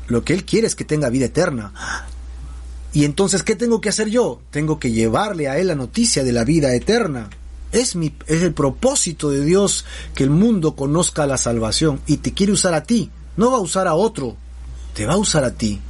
Lo 0.09 0.25
que 0.25 0.33
Él 0.33 0.45
quiere 0.45 0.67
es 0.67 0.75
que 0.75 0.85
tenga 0.85 1.11
vida 1.11 1.27
eterna. 1.27 1.73
Y 2.93 3.05
entonces, 3.05 3.43
¿qué 3.43 3.57
tengo 3.57 3.81
que 3.81 3.91
hacer 3.91 4.09
yo? 4.09 4.41
Tengo 4.51 4.79
que 4.79 4.93
llevarle 4.93 5.49
a 5.49 5.59
Él 5.59 5.67
la 5.67 5.75
noticia 5.75 6.25
de 6.25 6.33
la 6.33 6.45
vida 6.45 6.75
eterna. 6.75 7.29
Es, 7.73 7.97
mi, 7.97 8.15
es 8.27 8.43
el 8.43 8.55
propósito 8.55 9.31
de 9.31 9.45
Dios 9.45 9.85
que 10.15 10.25
el 10.25 10.31
mundo 10.31 10.77
conozca 10.77 11.27
la 11.27 11.37
salvación 11.37 12.01
y 12.07 12.19
te 12.19 12.33
quiere 12.33 12.53
usar 12.53 12.75
a 12.75 12.85
ti. 12.85 13.11
No 13.37 13.51
va 13.51 13.59
a 13.59 13.61
usar 13.61 13.87
a 13.87 13.95
otro, 13.95 14.37
te 14.95 15.07
va 15.07 15.15
a 15.15 15.19
usar 15.19 15.45
a 15.45 15.53
ti. 15.53 15.81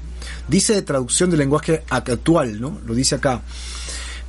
Dice 0.49 0.75
de 0.75 0.83
traducción 0.83 1.31
del 1.31 1.41
lenguaje 1.41 1.85
actual, 1.89 2.61
¿no? 2.61 2.81
Lo 2.87 2.95
dice 2.95 3.17
acá. 3.17 3.43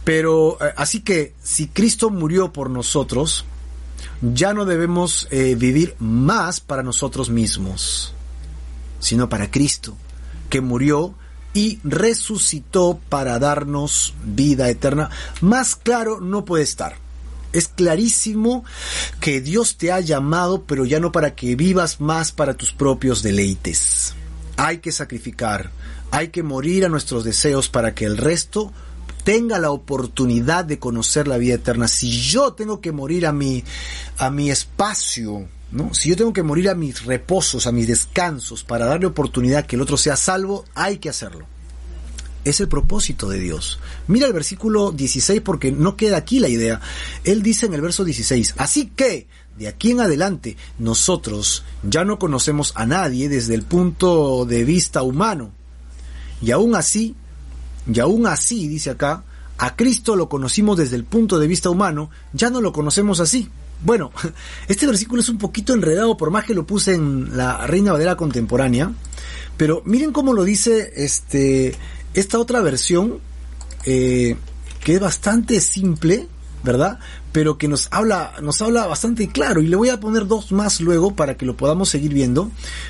Pero 0.04 0.58
eh, 0.62 0.74
así 0.78 1.02
que 1.02 1.34
si 1.44 1.68
Cristo 1.68 2.10
murió 2.10 2.54
por 2.54 2.70
nosotros, 2.70 3.46
ya 4.22 4.54
no 4.54 4.66
debemos 4.66 5.28
eh, 5.32 5.56
vivir 5.56 5.96
más 6.00 6.60
para 6.60 6.84
nosotros 6.84 7.30
mismos, 7.30 8.14
sino 9.00 9.30
para 9.30 9.52
Cristo, 9.52 9.96
que 10.50 10.62
murió 10.62 11.14
y 11.54 11.80
resucitó 11.84 13.00
para 13.10 13.40
darnos 13.40 14.14
vida 14.24 14.70
eterna. 14.70 15.10
Más 15.42 15.76
claro 15.76 16.20
no 16.22 16.46
puede 16.46 16.64
estar. 16.64 16.96
Es 17.54 17.68
clarísimo 17.68 18.64
que 19.20 19.42
Dios 19.42 19.78
te 19.78 19.92
ha 19.92 20.00
llamado, 20.00 20.64
pero 20.64 20.86
ya 20.86 21.00
no 21.00 21.12
para 21.12 21.36
que 21.36 21.56
vivas 21.56 22.02
más 22.02 22.32
para 22.32 22.56
tus 22.56 22.74
propios 22.74 23.24
deleites. 23.24 24.16
Hay 24.58 24.80
que 24.80 24.92
sacrificar, 24.92 25.72
hay 26.12 26.30
que 26.30 26.44
morir 26.44 26.86
a 26.86 26.90
nuestros 26.90 27.24
deseos 27.24 27.70
para 27.70 27.94
que 27.94 28.06
el 28.06 28.18
resto 28.18 28.74
tenga 29.24 29.60
la 29.60 29.72
oportunidad 29.72 30.66
de 30.66 30.80
conocer 30.80 31.28
la 31.28 31.38
vida 31.38 31.56
eterna. 31.56 31.88
Si 31.88 32.10
yo 32.10 32.54
tengo 32.54 32.80
que 32.80 32.92
morir 32.92 33.28
a 33.28 33.34
mi, 33.34 33.64
a 34.18 34.30
mi 34.30 34.50
espacio, 34.50 35.48
¿no? 35.72 35.94
Si 35.94 36.10
yo 36.10 36.16
tengo 36.16 36.34
que 36.34 36.44
morir 36.44 36.70
a 36.70 36.76
mis 36.76 37.04
reposos, 37.04 37.68
a 37.68 37.72
mis 37.72 37.88
descansos, 37.88 38.64
para 38.64 38.86
darle 38.86 39.06
oportunidad 39.06 39.66
que 39.66 39.76
el 39.76 39.82
otro 39.82 39.98
sea 39.98 40.16
salvo, 40.16 40.64
hay 40.76 41.00
que 41.00 41.10
hacerlo. 41.10 41.46
Es 42.48 42.62
el 42.62 42.70
propósito 42.70 43.28
de 43.28 43.40
Dios. 43.40 43.78
Mira 44.08 44.26
el 44.26 44.32
versículo 44.32 44.94
16 44.94 45.42
porque 45.42 45.74
no 45.74 45.98
queda 45.98 46.16
aquí 46.16 46.40
la 46.40 46.48
idea. 46.48 46.80
Él 47.26 47.44
dice 47.44 47.66
en 47.66 47.74
el 47.74 47.82
verso 47.82 48.06
16, 48.06 48.56
así 48.58 48.88
que 48.96 49.28
de 49.60 49.68
aquí 49.68 49.92
en 49.92 50.00
adelante 50.00 50.56
nosotros 50.80 51.66
ya 51.84 52.06
no 52.06 52.18
conocemos 52.18 52.72
a 52.76 52.86
nadie 52.86 53.28
desde 53.28 53.54
el 53.54 53.64
punto 53.64 54.46
de 54.46 54.64
vista 54.64 55.04
humano. 55.04 55.52
Y 56.42 56.52
aún 56.52 56.76
así, 56.76 57.18
y 57.92 58.00
aún 58.00 58.28
así, 58.28 58.70
dice 58.70 58.92
acá, 58.92 59.26
a 59.58 59.76
Cristo 59.76 60.16
lo 60.16 60.30
conocimos 60.30 60.78
desde 60.78 60.96
el 60.96 61.04
punto 61.04 61.40
de 61.40 61.48
vista 61.48 61.70
humano, 61.70 62.12
ya 62.32 62.50
no 62.50 62.62
lo 62.62 62.72
conocemos 62.72 63.20
así. 63.20 63.50
Bueno, 63.84 64.14
este 64.70 64.88
versículo 64.88 65.22
es 65.22 65.28
un 65.28 65.38
poquito 65.38 65.74
enredado 65.74 66.16
por 66.16 66.32
más 66.32 66.46
que 66.46 66.54
lo 66.54 66.66
puse 66.66 66.94
en 66.94 67.36
la 67.36 67.68
Reina 67.68 67.92
Valera 67.92 68.16
contemporánea, 68.16 68.94
pero 69.58 69.82
miren 69.84 70.14
cómo 70.14 70.32
lo 70.32 70.46
dice 70.46 70.94
este 70.96 71.76
esta 72.20 72.40
otra 72.40 72.62
versión, 72.62 73.20
eh, 73.86 74.36
que 74.84 74.96
es 74.96 75.00
bastante 75.00 75.62
simple, 75.62 76.28
¿verdad? 76.64 76.98
Pero 77.32 77.60
que 77.60 77.68
nos 77.68 77.90
habla, 77.92 78.34
nos 78.42 78.60
habla 78.62 78.88
bastante 78.88 79.28
claro. 79.30 79.62
Y 79.62 79.68
le 79.68 79.76
voy 79.76 79.90
a 79.90 80.00
poner 80.00 80.26
dos 80.26 80.52
más 80.52 80.82
luego 80.82 81.16
para 81.16 81.38
que 81.38 81.46
lo 81.46 81.56
podamos 81.56 81.90
seguir 81.90 82.14
viendo. 82.14 82.50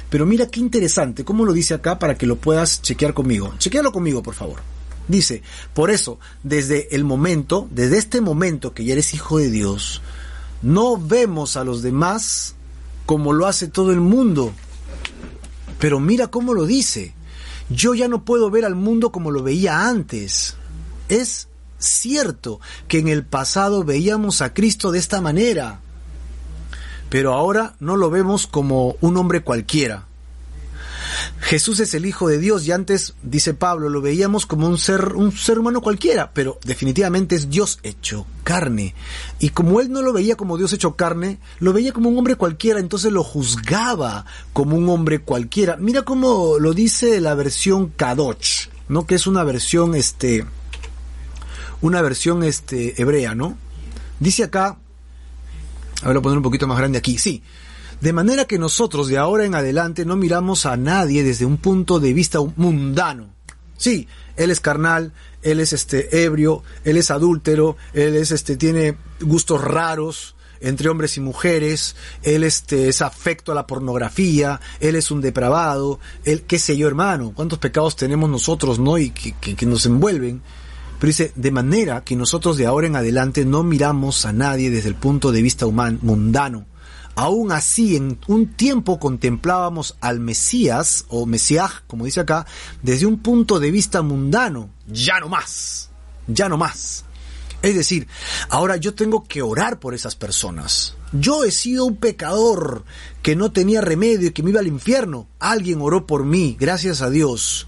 Pero 0.09 0.25
mira 0.25 0.47
qué 0.47 0.61
interesante, 0.61 1.25
cómo 1.25 1.43
lo 1.43 1.51
dice 1.51 1.73
acá 1.73 1.99
para 1.99 2.17
que 2.17 2.25
lo 2.25 2.38
puedas 2.38 2.82
chequear 2.82 3.13
conmigo. 3.13 3.53
Chequealo 3.57 3.91
conmigo, 3.91 4.23
por 4.23 4.34
favor. 4.34 4.61
Dice, 5.09 5.41
por 5.73 5.91
eso, 5.91 6.19
desde 6.43 6.95
el 6.95 7.03
momento, 7.03 7.67
desde 7.71 7.97
este 7.97 8.21
momento 8.21 8.73
que 8.73 8.86
ya 8.86 8.93
eres 8.93 9.13
hijo 9.13 9.39
de 9.39 9.49
Dios, 9.49 10.01
no 10.61 10.97
vemos 10.97 11.57
a 11.57 11.65
los 11.65 11.82
demás 11.82 12.55
como 13.05 13.34
lo 13.34 13.45
hace 13.45 13.67
todo 13.67 13.91
el 13.91 13.99
mundo. 13.99 14.53
Pero 15.80 15.99
mira 15.99 16.28
cómo 16.28 16.53
lo 16.53 16.65
dice. 16.65 17.13
Yo 17.70 17.93
ya 17.93 18.07
no 18.07 18.24
puedo 18.24 18.49
ver 18.49 18.65
al 18.65 18.76
mundo 18.76 19.11
como 19.11 19.32
lo 19.32 19.43
veía 19.43 19.88
antes. 19.88 20.55
Es 21.09 21.47
cierto 21.78 22.59
que 22.88 22.99
en 22.99 23.07
el 23.07 23.26
pasado 23.26 23.84
veíamos 23.84 24.41
a 24.41 24.53
Cristo 24.53 24.91
de 24.91 24.99
esta 24.99 25.22
manera, 25.22 25.80
pero 27.09 27.34
ahora 27.34 27.76
no 27.80 27.95
lo 27.95 28.09
vemos 28.09 28.47
como 28.47 28.95
un 29.01 29.18
hombre 29.18 29.41
cualquiera. 29.41 30.05
Jesús 31.39 31.80
es 31.80 31.93
el 31.93 32.05
Hijo 32.05 32.28
de 32.28 32.39
Dios 32.39 32.66
y 32.68 32.72
antes, 32.72 33.14
dice 33.24 33.53
Pablo, 33.53 33.89
lo 33.89 34.01
veíamos 34.01 34.45
como 34.45 34.68
un 34.68 34.78
ser, 34.78 35.14
un 35.16 35.32
ser 35.32 35.60
humano 35.60 35.82
cualquiera, 35.82 36.32
pero 36.34 36.60
definitivamente 36.64 37.36
es 37.36 37.49
Dios 37.49 37.80
hecho 37.84 38.26
carne. 38.43 38.95
Y 39.39 39.49
como 39.49 39.80
él 39.80 39.91
no 39.91 40.01
lo 40.01 40.14
veía 40.14 40.36
como 40.36 40.58
Dios 40.58 40.74
hecho 40.74 40.95
carne, 40.95 41.39
lo 41.60 41.74
veía 41.74 41.93
como 41.93 42.10
un 42.10 42.18
hombre 42.18 42.36
cualquiera, 42.36 42.80
entonces 42.80 43.12
lo 43.12 43.24
juzgaba 43.24 44.26
como 44.53 44.76
un 44.76 44.89
hombre 44.89 45.20
cualquiera. 45.20 45.78
Mira 45.78 46.01
cómo 46.03 46.58
lo 46.60 46.74
dice 46.74 47.22
la 47.22 47.36
versión 47.36 47.89
Kadoch, 47.89 48.70
¿no? 48.89 49.05
Que 49.05 49.16
es 49.16 49.28
una 49.28 49.43
versión, 49.43 49.95
este, 49.95 50.45
una 51.82 52.01
versión, 52.01 52.43
este, 52.43 53.01
hebrea, 53.01 53.36
¿no? 53.36 53.58
Dice 54.20 54.43
acá, 54.43 54.78
a 56.01 56.05
ver, 56.08 56.16
lo 56.16 56.22
poner 56.22 56.38
un 56.38 56.43
poquito 56.43 56.68
más 56.68 56.78
grande 56.78 56.97
aquí, 56.97 57.18
sí. 57.18 57.43
De 58.02 58.14
manera 58.14 58.45
que 58.45 58.60
nosotros 58.60 59.08
de 59.08 59.18
ahora 59.18 59.45
en 59.45 59.56
adelante 59.56 60.06
no 60.06 60.16
miramos 60.16 60.66
a 60.66 60.78
nadie 60.78 61.24
desde 61.24 61.45
un 61.45 61.58
punto 61.58 62.00
de 62.00 62.14
vista 62.14 62.39
mundano. 62.56 63.30
Sí, 63.78 64.08
él 64.36 64.52
es 64.52 64.60
carnal, 64.60 65.14
él 65.41 65.60
es 65.60 65.74
este 65.74 66.24
ebrio, 66.24 66.64
él 66.84 66.98
es 66.98 67.10
adúltero, 67.10 67.76
él 67.93 68.16
es 68.16 68.32
este 68.32 68.56
tiene 68.56 68.98
gustos 69.22 69.64
raros 69.64 70.36
entre 70.60 70.89
hombres 70.89 71.18
y 71.18 71.22
mujeres, 71.22 71.95
él 72.24 72.43
este 72.43 72.88
es 72.88 73.02
afecto 73.02 73.52
a 73.52 73.56
la 73.56 73.68
pornografía, 73.68 74.60
él 74.80 74.95
es 74.95 75.12
un 75.12 75.22
depravado, 75.22 76.00
él 76.24 76.43
qué 76.43 76.58
sé 76.58 76.78
yo, 76.78 76.88
hermano, 76.88 77.32
cuántos 77.36 77.60
pecados 77.60 77.95
tenemos 77.95 78.30
nosotros, 78.30 78.80
¿no? 78.80 78.98
y 78.98 79.12
que, 79.12 79.34
que, 79.34 79.66
nos 79.66 79.86
envuelven. 79.86 80.41
Pero 81.00 81.08
dice, 81.08 81.32
de 81.36 81.52
manera 81.52 82.04
que 82.04 82.16
nosotros 82.16 82.58
de 82.58 82.66
ahora 82.66 82.88
en 82.88 82.95
adelante 82.95 83.45
no 83.45 83.64
miramos 83.64 84.26
a 84.26 84.34
nadie 84.34 84.72
desde 84.72 84.89
el 84.89 84.95
punto 84.95 85.32
de 85.32 85.43
vista 85.43 85.68
humano, 85.68 86.00
mundano, 86.02 86.66
Aún 87.18 87.51
así, 87.51 87.95
en 87.95 88.20
un 88.28 88.45
tiempo 88.53 88.99
contemplábamos 88.99 89.97
al 90.01 90.20
Mesías, 90.20 91.05
o 91.07 91.26
Mesías, 91.26 91.82
como 91.88 92.05
dice 92.05 92.20
acá, 92.20 92.45
desde 92.84 93.07
un 93.07 93.18
punto 93.18 93.59
de 93.59 93.72
vista 93.72 94.03
mundano. 94.03 94.70
Ya 94.86 95.20
no 95.20 95.28
más. 95.28 95.89
Ya 96.28 96.47
no 96.47 96.57
más. 96.57 97.05
Es 97.63 97.74
decir, 97.74 98.07
ahora 98.49 98.78
yo 98.78 98.93
tengo 98.93 99.24
que 99.24 99.41
orar 99.41 99.80
por 99.80 99.95
esas 99.95 100.15
personas. 100.15 100.93
Yo 101.11 101.43
he 101.43 101.49
sido 101.49 101.86
un 101.86 101.95
pecador 101.95 102.84
que 103.24 103.36
no 103.36 103.51
tenía 103.51 103.82
remedio 103.82 104.28
y 104.28 104.32
que 104.32 104.43
me 104.43 104.51
iba 104.51 104.59
al 104.59 104.68
infierno. 104.68 105.28
Alguien 105.39 105.82
oró 105.82 106.05
por 106.05 106.24
mí, 106.24 106.55
gracias 106.59 107.01
a 107.01 107.09
Dios. 107.09 107.65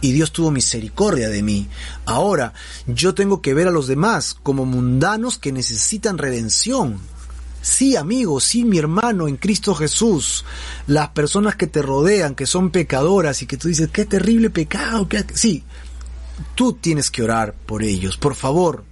Y 0.00 0.10
Dios 0.10 0.32
tuvo 0.32 0.50
misericordia 0.50 1.28
de 1.28 1.44
mí. 1.44 1.68
Ahora 2.04 2.52
yo 2.88 3.14
tengo 3.14 3.40
que 3.40 3.54
ver 3.54 3.68
a 3.68 3.70
los 3.70 3.86
demás 3.86 4.34
como 4.34 4.64
mundanos 4.64 5.38
que 5.38 5.52
necesitan 5.52 6.18
redención 6.18 6.98
Sí, 7.66 7.96
amigo, 7.96 8.38
sí, 8.38 8.64
mi 8.64 8.78
hermano 8.78 9.26
en 9.26 9.38
Cristo 9.38 9.74
Jesús. 9.74 10.44
Las 10.86 11.08
personas 11.08 11.56
que 11.56 11.66
te 11.66 11.82
rodean, 11.82 12.36
que 12.36 12.46
son 12.46 12.70
pecadoras 12.70 13.42
y 13.42 13.46
que 13.46 13.56
tú 13.56 13.66
dices, 13.66 13.90
qué 13.92 14.04
terrible 14.04 14.50
pecado. 14.50 15.08
Sí, 15.34 15.64
tú 16.54 16.74
tienes 16.74 17.10
que 17.10 17.24
orar 17.24 17.56
por 17.66 17.82
ellos. 17.82 18.16
Por 18.18 18.36
favor, 18.36 18.84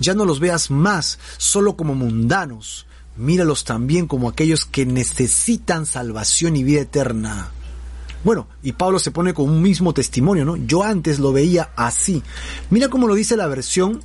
ya 0.00 0.12
no 0.14 0.24
los 0.24 0.40
veas 0.40 0.72
más 0.72 1.20
solo 1.36 1.76
como 1.76 1.94
mundanos. 1.94 2.88
Míralos 3.16 3.62
también 3.62 4.08
como 4.08 4.28
aquellos 4.28 4.64
que 4.64 4.84
necesitan 4.84 5.86
salvación 5.86 6.56
y 6.56 6.64
vida 6.64 6.80
eterna. 6.80 7.52
Bueno, 8.24 8.48
y 8.60 8.72
Pablo 8.72 8.98
se 8.98 9.12
pone 9.12 9.34
con 9.34 9.48
un 9.48 9.62
mismo 9.62 9.94
testimonio, 9.94 10.44
¿no? 10.44 10.56
Yo 10.56 10.82
antes 10.82 11.20
lo 11.20 11.32
veía 11.32 11.70
así. 11.76 12.24
Mira 12.70 12.88
cómo 12.88 13.06
lo 13.06 13.14
dice 13.14 13.36
la 13.36 13.46
versión 13.46 14.02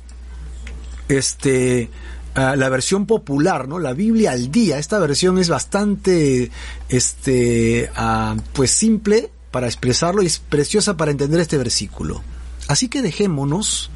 este 1.08 1.90
uh, 2.36 2.56
la 2.56 2.68
versión 2.68 3.06
popular, 3.06 3.68
¿no? 3.68 3.78
La 3.78 3.92
Biblia 3.92 4.32
al 4.32 4.50
día. 4.50 4.78
Esta 4.78 4.98
versión 4.98 5.38
es 5.38 5.48
bastante, 5.48 6.50
este, 6.88 7.90
uh, 7.98 8.40
pues 8.52 8.70
simple 8.70 9.30
para 9.50 9.66
expresarlo 9.66 10.22
y 10.22 10.26
es 10.26 10.38
preciosa 10.38 10.96
para 10.96 11.10
entender 11.10 11.40
este 11.40 11.58
versículo. 11.58 12.22
Así 12.68 12.88
que 12.88 13.02
dejémonos 13.02 13.90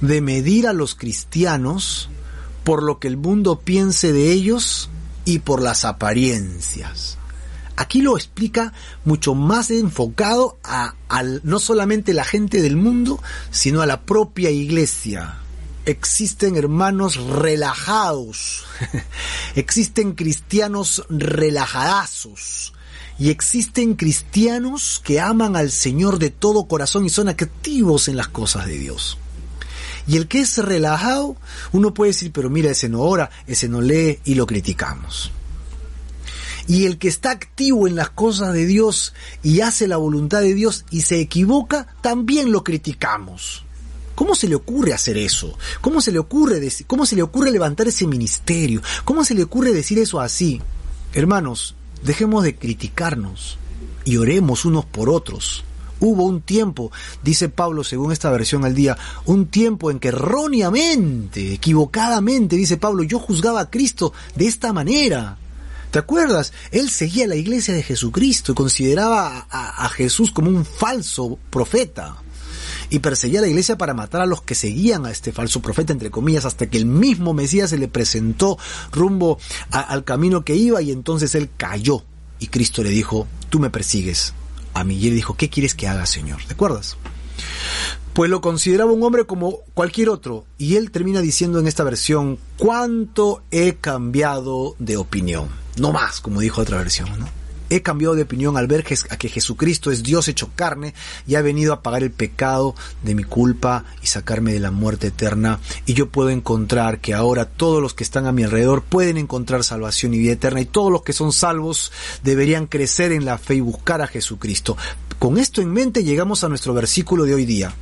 de 0.00 0.20
medir 0.20 0.66
a 0.66 0.72
los 0.72 0.94
cristianos 0.94 2.08
por 2.64 2.82
lo 2.82 2.98
que 2.98 3.08
el 3.08 3.16
mundo 3.16 3.60
piense 3.60 4.12
de 4.12 4.32
ellos 4.32 4.90
y 5.24 5.40
por 5.40 5.62
las 5.62 5.84
apariencias. 5.84 7.18
Aquí 7.76 8.02
lo 8.02 8.16
explica 8.16 8.74
mucho 9.04 9.34
más 9.34 9.70
enfocado 9.70 10.58
a, 10.64 10.94
a 11.08 11.22
no 11.22 11.60
solamente 11.60 12.12
la 12.12 12.24
gente 12.24 12.60
del 12.60 12.76
mundo, 12.76 13.22
sino 13.50 13.80
a 13.80 13.86
la 13.86 14.02
propia 14.02 14.50
iglesia 14.50 15.38
existen 15.86 16.56
hermanos 16.56 17.16
relajados, 17.16 18.64
existen 19.54 20.12
cristianos 20.12 21.04
relajadazos 21.08 22.72
y 23.18 23.30
existen 23.30 23.94
cristianos 23.94 25.00
que 25.04 25.20
aman 25.20 25.56
al 25.56 25.70
Señor 25.70 26.18
de 26.18 26.30
todo 26.30 26.64
corazón 26.64 27.04
y 27.04 27.10
son 27.10 27.28
activos 27.28 28.08
en 28.08 28.16
las 28.16 28.28
cosas 28.28 28.66
de 28.66 28.78
Dios. 28.78 29.18
Y 30.06 30.16
el 30.16 30.26
que 30.26 30.40
es 30.40 30.56
relajado, 30.58 31.36
uno 31.72 31.92
puede 31.92 32.12
decir, 32.12 32.32
pero 32.32 32.50
mira, 32.50 32.70
ese 32.70 32.88
no 32.88 33.00
ora, 33.00 33.30
ese 33.46 33.68
no 33.68 33.80
lee 33.80 34.18
y 34.24 34.34
lo 34.34 34.46
criticamos. 34.46 35.30
Y 36.66 36.86
el 36.86 36.98
que 36.98 37.08
está 37.08 37.30
activo 37.30 37.86
en 37.86 37.96
las 37.96 38.10
cosas 38.10 38.52
de 38.52 38.64
Dios 38.64 39.12
y 39.42 39.60
hace 39.60 39.86
la 39.86 39.96
voluntad 39.96 40.40
de 40.40 40.54
Dios 40.54 40.84
y 40.90 41.02
se 41.02 41.20
equivoca, 41.20 41.88
también 42.00 42.52
lo 42.52 42.64
criticamos. 42.64 43.64
¿Cómo 44.20 44.34
se 44.34 44.48
le 44.48 44.54
ocurre 44.54 44.92
hacer 44.92 45.16
eso? 45.16 45.56
¿Cómo 45.80 46.02
se 46.02 46.12
le 46.12 46.18
ocurre 46.18 46.60
cómo 46.86 47.06
se 47.06 47.16
le 47.16 47.22
ocurre 47.22 47.50
levantar 47.50 47.88
ese 47.88 48.06
ministerio? 48.06 48.82
¿Cómo 49.06 49.24
se 49.24 49.32
le 49.32 49.44
ocurre 49.44 49.72
decir 49.72 49.98
eso 49.98 50.20
así? 50.20 50.60
Hermanos, 51.14 51.74
dejemos 52.04 52.44
de 52.44 52.54
criticarnos 52.54 53.56
y 54.04 54.18
oremos 54.18 54.66
unos 54.66 54.84
por 54.84 55.08
otros. 55.08 55.64
Hubo 56.00 56.24
un 56.24 56.42
tiempo, 56.42 56.92
dice 57.22 57.48
Pablo 57.48 57.82
según 57.82 58.12
esta 58.12 58.30
versión 58.30 58.66
al 58.66 58.74
día, 58.74 58.98
un 59.24 59.46
tiempo 59.46 59.90
en 59.90 59.98
que 59.98 60.08
erróneamente, 60.08 61.54
equivocadamente, 61.54 62.56
dice 62.56 62.76
Pablo, 62.76 63.02
yo 63.04 63.20
juzgaba 63.20 63.60
a 63.62 63.70
Cristo 63.70 64.12
de 64.36 64.48
esta 64.48 64.74
manera. 64.74 65.38
¿Te 65.90 65.98
acuerdas? 65.98 66.52
Él 66.72 66.90
seguía 66.90 67.26
la 67.26 67.36
iglesia 67.36 67.72
de 67.72 67.82
Jesucristo 67.82 68.52
y 68.52 68.54
consideraba 68.54 69.46
a, 69.48 69.86
a 69.86 69.88
Jesús 69.88 70.30
como 70.30 70.50
un 70.50 70.66
falso 70.66 71.38
profeta 71.48 72.18
y 72.90 72.98
perseguía 72.98 73.40
la 73.40 73.48
iglesia 73.48 73.78
para 73.78 73.94
matar 73.94 74.20
a 74.20 74.26
los 74.26 74.42
que 74.42 74.54
seguían 74.54 75.06
a 75.06 75.10
este 75.10 75.32
falso 75.32 75.62
profeta, 75.62 75.92
entre 75.92 76.10
comillas, 76.10 76.44
hasta 76.44 76.68
que 76.68 76.76
el 76.76 76.86
mismo 76.86 77.32
Mesías 77.32 77.70
se 77.70 77.78
le 77.78 77.88
presentó 77.88 78.58
rumbo 78.92 79.38
al 79.70 80.04
camino 80.04 80.44
que 80.44 80.56
iba 80.56 80.82
y 80.82 80.90
entonces 80.90 81.34
él 81.34 81.48
cayó. 81.56 82.04
Y 82.40 82.48
Cristo 82.48 82.82
le 82.82 82.90
dijo, 82.90 83.26
tú 83.48 83.60
me 83.60 83.70
persigues 83.70 84.34
a 84.74 84.82
mí. 84.82 84.96
Y 84.96 85.08
él 85.08 85.14
dijo, 85.14 85.36
¿qué 85.36 85.48
quieres 85.48 85.74
que 85.74 85.88
haga, 85.88 86.06
Señor? 86.06 86.40
¿Te 86.46 86.54
acuerdas? 86.54 86.96
Pues 88.12 88.28
lo 88.28 88.40
consideraba 88.40 88.90
un 88.90 89.02
hombre 89.02 89.24
como 89.24 89.58
cualquier 89.74 90.08
otro. 90.08 90.44
Y 90.58 90.76
él 90.76 90.90
termina 90.90 91.20
diciendo 91.20 91.60
en 91.60 91.68
esta 91.68 91.84
versión, 91.84 92.38
¿cuánto 92.56 93.42
he 93.50 93.76
cambiado 93.76 94.74
de 94.78 94.96
opinión? 94.96 95.48
No 95.78 95.92
más, 95.92 96.20
como 96.20 96.40
dijo 96.40 96.60
otra 96.60 96.78
versión, 96.78 97.08
¿no? 97.18 97.39
He 97.70 97.82
cambiado 97.82 98.14
de 98.14 98.22
opinión 98.22 98.56
al 98.56 98.66
ver 98.66 98.84
a 99.10 99.16
que 99.16 99.28
Jesucristo 99.28 99.90
es 99.90 100.02
Dios 100.02 100.28
hecho 100.28 100.50
carne 100.54 100.92
y 101.26 101.36
ha 101.36 101.42
venido 101.42 101.72
a 101.72 101.82
pagar 101.82 102.02
el 102.02 102.10
pecado 102.10 102.74
de 103.02 103.14
mi 103.14 103.24
culpa 103.24 103.84
y 104.02 104.08
sacarme 104.08 104.52
de 104.52 104.60
la 104.60 104.70
muerte 104.70 105.06
eterna. 105.06 105.60
Y 105.86 105.94
yo 105.94 106.08
puedo 106.08 106.30
encontrar 106.30 107.00
que 107.00 107.14
ahora 107.14 107.46
todos 107.46 107.80
los 107.80 107.94
que 107.94 108.04
están 108.04 108.26
a 108.26 108.32
mi 108.32 108.42
alrededor 108.42 108.82
pueden 108.82 109.16
encontrar 109.16 109.64
salvación 109.64 110.14
y 110.14 110.18
vida 110.18 110.32
eterna 110.32 110.60
y 110.60 110.66
todos 110.66 110.90
los 110.90 111.02
que 111.02 111.12
son 111.12 111.32
salvos 111.32 111.92
deberían 112.22 112.66
crecer 112.66 113.12
en 113.12 113.24
la 113.24 113.38
fe 113.38 113.54
y 113.54 113.60
buscar 113.60 114.02
a 114.02 114.06
Jesucristo. 114.06 114.76
Con 115.18 115.38
esto 115.38 115.62
en 115.62 115.72
mente 115.72 116.04
llegamos 116.04 116.44
a 116.44 116.48
nuestro 116.48 116.74
versículo 116.74 117.24
de 117.24 117.34
hoy 117.34 117.46
día 117.46 117.74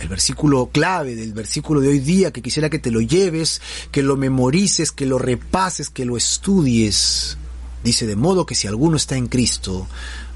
el 0.00 0.08
versículo 0.08 0.66
clave 0.66 1.14
del 1.14 1.32
versículo 1.32 1.80
de 1.80 1.88
hoy 1.88 1.98
día, 1.98 2.32
que 2.32 2.42
quisiera 2.42 2.68
que 2.68 2.78
te 2.78 2.90
lo 2.90 3.00
lleves, 3.00 3.60
que 3.90 4.02
lo 4.02 4.16
memorices, 4.16 4.92
que 4.92 5.06
lo 5.06 5.18
repases, 5.18 5.88
que 5.88 6.04
lo 6.04 6.16
estudies. 6.16 7.38
Dice, 7.84 8.06
de 8.06 8.16
modo 8.16 8.46
que 8.46 8.54
si 8.54 8.66
alguno 8.66 8.96
está 8.96 9.16
en 9.16 9.28
Cristo, 9.28 9.86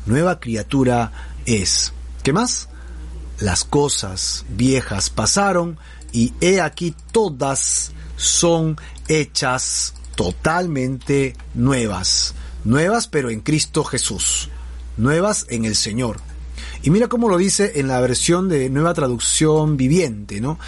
nueva 0.05 0.39
criatura 0.39 1.33
es. 1.47 1.95
¿Qué 2.23 2.35
más? 2.35 2.69
Las 3.41 3.65
cosas 3.65 4.45
viejas 4.51 5.09
pasaron 5.09 5.79
y 6.13 6.35
he 6.43 6.61
aquí 6.61 6.95
todas 7.11 7.93
son 8.17 8.77
hechas 9.09 9.95
totalmente 10.15 11.35
nuevas. 11.55 12.35
Nuevas 12.65 13.07
pero 13.07 13.31
en 13.31 13.41
Cristo 13.41 13.83
Jesús. 13.83 14.51
Nuevas 14.99 15.47
en 15.49 15.65
el 15.65 15.75
Señor. 15.75 16.21
Y 16.83 16.91
mira 16.91 17.09
cómo 17.09 17.31
lo 17.31 17.39
dice 17.39 17.73
en 17.77 17.89
la 17.89 18.01
versión 18.01 18.51
de 18.51 18.69
nueva 18.69 18.93
traducción 18.93 19.79
viviente, 19.79 20.41
¿no? 20.43 20.59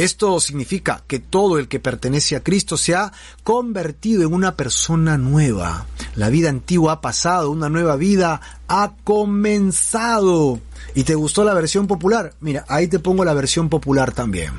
Esto 0.00 0.40
significa 0.40 1.04
que 1.06 1.18
todo 1.18 1.58
el 1.58 1.68
que 1.68 1.78
pertenece 1.78 2.34
a 2.34 2.42
Cristo 2.42 2.78
se 2.78 2.94
ha 2.94 3.12
convertido 3.44 4.22
en 4.22 4.32
una 4.32 4.56
persona 4.56 5.18
nueva. 5.18 5.84
La 6.14 6.30
vida 6.30 6.48
antigua 6.48 6.92
ha 6.94 7.00
pasado, 7.02 7.50
una 7.50 7.68
nueva 7.68 7.96
vida 7.96 8.40
ha 8.66 8.94
comenzado. 9.04 10.58
¿Y 10.94 11.04
te 11.04 11.14
gustó 11.14 11.44
la 11.44 11.52
versión 11.52 11.86
popular? 11.86 12.32
Mira, 12.40 12.64
ahí 12.68 12.88
te 12.88 12.98
pongo 12.98 13.26
la 13.26 13.34
versión 13.34 13.68
popular 13.68 14.12
también. 14.12 14.52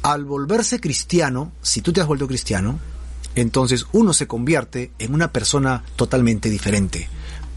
Al 0.00 0.24
volverse 0.24 0.80
cristiano, 0.80 1.52
si 1.60 1.82
tú 1.82 1.92
te 1.92 2.00
has 2.00 2.06
vuelto 2.06 2.26
cristiano, 2.26 2.78
entonces 3.34 3.84
uno 3.92 4.14
se 4.14 4.26
convierte 4.26 4.92
en 4.98 5.12
una 5.12 5.30
persona 5.30 5.84
totalmente 5.96 6.48
diferente. 6.48 7.06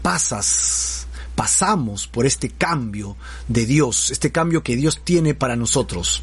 Pasas 0.02 1.06
pasamos 1.34 2.06
por 2.06 2.26
este 2.26 2.50
cambio 2.50 3.16
de 3.48 3.64
Dios, 3.64 4.10
este 4.10 4.30
cambio 4.30 4.62
que 4.62 4.76
Dios 4.76 5.00
tiene 5.02 5.32
para 5.32 5.56
nosotros 5.56 6.22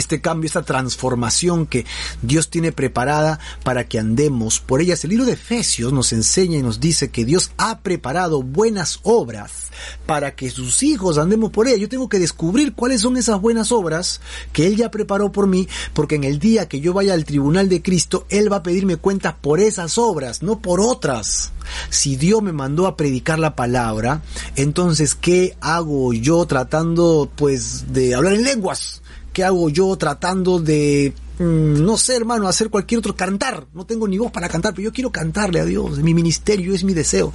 este 0.00 0.20
cambio, 0.20 0.46
esta 0.46 0.62
transformación 0.62 1.66
que 1.66 1.86
Dios 2.22 2.50
tiene 2.50 2.72
preparada 2.72 3.38
para 3.64 3.88
que 3.88 3.98
andemos 3.98 4.60
por 4.60 4.80
ellas. 4.80 5.02
El 5.04 5.10
libro 5.10 5.26
de 5.26 5.32
Efesios 5.32 5.92
nos 5.92 6.12
enseña 6.12 6.58
y 6.58 6.62
nos 6.62 6.80
dice 6.80 7.10
que 7.10 7.24
Dios 7.24 7.50
ha 7.56 7.80
preparado 7.80 8.42
buenas 8.42 9.00
obras 9.02 9.70
para 10.06 10.34
que 10.34 10.50
sus 10.50 10.82
hijos 10.82 11.18
andemos 11.18 11.50
por 11.50 11.66
ellas. 11.66 11.80
Yo 11.80 11.88
tengo 11.88 12.08
que 12.08 12.18
descubrir 12.18 12.74
cuáles 12.74 13.02
son 13.02 13.16
esas 13.16 13.40
buenas 13.40 13.72
obras 13.72 14.20
que 14.52 14.66
Él 14.66 14.76
ya 14.76 14.90
preparó 14.90 15.32
por 15.32 15.46
mí, 15.46 15.68
porque 15.92 16.16
en 16.16 16.24
el 16.24 16.38
día 16.38 16.68
que 16.68 16.80
yo 16.80 16.92
vaya 16.92 17.14
al 17.14 17.24
tribunal 17.24 17.68
de 17.68 17.82
Cristo, 17.82 18.26
Él 18.28 18.52
va 18.52 18.58
a 18.58 18.62
pedirme 18.62 18.96
cuentas 18.96 19.34
por 19.40 19.60
esas 19.60 19.98
obras, 19.98 20.42
no 20.42 20.60
por 20.60 20.80
otras. 20.80 21.52
Si 21.90 22.16
Dios 22.16 22.42
me 22.42 22.52
mandó 22.52 22.86
a 22.86 22.96
predicar 22.96 23.38
la 23.38 23.54
palabra, 23.54 24.22
entonces, 24.56 25.14
¿qué 25.14 25.56
hago 25.60 26.12
yo 26.12 26.46
tratando, 26.46 27.30
pues, 27.36 27.92
de 27.92 28.14
hablar 28.14 28.34
en 28.34 28.44
lenguas? 28.44 29.02
¿Qué 29.38 29.44
hago 29.44 29.68
yo 29.68 29.94
tratando 29.94 30.58
de, 30.58 31.12
mm, 31.38 31.84
no 31.84 31.96
sé, 31.96 32.16
hermano, 32.16 32.48
hacer 32.48 32.70
cualquier 32.70 32.98
otro, 32.98 33.14
cantar? 33.14 33.68
No 33.72 33.86
tengo 33.86 34.08
ni 34.08 34.18
voz 34.18 34.32
para 34.32 34.48
cantar, 34.48 34.74
pero 34.74 34.86
yo 34.86 34.92
quiero 34.92 35.12
cantarle 35.12 35.60
a 35.60 35.64
Dios. 35.64 35.98
Mi 35.98 36.12
ministerio 36.12 36.74
es 36.74 36.82
mi 36.82 36.92
deseo. 36.92 37.32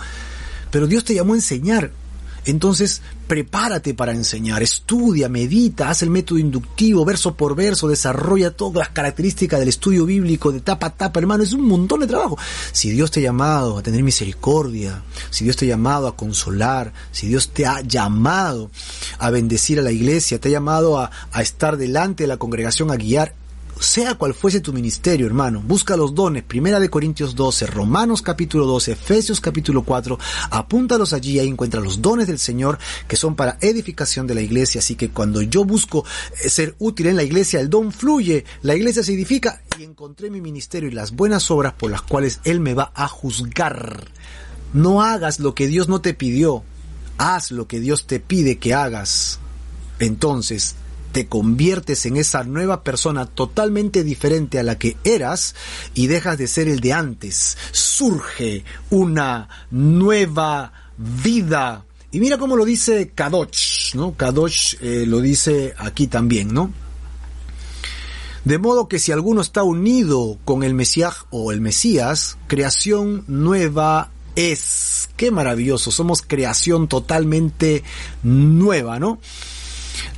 Pero 0.69 0.85
Dios 0.85 1.05
te 1.05 1.13
llamó 1.13 1.31
a 1.31 1.37
enseñar. 1.37 1.91
Entonces, 2.45 3.01
prepárate 3.27 3.93
para 3.93 4.11
enseñar, 4.11 4.61
estudia, 4.63 5.29
medita, 5.29 5.89
haz 5.89 6.03
el 6.03 6.09
método 6.09 6.39
inductivo, 6.39 7.05
verso 7.05 7.35
por 7.35 7.55
verso, 7.55 7.87
desarrolla 7.87 8.51
todas 8.51 8.77
las 8.77 8.89
características 8.89 9.59
del 9.59 9.69
estudio 9.69 10.05
bíblico 10.05 10.51
de 10.51 10.61
tapa 10.61 10.87
a 10.87 10.89
tapa, 10.95 11.19
hermano, 11.19 11.43
es 11.43 11.53
un 11.53 11.67
montón 11.67 12.01
de 12.01 12.07
trabajo. 12.07 12.37
Si 12.71 12.91
Dios 12.91 13.11
te 13.11 13.21
ha 13.21 13.23
llamado 13.23 13.77
a 13.77 13.83
tener 13.83 14.03
misericordia, 14.03 15.03
si 15.29 15.43
Dios 15.43 15.55
te 15.55 15.65
ha 15.65 15.69
llamado 15.69 16.07
a 16.07 16.15
consolar, 16.15 16.93
si 17.11 17.27
Dios 17.27 17.49
te 17.49 17.65
ha 17.65 17.81
llamado 17.81 18.69
a 19.19 19.29
bendecir 19.29 19.79
a 19.79 19.83
la 19.83 19.91
iglesia, 19.91 20.39
te 20.39 20.49
ha 20.49 20.51
llamado 20.51 20.99
a, 20.99 21.11
a 21.31 21.41
estar 21.41 21.77
delante 21.77 22.23
de 22.23 22.27
la 22.27 22.37
congregación 22.37 22.91
a 22.91 22.95
guiar, 22.95 23.35
sea 23.79 24.15
cual 24.15 24.33
fuese 24.33 24.61
tu 24.61 24.73
ministerio, 24.73 25.25
hermano, 25.25 25.61
busca 25.61 25.97
los 25.97 26.13
dones, 26.13 26.43
Primera 26.43 26.79
de 26.79 26.89
Corintios 26.89 27.35
12, 27.35 27.67
Romanos 27.67 28.21
capítulo 28.21 28.65
12, 28.65 28.93
Efesios 28.93 29.41
capítulo 29.41 29.83
4, 29.83 30.17
apúntalos 30.51 31.13
allí, 31.13 31.39
ahí 31.39 31.47
encuentra 31.47 31.81
los 31.81 32.01
dones 32.01 32.27
del 32.27 32.39
Señor 32.39 32.77
que 33.07 33.15
son 33.15 33.35
para 33.35 33.57
edificación 33.61 34.27
de 34.27 34.35
la 34.35 34.41
iglesia, 34.41 34.79
así 34.79 34.95
que 34.95 35.09
cuando 35.09 35.41
yo 35.41 35.65
busco 35.65 36.05
eh, 36.43 36.49
ser 36.49 36.75
útil 36.79 37.07
en 37.07 37.15
la 37.15 37.23
iglesia, 37.23 37.59
el 37.59 37.69
don 37.69 37.91
fluye, 37.91 38.45
la 38.61 38.75
iglesia 38.75 39.03
se 39.03 39.13
edifica 39.13 39.61
y 39.77 39.83
encontré 39.83 40.29
mi 40.29 40.41
ministerio 40.41 40.89
y 40.89 40.93
las 40.93 41.11
buenas 41.11 41.49
obras 41.51 41.73
por 41.73 41.91
las 41.91 42.01
cuales 42.01 42.39
Él 42.43 42.59
me 42.59 42.73
va 42.73 42.91
a 42.95 43.07
juzgar. 43.07 44.07
No 44.73 45.01
hagas 45.01 45.39
lo 45.39 45.55
que 45.55 45.67
Dios 45.67 45.87
no 45.87 46.01
te 46.01 46.13
pidió, 46.13 46.63
haz 47.17 47.51
lo 47.51 47.67
que 47.67 47.79
Dios 47.79 48.07
te 48.07 48.19
pide 48.19 48.57
que 48.57 48.73
hagas. 48.73 49.39
Entonces, 49.99 50.75
te 51.13 51.27
conviertes 51.27 52.05
en 52.07 52.17
esa 52.17 52.43
nueva 52.43 52.83
persona 52.83 53.27
totalmente 53.27 54.03
diferente 54.03 54.59
a 54.59 54.63
la 54.63 54.79
que 54.79 54.97
eras 55.03 55.55
y 55.93 56.07
dejas 56.07 56.39
de 56.39 56.47
ser 56.47 56.67
el 56.67 56.79
de 56.79 56.91
antes. 56.91 57.55
Surge 57.71 58.65
una 58.89 59.47
nueva 59.69 60.73
vida. 60.97 61.85
Y 62.11 62.19
mira 62.19 62.39
cómo 62.39 62.55
lo 62.55 62.65
dice 62.65 63.11
Kadosh, 63.13 63.95
¿no? 63.95 64.15
Kadosh 64.15 64.75
eh, 64.81 65.05
lo 65.07 65.21
dice 65.21 65.75
aquí 65.77 66.07
también, 66.07 66.51
¿no? 66.51 66.73
De 68.43 68.57
modo 68.57 68.87
que 68.87 68.99
si 68.99 69.11
alguno 69.11 69.41
está 69.41 69.61
unido 69.63 70.39
con 70.43 70.63
el 70.63 70.73
Mesías 70.73 71.25
o 71.29 71.51
el 71.51 71.61
Mesías, 71.61 72.37
creación 72.47 73.23
nueva 73.27 74.09
es. 74.35 75.09
Qué 75.15 75.29
maravilloso, 75.29 75.91
somos 75.91 76.23
creación 76.23 76.87
totalmente 76.87 77.83
nueva, 78.23 78.99
¿no? 78.99 79.19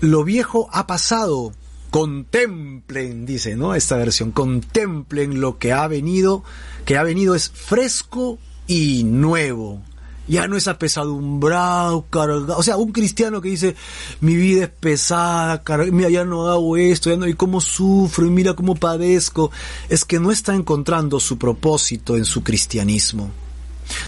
Lo 0.02 0.24
viejo 0.24 0.70
ha 0.72 0.88
pasado. 0.88 1.54
Contemplen, 1.90 3.26
dice, 3.26 3.56
¿no? 3.56 3.74
Esta 3.76 3.98
versión. 3.98 4.32
Contemplen 4.32 5.40
lo 5.40 5.58
que 5.58 5.72
ha 5.72 5.88
venido. 5.88 6.44
Que 6.86 6.98
ha 6.98 7.04
venido 7.04 7.36
es 7.36 7.50
fresco 7.50 8.38
y 8.68 9.04
nuevo. 9.04 9.82
Ya 10.28 10.48
no 10.48 10.58
es 10.58 10.68
apesadumbrado, 10.68 12.06
cargado. 12.10 12.58
O 12.58 12.64
sea, 12.64 12.78
un 12.78 12.92
cristiano 12.92 13.42
que 13.42 13.50
dice, 13.50 13.76
mi 14.22 14.36
vida 14.36 14.64
es 14.64 14.70
pesada, 14.70 15.62
mira, 15.92 16.10
ya 16.10 16.26
no 16.26 16.48
hago 16.48 16.78
esto, 16.78 17.12
ya 17.12 17.16
no, 17.16 17.28
y 17.28 17.36
cómo 17.36 17.62
sufro, 17.62 18.26
y 18.26 18.32
mira 18.32 18.56
cómo 18.56 18.74
padezco. 18.74 19.52
Es 19.88 20.04
que 20.04 20.20
no 20.20 20.32
está 20.32 20.56
encontrando 20.56 21.20
su 21.20 21.38
propósito 21.38 22.18
en 22.18 22.26
su 22.26 22.44
cristianismo. 22.44 23.30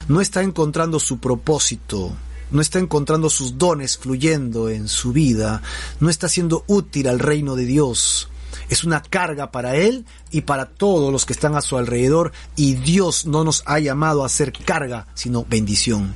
No 0.08 0.20
está 0.22 0.42
encontrando 0.42 1.00
su 1.00 1.20
propósito 1.20 2.14
no 2.52 2.62
está 2.62 2.80
encontrando 2.80 3.30
sus 3.30 3.58
dones 3.58 3.98
fluyendo 3.98 4.70
en 4.70 4.88
su 4.88 5.12
vida, 5.12 5.62
no 6.00 6.10
está 6.10 6.30
siendo 6.30 6.64
útil 6.68 7.08
al 7.08 7.20
reino 7.20 7.56
de 7.56 7.66
Dios. 7.66 8.30
Es 8.70 8.84
una 8.84 9.02
carga 9.02 9.52
para 9.52 9.76
él 9.76 10.06
y 10.32 10.42
para 10.42 10.66
todos 10.66 11.12
los 11.12 11.26
que 11.26 11.34
están 11.34 11.56
a 11.56 11.62
su 11.62 11.78
alrededor 11.78 12.32
y 12.56 12.76
Dios 12.76 13.26
no 13.26 13.44
nos 13.44 13.64
ha 13.66 13.80
llamado 13.80 14.26
a 14.26 14.30
ser 14.30 14.52
carga, 14.52 15.08
sino 15.14 15.46
bendición. 15.48 16.14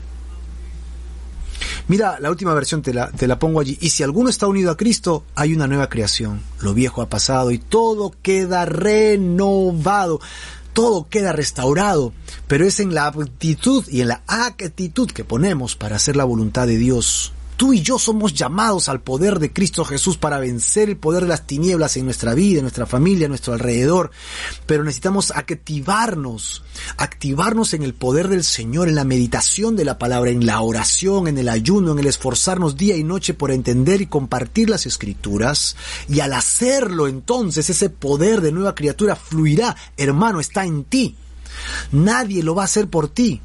Mira, 1.87 2.19
la 2.19 2.29
última 2.29 2.53
versión 2.53 2.81
te 2.81 2.93
la, 2.93 3.11
te 3.11 3.27
la 3.27 3.39
pongo 3.39 3.59
allí. 3.59 3.77
Y 3.81 3.89
si 3.89 4.03
alguno 4.03 4.29
está 4.29 4.47
unido 4.47 4.71
a 4.71 4.77
Cristo, 4.77 5.23
hay 5.35 5.53
una 5.53 5.67
nueva 5.67 5.89
creación. 5.89 6.41
Lo 6.59 6.73
viejo 6.73 7.01
ha 7.01 7.09
pasado 7.09 7.51
y 7.51 7.57
todo 7.57 8.13
queda 8.21 8.65
renovado 8.65 10.19
todo 10.73 11.07
queda 11.09 11.33
restaurado, 11.33 12.13
pero 12.47 12.65
es 12.65 12.79
en 12.79 12.93
la 12.93 13.07
actitud 13.07 13.85
y 13.89 14.01
en 14.01 14.09
la 14.09 14.21
actitud 14.27 15.09
que 15.11 15.23
ponemos 15.23 15.75
para 15.75 15.95
hacer 15.95 16.15
la 16.15 16.23
voluntad 16.23 16.67
de 16.67 16.77
Dios. 16.77 17.33
Tú 17.61 17.73
y 17.73 17.81
yo 17.83 17.99
somos 17.99 18.33
llamados 18.33 18.89
al 18.89 19.01
poder 19.01 19.37
de 19.37 19.53
Cristo 19.53 19.85
Jesús 19.85 20.17
para 20.17 20.39
vencer 20.39 20.89
el 20.89 20.97
poder 20.97 21.21
de 21.21 21.29
las 21.29 21.45
tinieblas 21.45 21.95
en 21.95 22.05
nuestra 22.05 22.33
vida, 22.33 22.57
en 22.57 22.63
nuestra 22.63 22.87
familia, 22.87 23.25
en 23.25 23.29
nuestro 23.29 23.53
alrededor. 23.53 24.09
Pero 24.65 24.83
necesitamos 24.83 25.29
activarnos, 25.29 26.63
activarnos 26.97 27.75
en 27.75 27.83
el 27.83 27.93
poder 27.93 28.29
del 28.29 28.43
Señor, 28.43 28.89
en 28.89 28.95
la 28.95 29.03
meditación 29.03 29.75
de 29.75 29.85
la 29.85 29.99
palabra, 29.99 30.31
en 30.31 30.43
la 30.43 30.59
oración, 30.61 31.27
en 31.27 31.37
el 31.37 31.49
ayuno, 31.49 31.91
en 31.91 31.99
el 31.99 32.07
esforzarnos 32.07 32.77
día 32.77 32.97
y 32.97 33.03
noche 33.03 33.35
por 33.35 33.51
entender 33.51 34.01
y 34.01 34.07
compartir 34.07 34.67
las 34.67 34.87
escrituras. 34.87 35.75
Y 36.09 36.21
al 36.21 36.33
hacerlo 36.33 37.07
entonces 37.07 37.69
ese 37.69 37.91
poder 37.91 38.41
de 38.41 38.51
nueva 38.51 38.73
criatura 38.73 39.15
fluirá. 39.15 39.75
Hermano, 39.97 40.39
está 40.39 40.65
en 40.65 40.83
ti. 40.83 41.15
Nadie 41.91 42.41
lo 42.41 42.55
va 42.55 42.63
a 42.63 42.65
hacer 42.65 42.87
por 42.87 43.07
ti. 43.07 43.39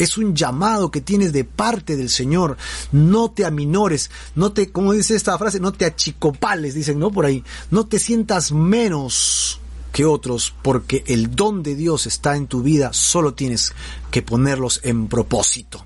Es 0.00 0.16
un 0.16 0.34
llamado 0.34 0.90
que 0.90 1.02
tienes 1.02 1.34
de 1.34 1.44
parte 1.44 1.94
del 1.94 2.08
Señor. 2.08 2.56
No 2.90 3.30
te 3.30 3.44
aminores, 3.44 4.10
no 4.34 4.50
te, 4.50 4.72
como 4.72 4.94
dice 4.94 5.14
esta 5.14 5.36
frase, 5.36 5.60
no 5.60 5.72
te 5.72 5.84
achicopales, 5.84 6.74
dicen, 6.74 6.98
¿no? 6.98 7.10
Por 7.10 7.26
ahí. 7.26 7.44
No 7.70 7.86
te 7.86 7.98
sientas 7.98 8.50
menos 8.50 9.60
que 9.92 10.06
otros, 10.06 10.54
porque 10.62 11.04
el 11.06 11.34
don 11.36 11.62
de 11.62 11.74
Dios 11.74 12.06
está 12.06 12.36
en 12.36 12.46
tu 12.46 12.62
vida, 12.62 12.94
solo 12.94 13.34
tienes 13.34 13.74
que 14.10 14.22
ponerlos 14.22 14.80
en 14.84 15.06
propósito. 15.06 15.84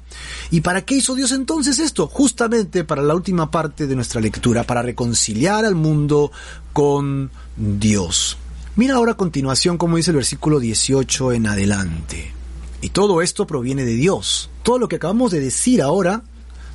¿Y 0.53 0.61
para 0.61 0.83
qué 0.83 0.95
hizo 0.95 1.17
Dios 1.17 1.33
entonces 1.33 1.81
esto? 1.81 2.07
Justamente 2.07 2.85
para 2.85 3.03
la 3.03 3.17
última 3.17 3.51
parte 3.51 3.89
de 3.89 3.97
nuestra 3.97 4.21
lectura, 4.21 4.63
para 4.63 4.83
reconciliar 4.83 5.65
al 5.65 5.75
mundo 5.75 6.31
con 6.73 7.33
Dios. 7.57 8.37
Mira 8.77 8.95
ahora 8.95 9.13
a 9.13 9.17
continuación 9.17 9.77
como 9.77 9.97
dice 9.97 10.11
el 10.11 10.17
versículo 10.17 10.61
18 10.61 11.33
en 11.33 11.47
adelante. 11.47 12.44
Y 12.85 12.91
todo 12.91 13.23
esto 13.23 13.47
proviene 13.47 13.87
de 13.87 13.95
Dios. 13.95 14.51
Todo 14.63 14.79
lo 14.79 14.89
que 14.89 14.97
acabamos 14.97 15.33
de 15.33 15.41
decir 15.41 15.81
ahora 15.81 16.23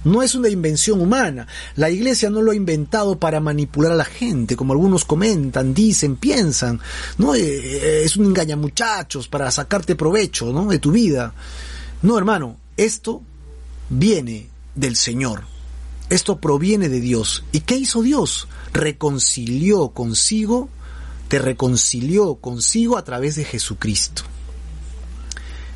no 0.03 0.23
es 0.23 0.33
una 0.33 0.49
invención 0.49 1.01
humana. 1.01 1.45
La 1.75 1.91
iglesia 1.91 2.31
no 2.31 2.41
lo 2.41 2.49
ha 2.49 2.55
inventado 2.55 3.19
para 3.19 3.39
manipular 3.39 3.91
a 3.91 3.95
la 3.95 4.05
gente, 4.05 4.55
como 4.55 4.73
algunos 4.73 5.05
comentan, 5.05 5.75
dicen, 5.75 6.15
piensan. 6.15 6.79
No 7.19 7.35
eh, 7.35 7.41
eh, 7.43 8.01
es 8.05 8.17
un 8.17 8.25
engañamuchachos 8.25 9.27
para 9.27 9.51
sacarte 9.51 9.95
provecho, 9.95 10.51
¿no? 10.51 10.65
de 10.65 10.79
tu 10.79 10.91
vida. 10.91 11.35
No, 12.01 12.17
hermano, 12.17 12.57
esto 12.75 13.21
viene 13.91 14.49
del 14.73 14.95
Señor. 14.95 15.43
Esto 16.09 16.39
proviene 16.39 16.89
de 16.89 17.01
Dios. 17.01 17.43
¿Y 17.51 17.59
qué 17.59 17.75
hizo 17.75 18.01
Dios? 18.01 18.47
Reconcilió 18.73 19.89
consigo, 19.89 20.69
te 21.27 21.37
reconcilió 21.37 22.33
consigo 22.37 22.97
a 22.97 23.03
través 23.03 23.35
de 23.35 23.43
Jesucristo. 23.43 24.23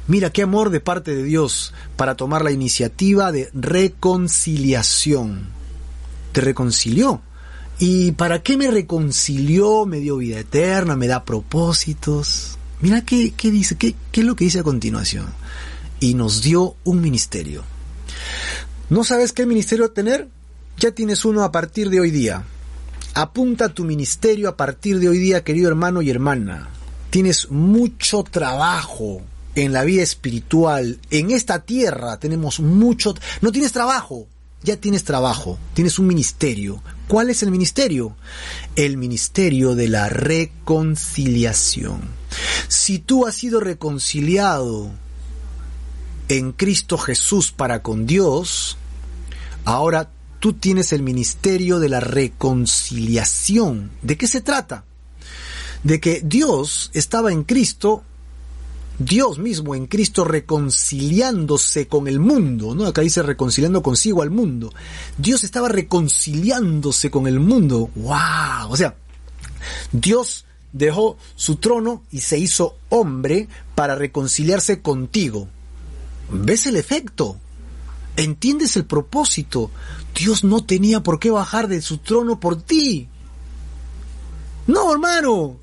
Mira 0.07 0.31
qué 0.31 0.43
amor 0.43 0.69
de 0.69 0.81
parte 0.81 1.15
de 1.15 1.23
Dios 1.23 1.73
para 1.95 2.15
tomar 2.15 2.43
la 2.43 2.51
iniciativa 2.51 3.31
de 3.31 3.49
reconciliación. 3.53 5.47
Te 6.33 6.41
reconcilió. 6.41 7.21
¿Y 7.79 8.11
para 8.11 8.43
qué 8.43 8.57
me 8.57 8.69
reconcilió? 8.69 9.85
Me 9.85 9.99
dio 9.99 10.17
vida 10.17 10.39
eterna, 10.39 10.95
me 10.95 11.07
da 11.07 11.23
propósitos. 11.23 12.57
Mira 12.81 13.05
qué, 13.05 13.31
qué 13.31 13.49
dice, 13.49 13.77
qué, 13.77 13.95
qué 14.11 14.21
es 14.21 14.27
lo 14.27 14.35
que 14.35 14.43
dice 14.45 14.59
a 14.59 14.63
continuación. 14.63 15.27
Y 15.99 16.15
nos 16.15 16.41
dio 16.41 16.75
un 16.83 17.01
ministerio. 17.01 17.63
¿No 18.89 19.05
sabes 19.05 19.31
qué 19.31 19.45
ministerio 19.45 19.91
tener? 19.91 20.27
Ya 20.77 20.91
tienes 20.91 21.23
uno 21.23 21.43
a 21.43 21.51
partir 21.51 21.89
de 21.89 22.01
hoy 22.01 22.11
día. 22.11 22.43
Apunta 23.13 23.69
tu 23.69 23.85
ministerio 23.85 24.49
a 24.49 24.57
partir 24.57 24.99
de 24.99 25.07
hoy 25.07 25.17
día, 25.17 25.43
querido 25.43 25.69
hermano 25.69 26.01
y 26.01 26.09
hermana. 26.09 26.69
Tienes 27.09 27.49
mucho 27.51 28.23
trabajo 28.23 29.21
en 29.55 29.73
la 29.73 29.83
vida 29.83 30.03
espiritual. 30.03 30.99
En 31.09 31.31
esta 31.31 31.63
tierra 31.63 32.17
tenemos 32.17 32.59
mucho... 32.59 33.15
No 33.41 33.51
tienes 33.51 33.71
trabajo, 33.71 34.27
ya 34.63 34.77
tienes 34.77 35.03
trabajo, 35.03 35.59
tienes 35.73 35.99
un 35.99 36.07
ministerio. 36.07 36.81
¿Cuál 37.07 37.29
es 37.29 37.43
el 37.43 37.51
ministerio? 37.51 38.15
El 38.75 38.97
ministerio 38.97 39.75
de 39.75 39.89
la 39.89 40.09
reconciliación. 40.09 42.01
Si 42.67 42.99
tú 42.99 43.27
has 43.27 43.35
sido 43.35 43.59
reconciliado 43.59 44.91
en 46.29 46.53
Cristo 46.53 46.97
Jesús 46.97 47.51
para 47.51 47.83
con 47.83 48.07
Dios, 48.07 48.77
ahora 49.65 50.09
tú 50.39 50.53
tienes 50.53 50.93
el 50.93 51.03
ministerio 51.03 51.79
de 51.79 51.89
la 51.89 51.99
reconciliación. 51.99 53.91
¿De 54.01 54.17
qué 54.17 54.27
se 54.27 54.41
trata? 54.41 54.85
De 55.83 55.99
que 55.99 56.21
Dios 56.23 56.89
estaba 56.93 57.31
en 57.31 57.43
Cristo, 57.43 58.03
Dios 58.99 59.39
mismo 59.39 59.73
en 59.73 59.87
Cristo 59.87 60.23
reconciliándose 60.23 61.87
con 61.87 62.07
el 62.07 62.19
mundo, 62.19 62.75
¿no? 62.75 62.85
Acá 62.85 63.01
dice 63.01 63.23
reconciliando 63.23 63.81
consigo 63.81 64.21
al 64.21 64.29
mundo. 64.29 64.71
Dios 65.17 65.43
estaba 65.43 65.67
reconciliándose 65.67 67.09
con 67.09 67.27
el 67.27 67.39
mundo. 67.39 67.89
¡Wow! 67.95 68.69
O 68.69 68.77
sea, 68.77 68.95
Dios 69.91 70.45
dejó 70.71 71.17
su 71.35 71.55
trono 71.55 72.03
y 72.11 72.19
se 72.21 72.37
hizo 72.37 72.77
hombre 72.89 73.47
para 73.75 73.95
reconciliarse 73.95 74.81
contigo. 74.81 75.47
¿Ves 76.31 76.67
el 76.67 76.75
efecto? 76.75 77.37
¿Entiendes 78.15 78.75
el 78.75 78.85
propósito? 78.85 79.71
Dios 80.15 80.43
no 80.43 80.63
tenía 80.63 81.01
por 81.01 81.19
qué 81.19 81.31
bajar 81.31 81.67
de 81.67 81.81
su 81.81 81.97
trono 81.97 82.39
por 82.39 82.61
ti. 82.61 83.07
No, 84.67 84.91
hermano. 84.91 85.57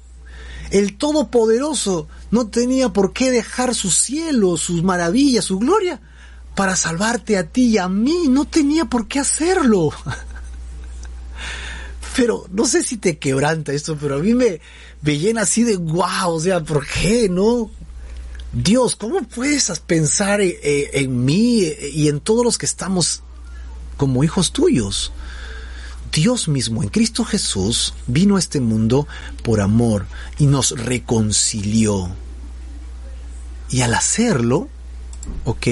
El 0.71 0.97
Todopoderoso 0.97 2.09
no 2.31 2.49
tenía 2.49 2.91
por 2.91 3.13
qué 3.13 3.31
dejar 3.31 3.75
su 3.75 3.91
cielo, 3.91 4.57
sus 4.57 4.83
maravillas, 4.83 5.45
su 5.45 5.59
gloria, 5.59 6.01
para 6.55 6.77
salvarte 6.77 7.37
a 7.37 7.49
ti 7.49 7.69
y 7.69 7.79
a 7.79 7.89
mí. 7.89 8.29
No 8.29 8.45
tenía 8.45 8.85
por 8.85 9.09
qué 9.09 9.19
hacerlo. 9.19 9.91
Pero 12.17 12.47
no 12.51 12.67
sé 12.67 12.83
si 12.83 12.97
te 12.97 13.19
quebranta 13.19 13.73
esto, 13.73 13.97
pero 13.97 14.17
a 14.17 14.19
mí 14.19 14.35
me, 14.35 14.61
me 15.01 15.17
llena 15.17 15.43
así 15.43 15.63
de 15.63 15.77
guau, 15.77 16.35
o 16.35 16.41
sea, 16.41 16.61
¿por 16.61 16.85
qué 16.85 17.29
no? 17.29 17.71
Dios, 18.53 18.97
¿cómo 18.97 19.23
puedes 19.23 19.71
pensar 19.79 20.41
eh, 20.41 20.59
eh, 20.61 20.91
en 20.95 21.25
mí 21.25 21.63
y 21.93 22.09
en 22.09 22.19
todos 22.19 22.45
los 22.45 22.59
que 22.59 22.67
estamos 22.67 23.23
como 23.97 24.25
hijos 24.25 24.51
tuyos? 24.51 25.13
Dios 26.13 26.49
mismo 26.49 26.83
en 26.83 26.89
Cristo 26.89 27.25
Jesús 27.25 27.95
vino 28.07 28.37
a 28.37 28.39
este 28.39 28.61
mundo 28.61 29.07
por 29.43 29.61
amor 29.61 30.07
y 30.39 30.47
nos 30.47 30.73
reconcilió. 30.73 32.11
Y 33.69 33.83
al 33.83 33.95
hacerlo, 33.95 34.69
¿ok? 35.45 35.67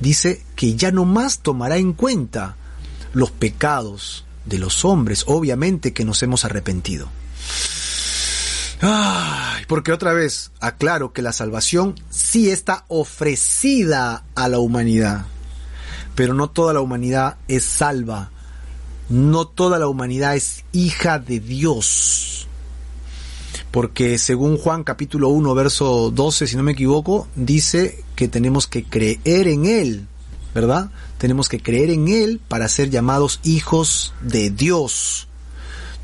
Dice 0.00 0.44
que 0.56 0.74
ya 0.74 0.90
no 0.90 1.04
más 1.04 1.40
tomará 1.40 1.78
en 1.78 1.94
cuenta 1.94 2.56
los 3.12 3.30
pecados 3.30 4.24
de 4.44 4.58
los 4.58 4.84
hombres, 4.84 5.24
obviamente 5.26 5.92
que 5.92 6.04
nos 6.04 6.22
hemos 6.22 6.44
arrepentido. 6.44 7.08
Ay, 8.82 9.64
porque 9.66 9.92
otra 9.92 10.12
vez 10.12 10.52
aclaro 10.60 11.12
que 11.12 11.22
la 11.22 11.32
salvación 11.32 12.00
sí 12.08 12.50
está 12.50 12.84
ofrecida 12.88 14.24
a 14.34 14.48
la 14.48 14.58
humanidad, 14.58 15.26
pero 16.14 16.32
no 16.32 16.48
toda 16.48 16.72
la 16.72 16.80
humanidad 16.80 17.36
es 17.46 17.64
salva, 17.64 18.30
no 19.10 19.46
toda 19.46 19.78
la 19.78 19.88
humanidad 19.88 20.36
es 20.36 20.64
hija 20.72 21.18
de 21.18 21.40
Dios. 21.40 22.46
Porque 23.70 24.18
según 24.18 24.56
Juan 24.56 24.82
capítulo 24.82 25.28
1 25.28 25.54
verso 25.54 26.10
12, 26.10 26.46
si 26.46 26.56
no 26.56 26.62
me 26.62 26.72
equivoco, 26.72 27.28
dice 27.36 28.02
que 28.16 28.28
tenemos 28.28 28.66
que 28.66 28.84
creer 28.84 29.48
en 29.48 29.66
Él, 29.66 30.06
¿verdad? 30.54 30.90
Tenemos 31.18 31.48
que 31.48 31.60
creer 31.60 31.90
en 31.90 32.08
Él 32.08 32.40
para 32.48 32.68
ser 32.68 32.90
llamados 32.90 33.40
hijos 33.44 34.14
de 34.22 34.50
Dios. 34.50 35.28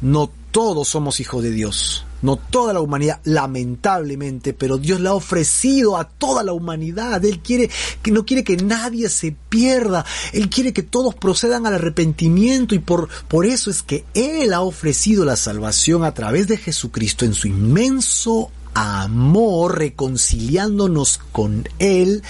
No 0.00 0.30
todos 0.50 0.88
somos 0.88 1.20
hijos 1.20 1.42
de 1.42 1.50
Dios 1.50 2.05
no 2.22 2.36
toda 2.36 2.72
la 2.72 2.80
humanidad, 2.80 3.20
lamentablemente, 3.24 4.52
pero 4.52 4.78
Dios 4.78 5.00
le 5.00 5.08
ha 5.08 5.14
ofrecido 5.14 5.96
a 5.96 6.08
toda 6.08 6.42
la 6.42 6.52
humanidad. 6.52 7.24
Él 7.24 7.40
quiere 7.40 7.70
que 8.02 8.10
no 8.10 8.24
quiere 8.24 8.44
que 8.44 8.56
nadie 8.56 9.08
se 9.08 9.34
pierda. 9.48 10.04
Él 10.32 10.48
quiere 10.48 10.72
que 10.72 10.82
todos 10.82 11.14
procedan 11.14 11.66
al 11.66 11.74
arrepentimiento 11.74 12.74
y 12.74 12.78
por, 12.78 13.08
por 13.28 13.46
eso 13.46 13.70
es 13.70 13.82
que 13.82 14.04
Él 14.14 14.52
ha 14.52 14.60
ofrecido 14.60 15.24
la 15.24 15.36
salvación 15.36 16.04
a 16.04 16.14
través 16.14 16.48
de 16.48 16.56
Jesucristo 16.56 17.24
en 17.24 17.34
su 17.34 17.48
inmenso 17.48 18.50
amor, 18.74 19.78
reconciliándonos 19.78 21.18
con 21.32 21.68
Él 21.78 22.22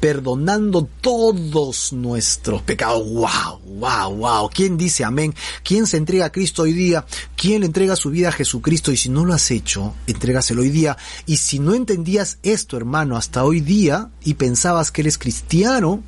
perdonando 0.00 0.88
todos 1.00 1.92
nuestros 1.92 2.62
pecados. 2.62 3.08
¡Wow! 3.08 3.60
¡Wow! 3.78 4.16
¡Wow! 4.16 4.50
¿Quién 4.52 4.76
dice 4.76 5.04
amén? 5.04 5.34
¿Quién 5.62 5.86
se 5.86 5.96
entrega 5.96 6.26
a 6.26 6.32
Cristo 6.32 6.62
hoy 6.62 6.72
día? 6.72 7.06
¿Quién 7.36 7.60
le 7.60 7.66
entrega 7.66 7.96
su 7.96 8.10
vida 8.10 8.28
a 8.28 8.32
Jesucristo? 8.32 8.92
Y 8.92 8.96
si 8.96 9.08
no 9.08 9.24
lo 9.24 9.34
has 9.34 9.50
hecho, 9.50 9.94
entrégaselo 10.06 10.62
hoy 10.62 10.70
día. 10.70 10.96
Y 11.26 11.38
si 11.38 11.58
no 11.58 11.74
entendías 11.74 12.38
esto, 12.42 12.76
hermano, 12.76 13.16
hasta 13.16 13.44
hoy 13.44 13.60
día 13.60 14.10
y 14.24 14.34
pensabas 14.34 14.90
que 14.90 15.02
eres 15.02 15.18
cristiano, 15.18 16.02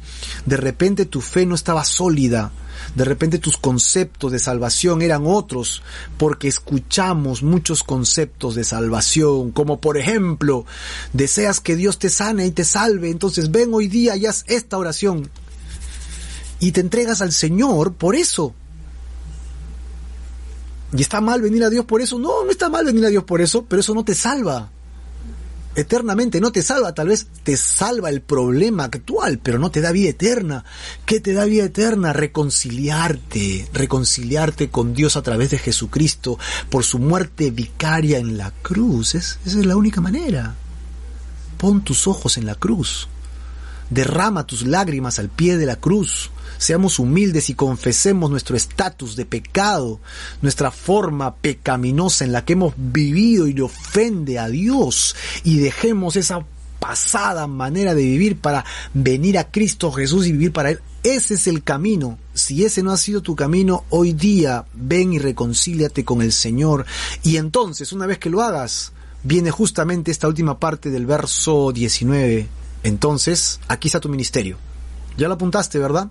de 0.47 0.57
repente 0.57 1.07
tu 1.07 1.21
fe 1.21 1.47
no 1.47 1.55
estaba 1.55 1.85
sólida 1.85 2.53
de 2.99 3.05
repente 3.05 3.39
tus 3.39 3.57
conceptos 3.57 4.33
de 4.33 4.41
salvación 4.41 5.03
eran 5.03 5.23
otros, 5.25 5.85
porque 6.17 6.49
escuchamos 6.49 7.45
muchos 7.45 7.85
conceptos 7.85 8.57
de 8.57 8.65
salvación, 8.65 9.53
como 9.53 9.81
por 9.81 9.99
ejemplo, 9.99 10.67
deseas 11.13 11.61
que 11.61 11.77
Dios 11.77 12.01
te 12.01 12.11
sane 12.11 12.45
y 12.47 12.51
te 12.51 12.65
salve, 12.65 13.11
entonces 13.11 13.53
ven 13.53 13.73
hoy 13.73 13.87
día 13.87 14.17
y 14.17 14.27
haz 14.27 14.45
esta 14.49 14.79
oración. 14.79 15.31
Y 16.59 16.73
te 16.73 16.81
entregas 16.81 17.23
al 17.23 17.31
Señor 17.31 17.93
por 17.93 18.17
eso. 18.17 18.53
¿Y 20.93 21.01
está 21.01 21.21
mal 21.21 21.41
venir 21.41 21.63
a 21.63 21.71
Dios 21.71 21.85
por 21.85 22.01
eso? 22.01 22.19
No, 22.19 22.45
no 22.45 22.51
está 22.51 22.69
mal 22.69 22.85
venir 22.85 23.07
a 23.07 23.11
Dios 23.11 23.23
por 23.23 23.41
eso, 23.41 23.65
pero 23.65 23.79
eso 23.79 23.95
no 23.95 24.05
te 24.05 24.17
salva 24.17 24.73
eternamente 25.81 26.41
no 26.41 26.51
te 26.51 26.63
salva, 26.63 26.93
tal 26.93 27.09
vez 27.09 27.29
te 27.45 27.57
salva 27.57 28.11
el 28.11 28.21
problema 28.21 28.85
actual, 28.85 29.39
pero 29.39 29.59
no 29.59 29.71
te 29.71 29.81
da 29.81 29.93
vida 29.93 30.11
eterna. 30.11 30.65
¿Qué 31.07 31.21
te 31.21 31.33
da 31.33 31.45
vida 31.45 31.65
eterna? 31.65 32.13
Reconciliarte, 32.13 33.69
reconciliarte 33.73 34.71
con 34.71 34.93
Dios 34.93 35.17
a 35.17 35.23
través 35.23 35.51
de 35.51 35.59
Jesucristo 35.59 36.39
por 36.69 36.85
su 36.85 36.99
muerte 36.99 37.51
vicaria 37.51 38.19
en 38.19 38.37
la 38.37 38.51
cruz. 38.63 39.15
esa 39.15 39.39
es 39.45 39.55
la 39.55 39.77
única 39.77 40.01
manera. 40.01 40.55
Pon 41.59 41.83
tus 41.83 42.09
ojos 42.09 42.39
en 42.39 42.47
la 42.47 42.57
cruz. 42.57 43.09
Derrama 43.89 44.47
tus 44.47 44.67
lágrimas 44.67 45.19
al 45.19 45.29
pie 45.29 45.57
de 45.57 45.67
la 45.67 45.77
cruz. 45.77 46.31
Seamos 46.59 46.99
humildes 46.99 47.49
y 47.51 47.55
confesemos 47.55 48.31
nuestro 48.31 48.57
estatus 48.57 49.17
de 49.17 49.25
pecado, 49.25 50.01
nuestra 50.43 50.71
forma 50.71 51.35
pecaminosa 51.37 52.25
en 52.25 52.33
la 52.33 52.45
que 52.45 52.55
hemos 52.55 52.75
vivido 52.77 53.47
y 53.47 53.55
le 53.55 53.63
ofende 53.63 54.39
a 54.39 54.49
Dios 54.49 55.17
y 55.45 55.59
dejemos 55.59 56.17
esa 56.17 56.45
pasada 56.79 57.47
manera 57.47 57.95
de 57.95 58.03
vivir 58.03 58.39
para 58.39 58.65
venir 58.95 59.39
a 59.39 59.51
Cristo 59.51 59.93
Jesús 59.93 60.27
y 60.27 60.33
vivir 60.33 60.53
para 60.53 60.71
Él. 60.71 60.81
Ese 61.03 61.35
es 61.35 61.47
el 61.47 61.63
camino. 61.63 62.19
Si 62.35 62.65
ese 62.65 62.83
no 62.83 62.93
ha 62.93 62.97
sido 62.97 63.23
tu 63.23 63.37
camino, 63.37 63.85
hoy 63.91 64.13
día 64.13 64.65
ven 64.75 65.13
y 65.13 65.19
reconcíliate 65.19 66.05
con 66.05 66.23
el 66.23 66.33
Señor. 66.33 66.87
Y 67.23 67.37
entonces, 67.37 67.93
una 67.93 68.07
vez 68.07 68.19
que 68.19 68.31
lo 68.31 68.43
hagas, 68.43 68.93
viene 69.23 69.51
justamente 69.51 70.11
esta 70.11 70.29
última 70.29 70.59
parte 70.59 70.91
del 70.91 71.07
verso 71.07 71.73
19. 71.73 72.49
Entonces, 72.83 73.61
aquí 73.69 73.89
está 73.89 74.01
tu 74.01 74.09
ministerio. 74.09 74.59
Ya 75.19 75.27
lo 75.27 75.35
apuntaste, 75.35 75.81
¿verdad? 75.81 76.11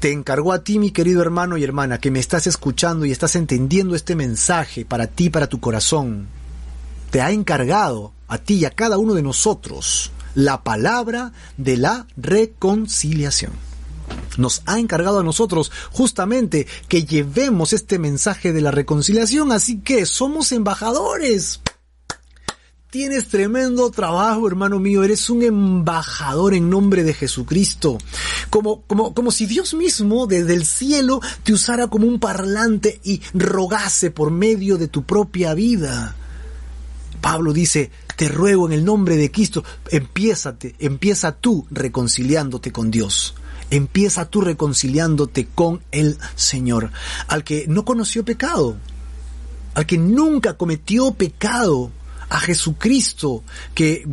Te 0.00 0.12
encargó 0.12 0.52
a 0.52 0.62
ti, 0.62 0.78
mi 0.78 0.90
querido 0.90 1.22
hermano 1.22 1.56
y 1.56 1.64
hermana, 1.64 1.98
que 1.98 2.10
me 2.10 2.18
estás 2.18 2.46
escuchando 2.46 3.06
y 3.06 3.10
estás 3.10 3.36
entendiendo 3.36 3.96
este 3.96 4.14
mensaje 4.14 4.84
para 4.84 5.06
ti, 5.06 5.30
para 5.30 5.46
tu 5.46 5.60
corazón. 5.60 6.28
Te 7.10 7.22
ha 7.22 7.30
encargado 7.30 8.12
a 8.28 8.36
ti 8.36 8.56
y 8.56 8.64
a 8.66 8.70
cada 8.70 8.98
uno 8.98 9.14
de 9.14 9.22
nosotros 9.22 10.12
la 10.34 10.62
palabra 10.62 11.32
de 11.56 11.78
la 11.78 12.06
reconciliación. 12.18 13.52
nos 14.36 14.62
ha 14.66 14.78
encargado 14.78 15.20
a 15.20 15.22
nosotros 15.22 15.72
justamente 15.90 16.66
que 16.88 17.06
llevemos 17.06 17.72
este 17.72 17.98
mensaje 17.98 18.52
de 18.52 18.60
la 18.60 18.72
reconciliación, 18.72 19.52
así 19.52 19.78
que 19.78 20.04
somos 20.04 20.52
embajadores. 20.52 21.60
Tienes 22.94 23.26
tremendo 23.26 23.90
trabajo, 23.90 24.46
hermano 24.46 24.78
mío. 24.78 25.02
Eres 25.02 25.28
un 25.28 25.42
embajador 25.42 26.54
en 26.54 26.70
nombre 26.70 27.02
de 27.02 27.12
Jesucristo. 27.12 27.98
Como, 28.50 28.82
como, 28.82 29.12
como 29.14 29.32
si 29.32 29.46
Dios 29.46 29.74
mismo 29.74 30.28
desde 30.28 30.54
el 30.54 30.64
cielo 30.64 31.20
te 31.42 31.52
usara 31.52 31.88
como 31.88 32.06
un 32.06 32.20
parlante 32.20 33.00
y 33.02 33.20
rogase 33.32 34.12
por 34.12 34.30
medio 34.30 34.78
de 34.78 34.86
tu 34.86 35.02
propia 35.02 35.54
vida. 35.54 36.14
Pablo 37.20 37.52
dice, 37.52 37.90
te 38.14 38.28
ruego 38.28 38.68
en 38.68 38.74
el 38.74 38.84
nombre 38.84 39.16
de 39.16 39.32
Cristo, 39.32 39.64
empiézate, 39.90 40.76
empieza 40.78 41.32
tú 41.32 41.66
reconciliándote 41.72 42.70
con 42.70 42.92
Dios. 42.92 43.34
Empieza 43.70 44.26
tú 44.26 44.40
reconciliándote 44.40 45.48
con 45.52 45.82
el 45.90 46.16
Señor, 46.36 46.92
al 47.26 47.42
que 47.42 47.64
no 47.66 47.84
conoció 47.84 48.24
pecado, 48.24 48.76
al 49.74 49.84
que 49.84 49.98
nunca 49.98 50.56
cometió 50.56 51.10
pecado, 51.10 51.90
a 52.28 52.40
Jesucristo, 52.40 53.42
que, 53.74 54.06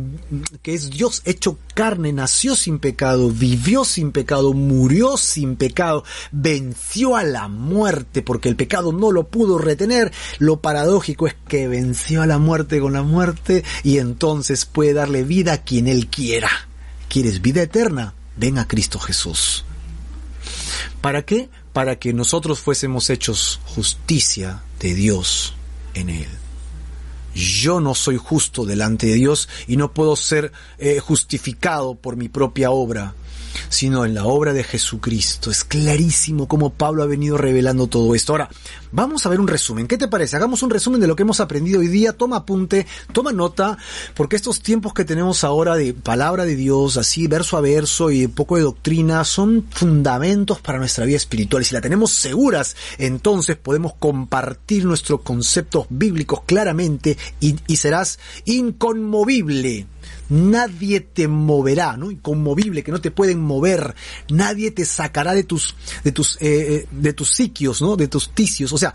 que 0.62 0.74
es 0.74 0.90
Dios 0.90 1.22
hecho 1.24 1.58
carne, 1.74 2.12
nació 2.12 2.56
sin 2.56 2.78
pecado, 2.78 3.30
vivió 3.30 3.84
sin 3.84 4.12
pecado, 4.12 4.52
murió 4.52 5.16
sin 5.16 5.56
pecado, 5.56 6.04
venció 6.30 7.16
a 7.16 7.24
la 7.24 7.48
muerte 7.48 8.22
porque 8.22 8.48
el 8.48 8.56
pecado 8.56 8.92
no 8.92 9.10
lo 9.10 9.28
pudo 9.28 9.58
retener. 9.58 10.12
Lo 10.38 10.60
paradójico 10.60 11.26
es 11.26 11.34
que 11.48 11.68
venció 11.68 12.22
a 12.22 12.26
la 12.26 12.38
muerte 12.38 12.80
con 12.80 12.92
la 12.92 13.02
muerte 13.02 13.64
y 13.82 13.98
entonces 13.98 14.64
puede 14.64 14.92
darle 14.92 15.24
vida 15.24 15.54
a 15.54 15.58
quien 15.58 15.86
Él 15.86 16.08
quiera. 16.08 16.50
¿Quieres 17.08 17.42
vida 17.42 17.62
eterna? 17.62 18.14
Ven 18.36 18.58
a 18.58 18.66
Cristo 18.66 18.98
Jesús. 18.98 19.64
¿Para 21.00 21.22
qué? 21.22 21.48
Para 21.72 21.96
que 21.96 22.12
nosotros 22.12 22.60
fuésemos 22.60 23.10
hechos 23.10 23.60
justicia 23.64 24.62
de 24.80 24.94
Dios 24.94 25.54
en 25.94 26.10
Él 26.10 26.41
yo 27.34 27.80
no 27.80 27.94
soy 27.94 28.16
justo 28.16 28.64
delante 28.64 29.06
de 29.06 29.14
Dios 29.14 29.48
y 29.66 29.76
no 29.76 29.92
puedo 29.92 30.16
ser 30.16 30.52
eh, 30.78 30.98
justificado 31.00 31.94
por 31.94 32.16
mi 32.16 32.28
propia 32.28 32.70
obra 32.70 33.14
sino 33.68 34.04
en 34.04 34.14
la 34.14 34.24
obra 34.24 34.52
de 34.52 34.64
Jesucristo. 34.64 35.50
Es 35.50 35.64
clarísimo 35.64 36.48
cómo 36.48 36.70
Pablo 36.70 37.02
ha 37.02 37.06
venido 37.06 37.36
revelando 37.36 37.86
todo 37.86 38.14
esto. 38.14 38.32
Ahora, 38.32 38.48
vamos 38.90 39.24
a 39.24 39.28
ver 39.28 39.40
un 39.40 39.48
resumen. 39.48 39.86
¿Qué 39.86 39.98
te 39.98 40.08
parece? 40.08 40.36
Hagamos 40.36 40.62
un 40.62 40.70
resumen 40.70 41.00
de 41.00 41.06
lo 41.06 41.16
que 41.16 41.22
hemos 41.22 41.40
aprendido 41.40 41.80
hoy 41.80 41.88
día. 41.88 42.12
Toma 42.12 42.36
apunte, 42.36 42.86
toma 43.12 43.32
nota, 43.32 43.78
porque 44.14 44.36
estos 44.36 44.62
tiempos 44.62 44.94
que 44.94 45.04
tenemos 45.04 45.44
ahora 45.44 45.76
de 45.76 45.94
palabra 45.94 46.44
de 46.44 46.56
Dios, 46.56 46.96
así 46.96 47.26
verso 47.26 47.56
a 47.56 47.60
verso 47.60 48.10
y 48.10 48.26
poco 48.26 48.56
de 48.56 48.62
doctrina, 48.62 49.24
son 49.24 49.66
fundamentos 49.70 50.60
para 50.60 50.78
nuestra 50.78 51.04
vida 51.04 51.16
espiritual. 51.16 51.62
Y 51.62 51.66
si 51.66 51.74
la 51.74 51.80
tenemos 51.80 52.12
seguras, 52.12 52.76
entonces 52.98 53.56
podemos 53.56 53.94
compartir 53.94 54.84
nuestros 54.84 55.22
conceptos 55.22 55.86
bíblicos 55.88 56.42
claramente 56.44 57.16
y 57.40 57.76
serás 57.76 58.18
inconmovible 58.44 59.86
nadie 60.28 61.00
te 61.00 61.28
moverá, 61.28 61.96
¿no? 61.96 62.10
Inconmovible, 62.10 62.82
que 62.82 62.92
no 62.92 63.00
te 63.00 63.10
pueden 63.10 63.40
mover, 63.40 63.94
nadie 64.30 64.70
te 64.70 64.84
sacará 64.84 65.34
de 65.34 65.44
tus, 65.44 65.74
de 66.04 66.12
tus, 66.12 66.36
eh, 66.36 66.40
eh, 66.50 66.86
de 66.90 67.12
tus 67.12 67.30
sitios, 67.30 67.82
¿no? 67.82 67.96
De 67.96 68.08
tus 68.08 68.30
ticios, 68.30 68.72
o 68.72 68.78
sea, 68.78 68.94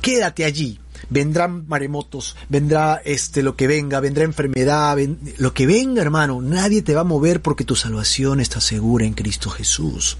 quédate 0.00 0.44
allí, 0.44 0.78
vendrán 1.10 1.66
maremotos, 1.68 2.36
vendrá 2.48 3.00
este 3.04 3.42
lo 3.42 3.56
que 3.56 3.66
venga, 3.66 4.00
vendrá 4.00 4.24
enfermedad, 4.24 4.96
lo 5.38 5.54
que 5.54 5.66
venga, 5.66 6.02
hermano, 6.02 6.40
nadie 6.40 6.82
te 6.82 6.94
va 6.94 7.02
a 7.02 7.04
mover 7.04 7.42
porque 7.42 7.64
tu 7.64 7.76
salvación 7.76 8.40
está 8.40 8.60
segura 8.60 9.04
en 9.04 9.14
Cristo 9.14 9.50
Jesús. 9.50 10.18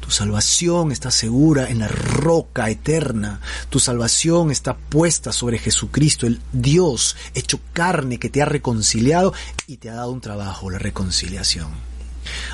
Tu 0.00 0.10
salvación 0.10 0.92
está 0.92 1.10
segura 1.10 1.68
en 1.68 1.80
la 1.80 1.88
roca 1.88 2.70
eterna. 2.70 3.40
Tu 3.68 3.78
salvación 3.78 4.50
está 4.50 4.76
puesta 4.76 5.32
sobre 5.32 5.58
Jesucristo, 5.58 6.26
el 6.26 6.40
Dios 6.52 7.16
hecho 7.34 7.60
carne 7.72 8.18
que 8.18 8.30
te 8.30 8.42
ha 8.42 8.46
reconciliado 8.46 9.32
y 9.66 9.76
te 9.76 9.90
ha 9.90 9.94
dado 9.94 10.12
un 10.12 10.20
trabajo, 10.20 10.70
la 10.70 10.78
reconciliación. 10.78 11.68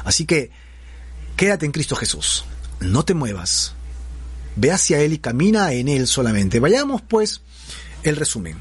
Así 0.05 0.25
que 0.27 0.51
quédate 1.37 1.67
en 1.67 1.73
Cristo 1.73 1.97
Jesús. 1.97 2.45
No 2.81 3.05
te 3.05 3.15
muevas. 3.15 3.75
Ve 4.57 4.73
hacia 4.73 5.01
Él 5.01 5.13
y 5.13 5.19
camina 5.19 5.73
en 5.73 5.89
Él 5.89 6.07
solamente. 6.07 6.61
Vayamos 6.61 7.03
pues 7.03 7.43
el 8.03 8.17
resumen. 8.17 8.57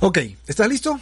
Ok, 0.00 0.18
¿estás 0.46 0.68
listo? 0.68 1.00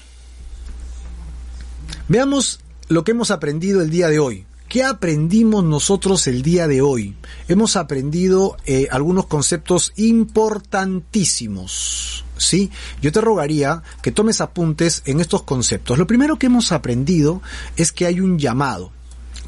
Veamos 2.09 2.61
lo 2.89 3.05
que 3.05 3.13
hemos 3.13 3.31
aprendido 3.31 3.83
el 3.83 3.91
día 3.91 4.09
de 4.09 4.19
hoy. 4.19 4.47
¿Qué 4.69 4.83
aprendimos 4.83 5.63
nosotros 5.65 6.27
el 6.27 6.43
día 6.43 6.67
de 6.67 6.83
hoy? 6.83 7.15
Hemos 7.47 7.77
aprendido 7.77 8.57
eh, 8.67 8.89
algunos 8.91 9.27
conceptos 9.27 9.93
importantísimos. 9.97 12.25
¿Sí? 12.37 12.71
Yo 13.01 13.13
te 13.13 13.21
rogaría 13.21 13.83
que 14.03 14.13
tomes 14.13 14.41
apuntes 14.41 15.03
en 15.07 15.21
estos 15.21 15.45
conceptos. 15.45 15.99
Lo 15.99 16.07
primero 16.07 16.39
que 16.39 16.47
hemos 16.47 16.73
aprendido 16.73 17.43
es 17.77 17.93
que 17.93 18.07
hay 18.07 18.21
un 18.21 18.39
llamado. 18.39 18.93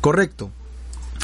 Correcto 0.00 0.52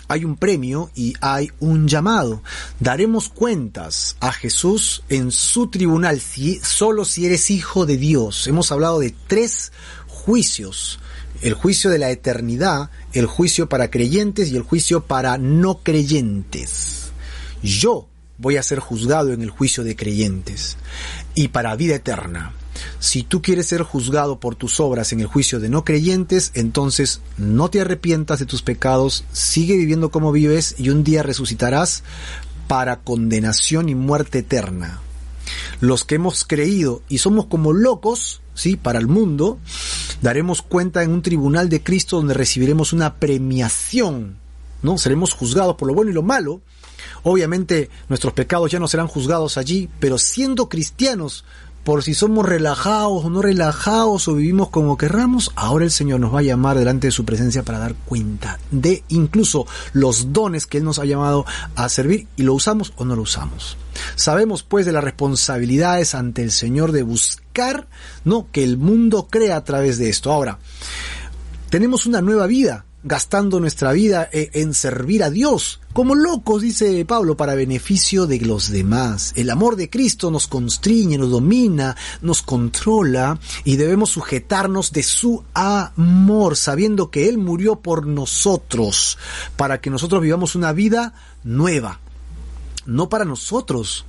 hay 0.08 0.24
un 0.24 0.36
premio 0.36 0.90
y 0.94 1.14
hay 1.20 1.50
un 1.60 1.88
llamado. 1.88 2.42
Daremos 2.80 3.28
cuentas 3.28 4.16
a 4.20 4.32
Jesús 4.32 5.02
en 5.08 5.30
su 5.30 5.68
tribunal, 5.68 6.20
si, 6.20 6.60
solo 6.62 7.04
si 7.04 7.26
eres 7.26 7.50
hijo 7.50 7.86
de 7.86 7.96
Dios. 7.96 8.46
Hemos 8.46 8.70
hablado 8.72 9.00
de 9.00 9.14
tres 9.26 9.72
juicios. 10.08 10.98
El 11.42 11.54
juicio 11.54 11.90
de 11.90 11.98
la 11.98 12.10
eternidad, 12.10 12.90
el 13.12 13.26
juicio 13.26 13.68
para 13.68 13.90
creyentes 13.90 14.50
y 14.50 14.56
el 14.56 14.62
juicio 14.62 15.04
para 15.04 15.36
no 15.36 15.80
creyentes. 15.82 17.12
Yo 17.62 18.06
voy 18.38 18.56
a 18.56 18.62
ser 18.62 18.78
juzgado 18.78 19.32
en 19.32 19.42
el 19.42 19.50
juicio 19.50 19.84
de 19.84 19.96
creyentes 19.96 20.76
y 21.34 21.48
para 21.48 21.76
vida 21.76 21.96
eterna. 21.96 22.52
Si 23.04 23.22
tú 23.22 23.42
quieres 23.42 23.66
ser 23.66 23.82
juzgado 23.82 24.40
por 24.40 24.54
tus 24.54 24.80
obras 24.80 25.12
en 25.12 25.20
el 25.20 25.26
juicio 25.26 25.60
de 25.60 25.68
no 25.68 25.84
creyentes, 25.84 26.52
entonces 26.54 27.20
no 27.36 27.68
te 27.68 27.82
arrepientas 27.82 28.38
de 28.38 28.46
tus 28.46 28.62
pecados, 28.62 29.26
sigue 29.30 29.76
viviendo 29.76 30.10
como 30.10 30.32
vives 30.32 30.74
y 30.78 30.88
un 30.88 31.04
día 31.04 31.22
resucitarás 31.22 32.02
para 32.66 33.00
condenación 33.00 33.90
y 33.90 33.94
muerte 33.94 34.38
eterna. 34.38 35.02
Los 35.80 36.04
que 36.04 36.14
hemos 36.14 36.46
creído 36.46 37.02
y 37.10 37.18
somos 37.18 37.44
como 37.44 37.74
locos, 37.74 38.40
sí, 38.54 38.76
para 38.76 39.00
el 39.00 39.06
mundo, 39.06 39.58
daremos 40.22 40.62
cuenta 40.62 41.02
en 41.02 41.10
un 41.10 41.20
tribunal 41.20 41.68
de 41.68 41.82
Cristo 41.82 42.16
donde 42.16 42.32
recibiremos 42.32 42.94
una 42.94 43.16
premiación, 43.16 44.38
¿no? 44.82 44.96
Seremos 44.96 45.34
juzgados 45.34 45.76
por 45.76 45.88
lo 45.88 45.94
bueno 45.94 46.10
y 46.10 46.14
lo 46.14 46.22
malo. 46.22 46.62
Obviamente 47.22 47.90
nuestros 48.08 48.32
pecados 48.32 48.70
ya 48.70 48.78
no 48.78 48.88
serán 48.88 49.08
juzgados 49.08 49.58
allí, 49.58 49.90
pero 50.00 50.16
siendo 50.16 50.70
cristianos 50.70 51.44
por 51.84 52.02
si 52.02 52.14
somos 52.14 52.46
relajados 52.46 53.24
o 53.24 53.30
no 53.30 53.42
relajados 53.42 54.26
o 54.26 54.34
vivimos 54.34 54.70
como 54.70 54.96
querramos, 54.96 55.52
ahora 55.54 55.84
el 55.84 55.90
Señor 55.90 56.18
nos 56.18 56.34
va 56.34 56.38
a 56.38 56.42
llamar 56.42 56.78
delante 56.78 57.08
de 57.08 57.12
su 57.12 57.24
presencia 57.26 57.62
para 57.62 57.78
dar 57.78 57.94
cuenta 57.94 58.58
de 58.70 59.04
incluso 59.08 59.66
los 59.92 60.32
dones 60.32 60.66
que 60.66 60.78
Él 60.78 60.84
nos 60.84 60.98
ha 60.98 61.04
llamado 61.04 61.44
a 61.76 61.88
servir 61.90 62.26
y 62.36 62.42
lo 62.42 62.54
usamos 62.54 62.94
o 62.96 63.04
no 63.04 63.14
lo 63.14 63.22
usamos. 63.22 63.76
Sabemos 64.16 64.62
pues 64.62 64.86
de 64.86 64.92
las 64.92 65.04
responsabilidades 65.04 66.14
ante 66.14 66.42
el 66.42 66.50
Señor 66.50 66.92
de 66.92 67.02
buscar, 67.02 67.86
¿no? 68.24 68.48
Que 68.50 68.64
el 68.64 68.78
mundo 68.78 69.28
crea 69.30 69.56
a 69.56 69.64
través 69.64 69.98
de 69.98 70.08
esto. 70.08 70.32
Ahora, 70.32 70.58
tenemos 71.68 72.06
una 72.06 72.22
nueva 72.22 72.46
vida, 72.46 72.86
gastando 73.04 73.60
nuestra 73.60 73.92
vida 73.92 74.28
e, 74.32 74.50
en 74.54 74.74
servir 74.74 75.22
a 75.22 75.30
Dios, 75.30 75.80
como 75.92 76.14
locos, 76.16 76.62
dice 76.62 77.04
Pablo, 77.04 77.36
para 77.36 77.54
beneficio 77.54 78.26
de 78.26 78.40
los 78.40 78.70
demás. 78.70 79.32
El 79.36 79.50
amor 79.50 79.76
de 79.76 79.88
Cristo 79.88 80.30
nos 80.30 80.48
constriñe, 80.48 81.18
nos 81.18 81.30
domina, 81.30 81.94
nos 82.22 82.42
controla 82.42 83.38
y 83.62 83.76
debemos 83.76 84.10
sujetarnos 84.10 84.90
de 84.92 85.02
su 85.04 85.44
amor, 85.52 86.56
sabiendo 86.56 87.10
que 87.10 87.28
Él 87.28 87.38
murió 87.38 87.76
por 87.76 88.06
nosotros, 88.06 89.18
para 89.56 89.80
que 89.80 89.90
nosotros 89.90 90.20
vivamos 90.22 90.56
una 90.56 90.72
vida 90.72 91.14
nueva. 91.44 92.00
No 92.86 93.08
para 93.08 93.24
nosotros, 93.24 94.04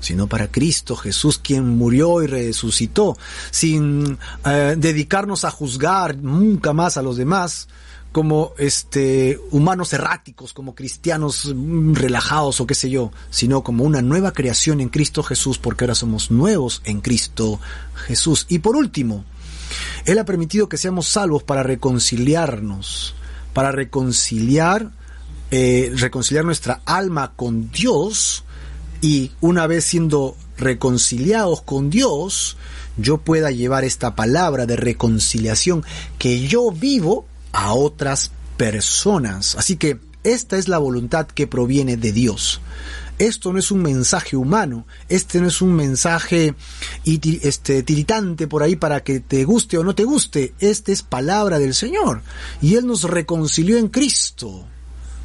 sino 0.00 0.26
para 0.26 0.50
Cristo 0.50 0.96
Jesús, 0.96 1.38
quien 1.38 1.76
murió 1.76 2.22
y 2.22 2.26
resucitó, 2.26 3.16
sin 3.50 4.18
eh, 4.44 4.74
dedicarnos 4.78 5.44
a 5.44 5.50
juzgar 5.50 6.16
nunca 6.16 6.72
más 6.72 6.96
a 6.96 7.02
los 7.02 7.16
demás, 7.16 7.68
como 8.12 8.54
este 8.58 9.38
humanos 9.50 9.92
erráticos, 9.92 10.52
como 10.52 10.74
cristianos 10.74 11.52
mm, 11.54 11.94
relajados 11.94 12.60
o 12.60 12.66
qué 12.66 12.74
sé 12.74 12.90
yo, 12.90 13.12
sino 13.30 13.62
como 13.62 13.84
una 13.84 14.02
nueva 14.02 14.32
creación 14.32 14.80
en 14.80 14.88
Cristo 14.88 15.22
Jesús, 15.22 15.58
porque 15.58 15.84
ahora 15.84 15.94
somos 15.94 16.30
nuevos 16.30 16.82
en 16.84 17.00
Cristo 17.00 17.60
Jesús. 17.94 18.46
Y 18.48 18.58
por 18.58 18.76
último, 18.76 19.24
Él 20.04 20.18
ha 20.18 20.24
permitido 20.24 20.68
que 20.68 20.76
seamos 20.76 21.06
salvos 21.06 21.44
para 21.44 21.62
reconciliarnos, 21.62 23.14
para 23.52 23.70
reconciliar, 23.70 24.90
eh, 25.52 25.92
reconciliar 25.96 26.44
nuestra 26.44 26.80
alma 26.84 27.32
con 27.36 27.70
Dios 27.70 28.44
y 29.00 29.32
una 29.40 29.66
vez 29.66 29.84
siendo 29.84 30.36
reconciliados 30.58 31.62
con 31.62 31.90
Dios, 31.90 32.56
yo 32.96 33.18
pueda 33.18 33.50
llevar 33.50 33.84
esta 33.84 34.14
palabra 34.14 34.66
de 34.66 34.76
reconciliación 34.76 35.84
que 36.18 36.46
yo 36.46 36.70
vivo 36.70 37.26
a 37.52 37.72
otras 37.74 38.30
personas. 38.56 39.56
Así 39.56 39.76
que 39.76 39.98
Esta 40.22 40.58
es 40.58 40.68
la 40.68 40.76
voluntad 40.76 41.26
que 41.26 41.46
proviene 41.46 41.96
de 41.96 42.12
Dios. 42.12 42.60
Esto 43.18 43.54
no 43.54 43.58
es 43.58 43.70
un 43.70 43.80
mensaje 43.80 44.36
humano, 44.36 44.86
este 45.08 45.40
no 45.40 45.48
es 45.48 45.62
un 45.62 45.74
mensaje 45.74 46.54
este, 47.06 47.82
tiritante 47.82 48.46
por 48.46 48.62
ahí 48.62 48.76
para 48.76 49.02
que 49.02 49.20
te 49.20 49.44
guste 49.44 49.78
o 49.78 49.84
no 49.84 49.94
te 49.94 50.04
guste, 50.04 50.54
este 50.58 50.92
es 50.92 51.02
palabra 51.02 51.58
del 51.58 51.74
Señor. 51.74 52.22
Y 52.60 52.76
Él 52.76 52.86
nos 52.86 53.04
reconcilió 53.04 53.78
en 53.78 53.88
Cristo 53.88 54.66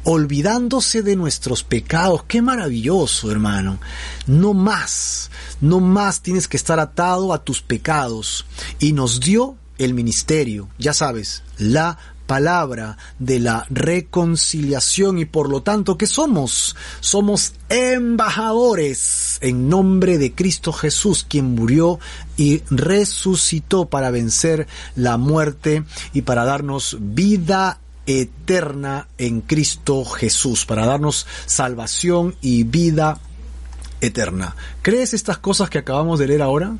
olvidándose 0.04 1.02
de 1.02 1.16
nuestros 1.16 1.64
pecados. 1.64 2.24
Qué 2.28 2.40
maravilloso, 2.40 3.30
hermano. 3.30 3.80
No 4.26 4.54
más, 4.54 5.30
no 5.60 5.80
más 5.80 6.20
tienes 6.20 6.48
que 6.48 6.56
estar 6.56 6.78
atado 6.78 7.32
a 7.32 7.42
tus 7.42 7.60
pecados. 7.60 8.46
Y 8.78 8.92
nos 8.92 9.20
dio 9.20 9.56
el 9.78 9.94
ministerio, 9.94 10.68
ya 10.78 10.94
sabes, 10.94 11.42
la 11.58 11.98
palabra 12.26 12.98
de 13.18 13.38
la 13.38 13.66
reconciliación 13.70 15.18
y 15.18 15.24
por 15.24 15.48
lo 15.48 15.62
tanto, 15.62 15.96
¿qué 15.96 16.06
somos? 16.06 16.76
Somos 17.00 17.54
embajadores 17.68 19.38
en 19.40 19.68
nombre 19.68 20.18
de 20.18 20.34
Cristo 20.34 20.72
Jesús, 20.72 21.24
quien 21.28 21.54
murió 21.54 21.98
y 22.36 22.62
resucitó 22.70 23.86
para 23.86 24.10
vencer 24.10 24.66
la 24.94 25.16
muerte 25.16 25.84
y 26.12 26.22
para 26.22 26.44
darnos 26.44 26.96
vida 27.00 27.80
eterna 28.06 29.08
en 29.18 29.40
Cristo 29.40 30.04
Jesús, 30.04 30.64
para 30.64 30.86
darnos 30.86 31.26
salvación 31.46 32.36
y 32.40 32.64
vida 32.64 33.18
eterna. 34.00 34.56
¿Crees 34.82 35.14
estas 35.14 35.38
cosas 35.38 35.70
que 35.70 35.78
acabamos 35.78 36.18
de 36.18 36.28
leer 36.28 36.42
ahora? 36.42 36.76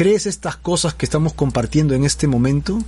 ¿Crees 0.00 0.24
estas 0.24 0.56
cosas 0.56 0.94
que 0.94 1.04
estamos 1.04 1.34
compartiendo 1.34 1.92
en 1.92 2.04
este 2.06 2.26
momento? 2.26 2.78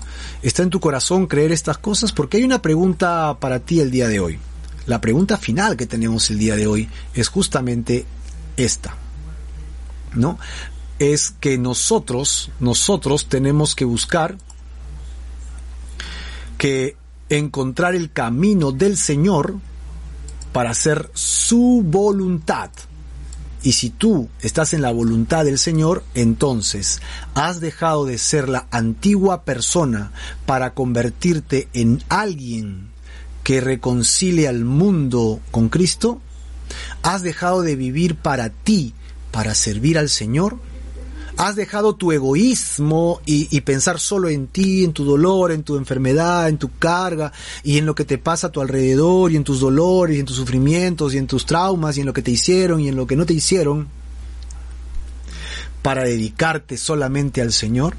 ¿Está 0.41 0.63
en 0.63 0.71
tu 0.71 0.81
corazón 0.81 1.27
creer 1.27 1.53
estas 1.53 1.77
cosas? 1.77 2.11
Porque 2.11 2.39
hay 2.39 2.45
una 2.45 2.63
pregunta 2.63 3.37
para 3.39 3.59
ti 3.61 3.81
el 3.81 3.91
día 3.91 4.09
de 4.09 4.19
hoy. 4.19 4.39
La 4.87 4.99
pregunta 5.03 5.37
final 5.37 5.77
que 5.77 5.85
tenemos 5.85 6.31
el 6.31 6.39
día 6.39 6.57
de 6.57 6.67
hoy 6.67 6.89
es 7.13 7.29
justamente 7.29 8.07
esta. 8.57 8.95
¿No? 10.15 10.39
Es 10.99 11.35
que 11.39 11.59
nosotros, 11.59 12.51
nosotros 12.61 13.29
tenemos 13.29 13.75
que 13.75 13.85
buscar 13.85 14.39
que 16.57 16.97
encontrar 17.29 17.95
el 17.95 18.11
camino 18.11 18.73
del 18.73 18.97
Señor 18.97 19.57
para 20.55 20.71
hacer 20.71 21.11
su 21.13 21.83
voluntad. 21.85 22.71
Y 23.63 23.73
si 23.73 23.91
tú 23.91 24.29
estás 24.41 24.75
en 24.75 24.83
la 24.83 24.91
voluntad 24.91 25.45
del 25.45 25.59
Señor, 25.59 26.03
entonces 26.15 27.01
has 27.35 27.61
dejado 27.61 28.05
de 28.05 28.19
ser 28.19 28.49
la 28.49 28.67
antigua 28.71 29.45
persona 29.45 30.13
para 30.47 30.75
convertirte 30.75 31.69
en 31.73 32.03
alguien 32.09 32.89
que 33.45 33.61
reconcilie 33.61 34.49
al 34.49 34.65
mundo 34.65 35.41
con 35.51 35.69
Cristo. 35.69 36.21
Has 37.03 37.23
dejado 37.23 37.63
de 37.63 37.77
vivir 37.77 38.17
para 38.17 38.51
ti, 38.51 38.95
para 39.31 39.55
servir 39.55 39.99
al 39.99 40.09
Señor 40.09 40.59
has 41.37 41.57
dejado 41.57 41.95
tu 41.95 42.13
egoísmo 42.13 43.21
y, 43.25 43.61
pensar 43.63 43.99
solo 43.99 44.29
en 44.29 44.47
ti, 44.47 44.85
en 44.85 44.93
tu 44.93 45.05
dolor, 45.05 45.53
en 45.53 45.63
tu 45.63 45.77
enfermedad, 45.77 46.49
en 46.49 46.59
tu 46.59 46.71
carga 46.79 47.33
y 47.63 47.79
en 47.79 47.87
lo 47.87 47.95
que 47.95 48.05
te 48.05 48.19
pasa 48.19 48.49
a 48.49 48.53
tu 48.53 48.61
alrededor 48.61 49.33
y 49.33 49.37
en 49.37 49.45
tus 49.45 49.61
dolores 49.61 50.17
y 50.17 50.21
en 50.21 50.27
tus 50.27 50.37
sufrimientos 50.37 51.15
y 51.15 51.19
en 51.19 51.27
tus 51.27 51.47
traumas 51.47 51.97
y 51.97 52.01
en 52.01 52.07
lo 52.07 52.13
que 52.13 52.23
te 52.23 52.31
hicieron 52.31 52.81
y 52.81 52.89
en 52.89 52.97
lo 52.97 53.07
que 53.07 53.17
no 53.17 53.27
te 53.27 53.35
hicieron 53.35 53.89
para 55.83 56.05
dedicarte 56.05 56.77
solamente 56.77 57.41
al 57.41 57.53
Señor? 57.53 57.95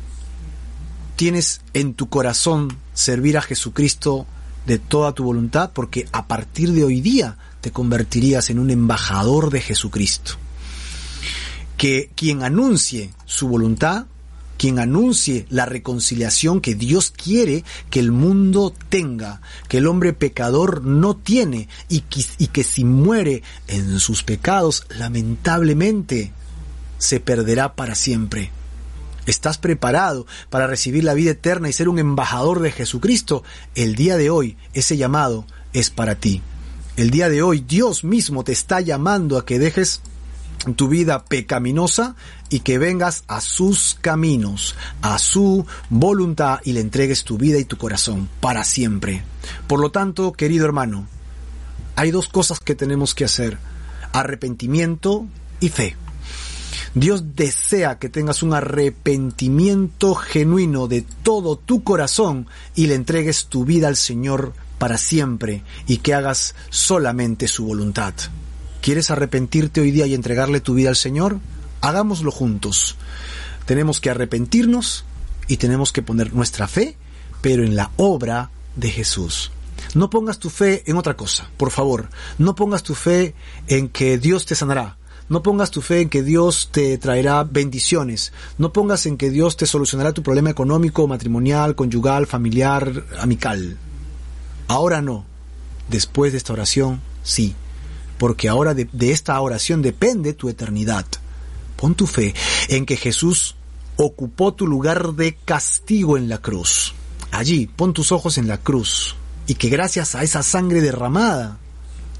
¿Tienes 1.15 1.61
en 1.73 1.93
tu 1.93 2.09
corazón 2.09 2.77
servir 2.93 3.37
a 3.37 3.41
Jesucristo 3.41 4.25
de 4.65 4.79
toda 4.79 5.13
tu 5.13 5.23
voluntad? 5.23 5.71
Porque 5.73 6.07
a 6.11 6.27
partir 6.27 6.71
de 6.71 6.83
hoy 6.83 7.01
día 7.01 7.37
te 7.61 7.71
convertirías 7.71 8.49
en 8.49 8.59
un 8.59 8.69
embajador 8.71 9.51
de 9.51 9.61
Jesucristo 9.61 10.37
que 11.83 12.09
quien 12.15 12.43
anuncie 12.43 13.09
su 13.25 13.49
voluntad, 13.49 14.05
quien 14.57 14.79
anuncie 14.79 15.45
la 15.49 15.65
reconciliación 15.65 16.61
que 16.61 16.75
Dios 16.75 17.11
quiere 17.11 17.65
que 17.89 17.99
el 17.99 18.13
mundo 18.13 18.73
tenga, 18.87 19.41
que 19.67 19.79
el 19.79 19.87
hombre 19.87 20.13
pecador 20.13 20.85
no 20.85 21.17
tiene 21.17 21.67
y 21.89 21.99
que, 21.99 22.25
y 22.37 22.47
que 22.47 22.63
si 22.63 22.85
muere 22.85 23.43
en 23.67 23.99
sus 23.99 24.23
pecados, 24.23 24.87
lamentablemente, 24.97 26.31
se 26.99 27.19
perderá 27.19 27.75
para 27.75 27.95
siempre. 27.95 28.51
¿Estás 29.25 29.57
preparado 29.57 30.25
para 30.49 30.67
recibir 30.67 31.03
la 31.03 31.13
vida 31.13 31.31
eterna 31.31 31.67
y 31.67 31.73
ser 31.73 31.89
un 31.89 31.99
embajador 31.99 32.61
de 32.61 32.71
Jesucristo? 32.71 33.43
El 33.75 33.95
día 33.95 34.15
de 34.15 34.29
hoy 34.29 34.55
ese 34.73 34.95
llamado 34.95 35.45
es 35.73 35.89
para 35.89 36.15
ti. 36.15 36.41
El 36.95 37.09
día 37.09 37.27
de 37.27 37.41
hoy 37.41 37.59
Dios 37.59 38.05
mismo 38.05 38.45
te 38.45 38.53
está 38.53 38.79
llamando 38.79 39.37
a 39.37 39.45
que 39.45 39.59
dejes 39.59 40.01
tu 40.75 40.87
vida 40.87 41.25
pecaminosa 41.25 42.15
y 42.49 42.61
que 42.61 42.77
vengas 42.77 43.23
a 43.27 43.41
sus 43.41 43.97
caminos, 43.99 44.75
a 45.01 45.19
su 45.19 45.65
voluntad 45.89 46.59
y 46.63 46.73
le 46.73 46.79
entregues 46.79 47.23
tu 47.23 47.37
vida 47.37 47.59
y 47.59 47.65
tu 47.65 47.77
corazón 47.77 48.29
para 48.39 48.63
siempre. 48.63 49.23
Por 49.67 49.79
lo 49.79 49.91
tanto, 49.91 50.31
querido 50.31 50.65
hermano, 50.65 51.07
hay 51.95 52.11
dos 52.11 52.27
cosas 52.27 52.59
que 52.59 52.75
tenemos 52.75 53.13
que 53.13 53.25
hacer, 53.25 53.57
arrepentimiento 54.13 55.27
y 55.59 55.69
fe. 55.69 55.97
Dios 56.95 57.35
desea 57.35 57.97
que 57.97 58.09
tengas 58.09 58.43
un 58.43 58.53
arrepentimiento 58.53 60.13
genuino 60.13 60.87
de 60.87 61.03
todo 61.23 61.55
tu 61.55 61.83
corazón 61.83 62.47
y 62.75 62.87
le 62.87 62.95
entregues 62.95 63.47
tu 63.47 63.65
vida 63.65 63.87
al 63.87 63.95
Señor 63.95 64.53
para 64.77 64.97
siempre 64.97 65.63
y 65.87 65.97
que 65.97 66.13
hagas 66.13 66.55
solamente 66.69 67.47
su 67.47 67.65
voluntad. 67.65 68.13
¿Quieres 68.83 69.11
arrepentirte 69.11 69.79
hoy 69.79 69.91
día 69.91 70.07
y 70.07 70.13
entregarle 70.13 70.59
tu 70.59 70.73
vida 70.73 70.89
al 70.89 70.97
Señor? 70.97 71.39
Hagámoslo 71.79 72.31
juntos. 72.31 72.97
Tenemos 73.65 74.01
que 74.01 74.09
arrepentirnos 74.09 75.05
y 75.47 75.55
tenemos 75.55 75.93
que 75.93 76.01
poner 76.01 76.33
nuestra 76.33 76.67
fe, 76.67 76.97
pero 77.39 77.63
en 77.63 77.77
la 77.77 77.91
obra 77.95 78.49
de 78.75 78.89
Jesús. 78.89 79.53
No 79.93 80.09
pongas 80.09 80.37
tu 80.37 80.49
fe 80.49 80.83
en 80.85 80.97
otra 80.97 81.15
cosa, 81.15 81.49
por 81.55 81.71
favor. 81.71 82.09
No 82.37 82.55
pongas 82.55 82.83
tu 82.83 82.93
fe 82.93 83.35
en 83.67 83.87
que 83.87 84.17
Dios 84.17 84.45
te 84.45 84.53
sanará. 84.53 84.97
No 85.29 85.43
pongas 85.43 85.71
tu 85.71 85.79
fe 85.79 86.01
en 86.01 86.09
que 86.09 86.21
Dios 86.21 86.67
te 86.73 86.97
traerá 86.97 87.45
bendiciones. 87.45 88.33
No 88.57 88.73
pongas 88.73 89.05
en 89.05 89.15
que 89.15 89.29
Dios 89.29 89.55
te 89.55 89.65
solucionará 89.65 90.11
tu 90.11 90.23
problema 90.23 90.49
económico, 90.49 91.07
matrimonial, 91.07 91.75
conyugal, 91.75 92.27
familiar, 92.27 93.05
amical. 93.17 93.77
Ahora 94.67 95.01
no. 95.01 95.23
Después 95.87 96.33
de 96.33 96.37
esta 96.37 96.51
oración, 96.51 96.99
sí 97.23 97.55
porque 98.23 98.47
ahora 98.47 98.73
de, 98.73 98.87
esta 99.11 99.37
oración 99.41 99.81
depende 99.81 100.31
tu 100.31 100.47
eternidad. 100.47 101.05
Pon 101.75 101.93
tu 101.93 102.07
fe 102.07 102.33
en 102.69 102.85
que 102.85 102.95
Jesús 102.95 103.57
ocupó 103.97 104.53
tu 104.53 104.65
lugar 104.65 105.11
de 105.15 105.35
castigo 105.43 106.15
en 106.15 106.29
la 106.29 106.37
cruz. 106.37 106.93
Allí, 107.31 107.67
pon 107.67 107.91
tus 107.91 108.13
ojos 108.13 108.37
en 108.37 108.47
la 108.47 108.59
cruz 108.59 109.17
y 109.45 109.55
que 109.55 109.67
gracias 109.67 110.15
a 110.15 110.23
esa 110.23 110.41
sangre 110.41 110.79
derramada, 110.79 111.57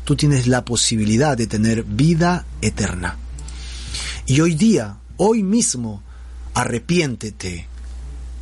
tú 0.04 0.18
tienes 0.18 0.46
la 0.46 0.66
posibilidad 0.66 1.38
de 1.38 1.48
tener 1.48 1.86
vida 1.86 2.46
eterna. 2.62 3.18
Y 4.26 4.42
hoy 4.42 4.56
día, 4.56 4.98
hoy 5.16 5.42
mismo, 5.42 6.04
arrepiéntete 6.54 7.70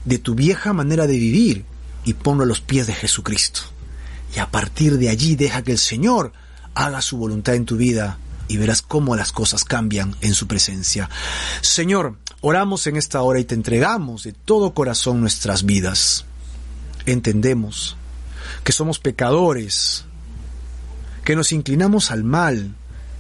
de 0.04 0.18
tu 0.18 0.34
vieja 0.34 0.74
manera 0.74 1.06
de 1.06 1.20
vivir 1.20 1.66
y 2.06 2.16
ponlo 2.16 2.42
a 2.42 2.48
los 2.48 2.60
pies 2.60 2.88
de 2.88 2.96
Jesucristo. 2.96 3.62
Y 4.36 4.40
a 4.40 4.50
partir 4.50 4.98
de 4.98 5.10
allí 5.10 5.36
deja 5.36 5.62
que 5.62 5.74
el 5.74 5.78
Señor 5.78 6.34
haga 6.76 7.02
su 7.02 7.18
voluntad 7.18 7.56
en 7.56 7.66
tu 7.66 7.78
vida 7.78 8.18
y 8.48 8.58
verás 8.58 8.82
cómo 8.82 9.16
las 9.16 9.32
cosas 9.32 9.64
cambian 9.64 10.16
en 10.20 10.34
su 10.34 10.46
presencia. 10.46 11.10
Señor, 11.62 12.18
oramos 12.42 12.86
en 12.88 12.98
esta 12.98 13.22
hora 13.22 13.40
y 13.40 13.46
te 13.46 13.56
entregamos 13.56 14.24
de 14.24 14.34
todo 14.34 14.74
corazón 14.74 15.22
nuestras 15.22 15.64
vidas. 15.64 16.26
Entendemos 17.06 17.96
que 18.64 18.74
somos 18.74 19.00
pecadores, 19.00 20.04
que 21.24 21.36
nos 21.36 21.54
inclinamos 21.54 22.12
al 22.12 22.26
mal, 22.26 22.76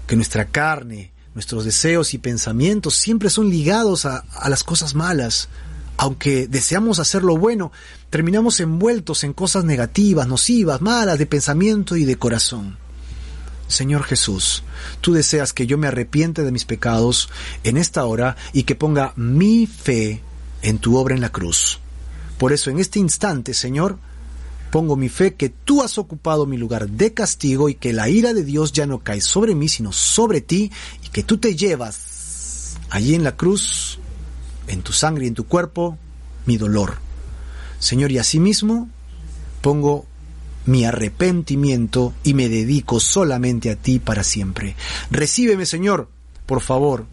que 0.06 0.18
nuestra 0.18 0.45
carne, 0.45 1.12
nuestros 1.34 1.64
deseos 1.64 2.14
y 2.14 2.18
pensamientos 2.18 2.95
siempre 2.95 3.30
son 3.30 3.49
ligados 3.49 4.06
a, 4.06 4.26
a 4.34 4.49
las 4.49 4.66
cosas 4.66 4.95
malas. 4.95 5.47
Aunque 5.95 6.47
deseamos 6.47 6.99
hacer 6.99 7.24
lo 7.24 7.38
bueno, 7.38 7.72
terminamos 8.10 8.60
envueltos 8.60 9.24
en 9.24 9.32
cosas 9.32 9.64
negativas, 9.64 10.28
nocivas, 10.28 10.82
malas 10.82 11.18
de 11.20 11.26
pensamiento 11.26 11.95
y 11.95 12.04
de 12.04 12.18
corazón. 12.18 12.80
Señor 13.72 14.03
Jesús, 14.03 14.63
tú 15.01 15.13
deseas 15.13 15.53
que 15.53 15.67
yo 15.67 15.78
me 15.78 15.88
arrepiente 15.88 16.43
de 16.43 16.51
mis 16.51 16.65
pecados 16.65 17.30
en 17.63 17.78
esta 17.78 18.05
hora 18.05 18.36
y 18.53 18.63
que 18.63 18.76
ponga 18.76 19.13
mi 19.15 19.67
fe 19.67 20.22
en 20.61 20.78
tu 20.78 20.97
obra 20.97 21.15
en 21.15 21.22
la 21.22 21.32
cruz. 21.32 21.80
Por 22.38 22.53
eso 22.53 22.69
en 22.69 22.80
este 22.80 22.99
instante, 22.99 23.53
Señor, 23.53 23.97
pongo 24.72 24.95
mi 24.95 25.09
fe 25.09 25.36
que 25.36 25.49
tú 25.49 25.84
has 25.84 25.97
ocupado 25.97 26.45
mi 26.45 26.57
lugar 26.57 26.89
de 26.89 27.13
castigo 27.13 27.69
y 27.69 27.76
que 27.76 27.93
la 27.93 28.09
ira 28.09 28.34
de 28.34 28.43
Dios 28.43 28.72
ya 28.72 28.86
no 28.86 28.99
cae 28.99 29.22
sobre 29.22 29.53
mí, 29.53 29.69
sino 29.69 29.91
sobre 29.91 30.41
ti, 30.41 30.72
y 31.03 31.09
que 31.09 31.24
tú 31.24 31.38
te 31.38 31.55
llevas 31.55 32.78
allí 32.89 33.15
en 33.15 33.24
la 33.24 33.36
cruz, 33.36 33.99
en 34.67 34.82
tu 34.82 34.93
sangre 34.93 35.26
y 35.26 35.28
en 35.28 35.36
tu 35.36 35.45
cuerpo, 35.45 35.97
mi 36.45 36.57
dolor. 36.57 36.97
Señor, 37.80 38.11
y 38.11 38.17
asimismo 38.17 38.89
pongo 39.61 40.05
mi 40.66 40.86
arrepentimiento 40.86 42.14
y 42.24 42.34
me 42.34 42.49
dedico 42.49 42.99
solamente 42.99 43.72
a 43.72 43.76
ti 43.76 43.99
para 43.99 44.24
siempre. 44.24 44.76
Recíbeme, 45.09 45.66
Señor, 45.66 46.09
por 46.45 46.62
favor, 46.62 47.05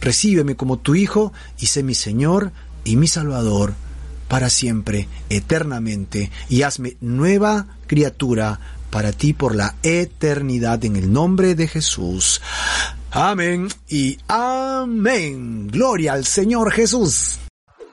recíbeme 0.00 0.56
como 0.56 0.78
tu 0.78 0.94
Hijo 0.94 1.32
y 1.58 1.66
sé 1.66 1.82
mi 1.82 1.94
Señor 1.94 2.52
y 2.84 2.96
mi 2.96 3.06
Salvador 3.06 3.74
para 4.28 4.50
siempre, 4.50 5.08
eternamente, 5.30 6.30
y 6.48 6.62
hazme 6.62 6.96
nueva 7.00 7.78
criatura 7.86 8.60
para 8.90 9.12
ti 9.12 9.32
por 9.32 9.54
la 9.54 9.74
eternidad 9.82 10.84
en 10.84 10.96
el 10.96 11.12
nombre 11.12 11.54
de 11.54 11.66
Jesús. 11.66 12.40
Amén 13.10 13.68
y 13.88 14.18
amén. 14.28 15.68
Gloria 15.68 16.12
al 16.12 16.24
Señor 16.24 16.72
Jesús. 16.72 17.38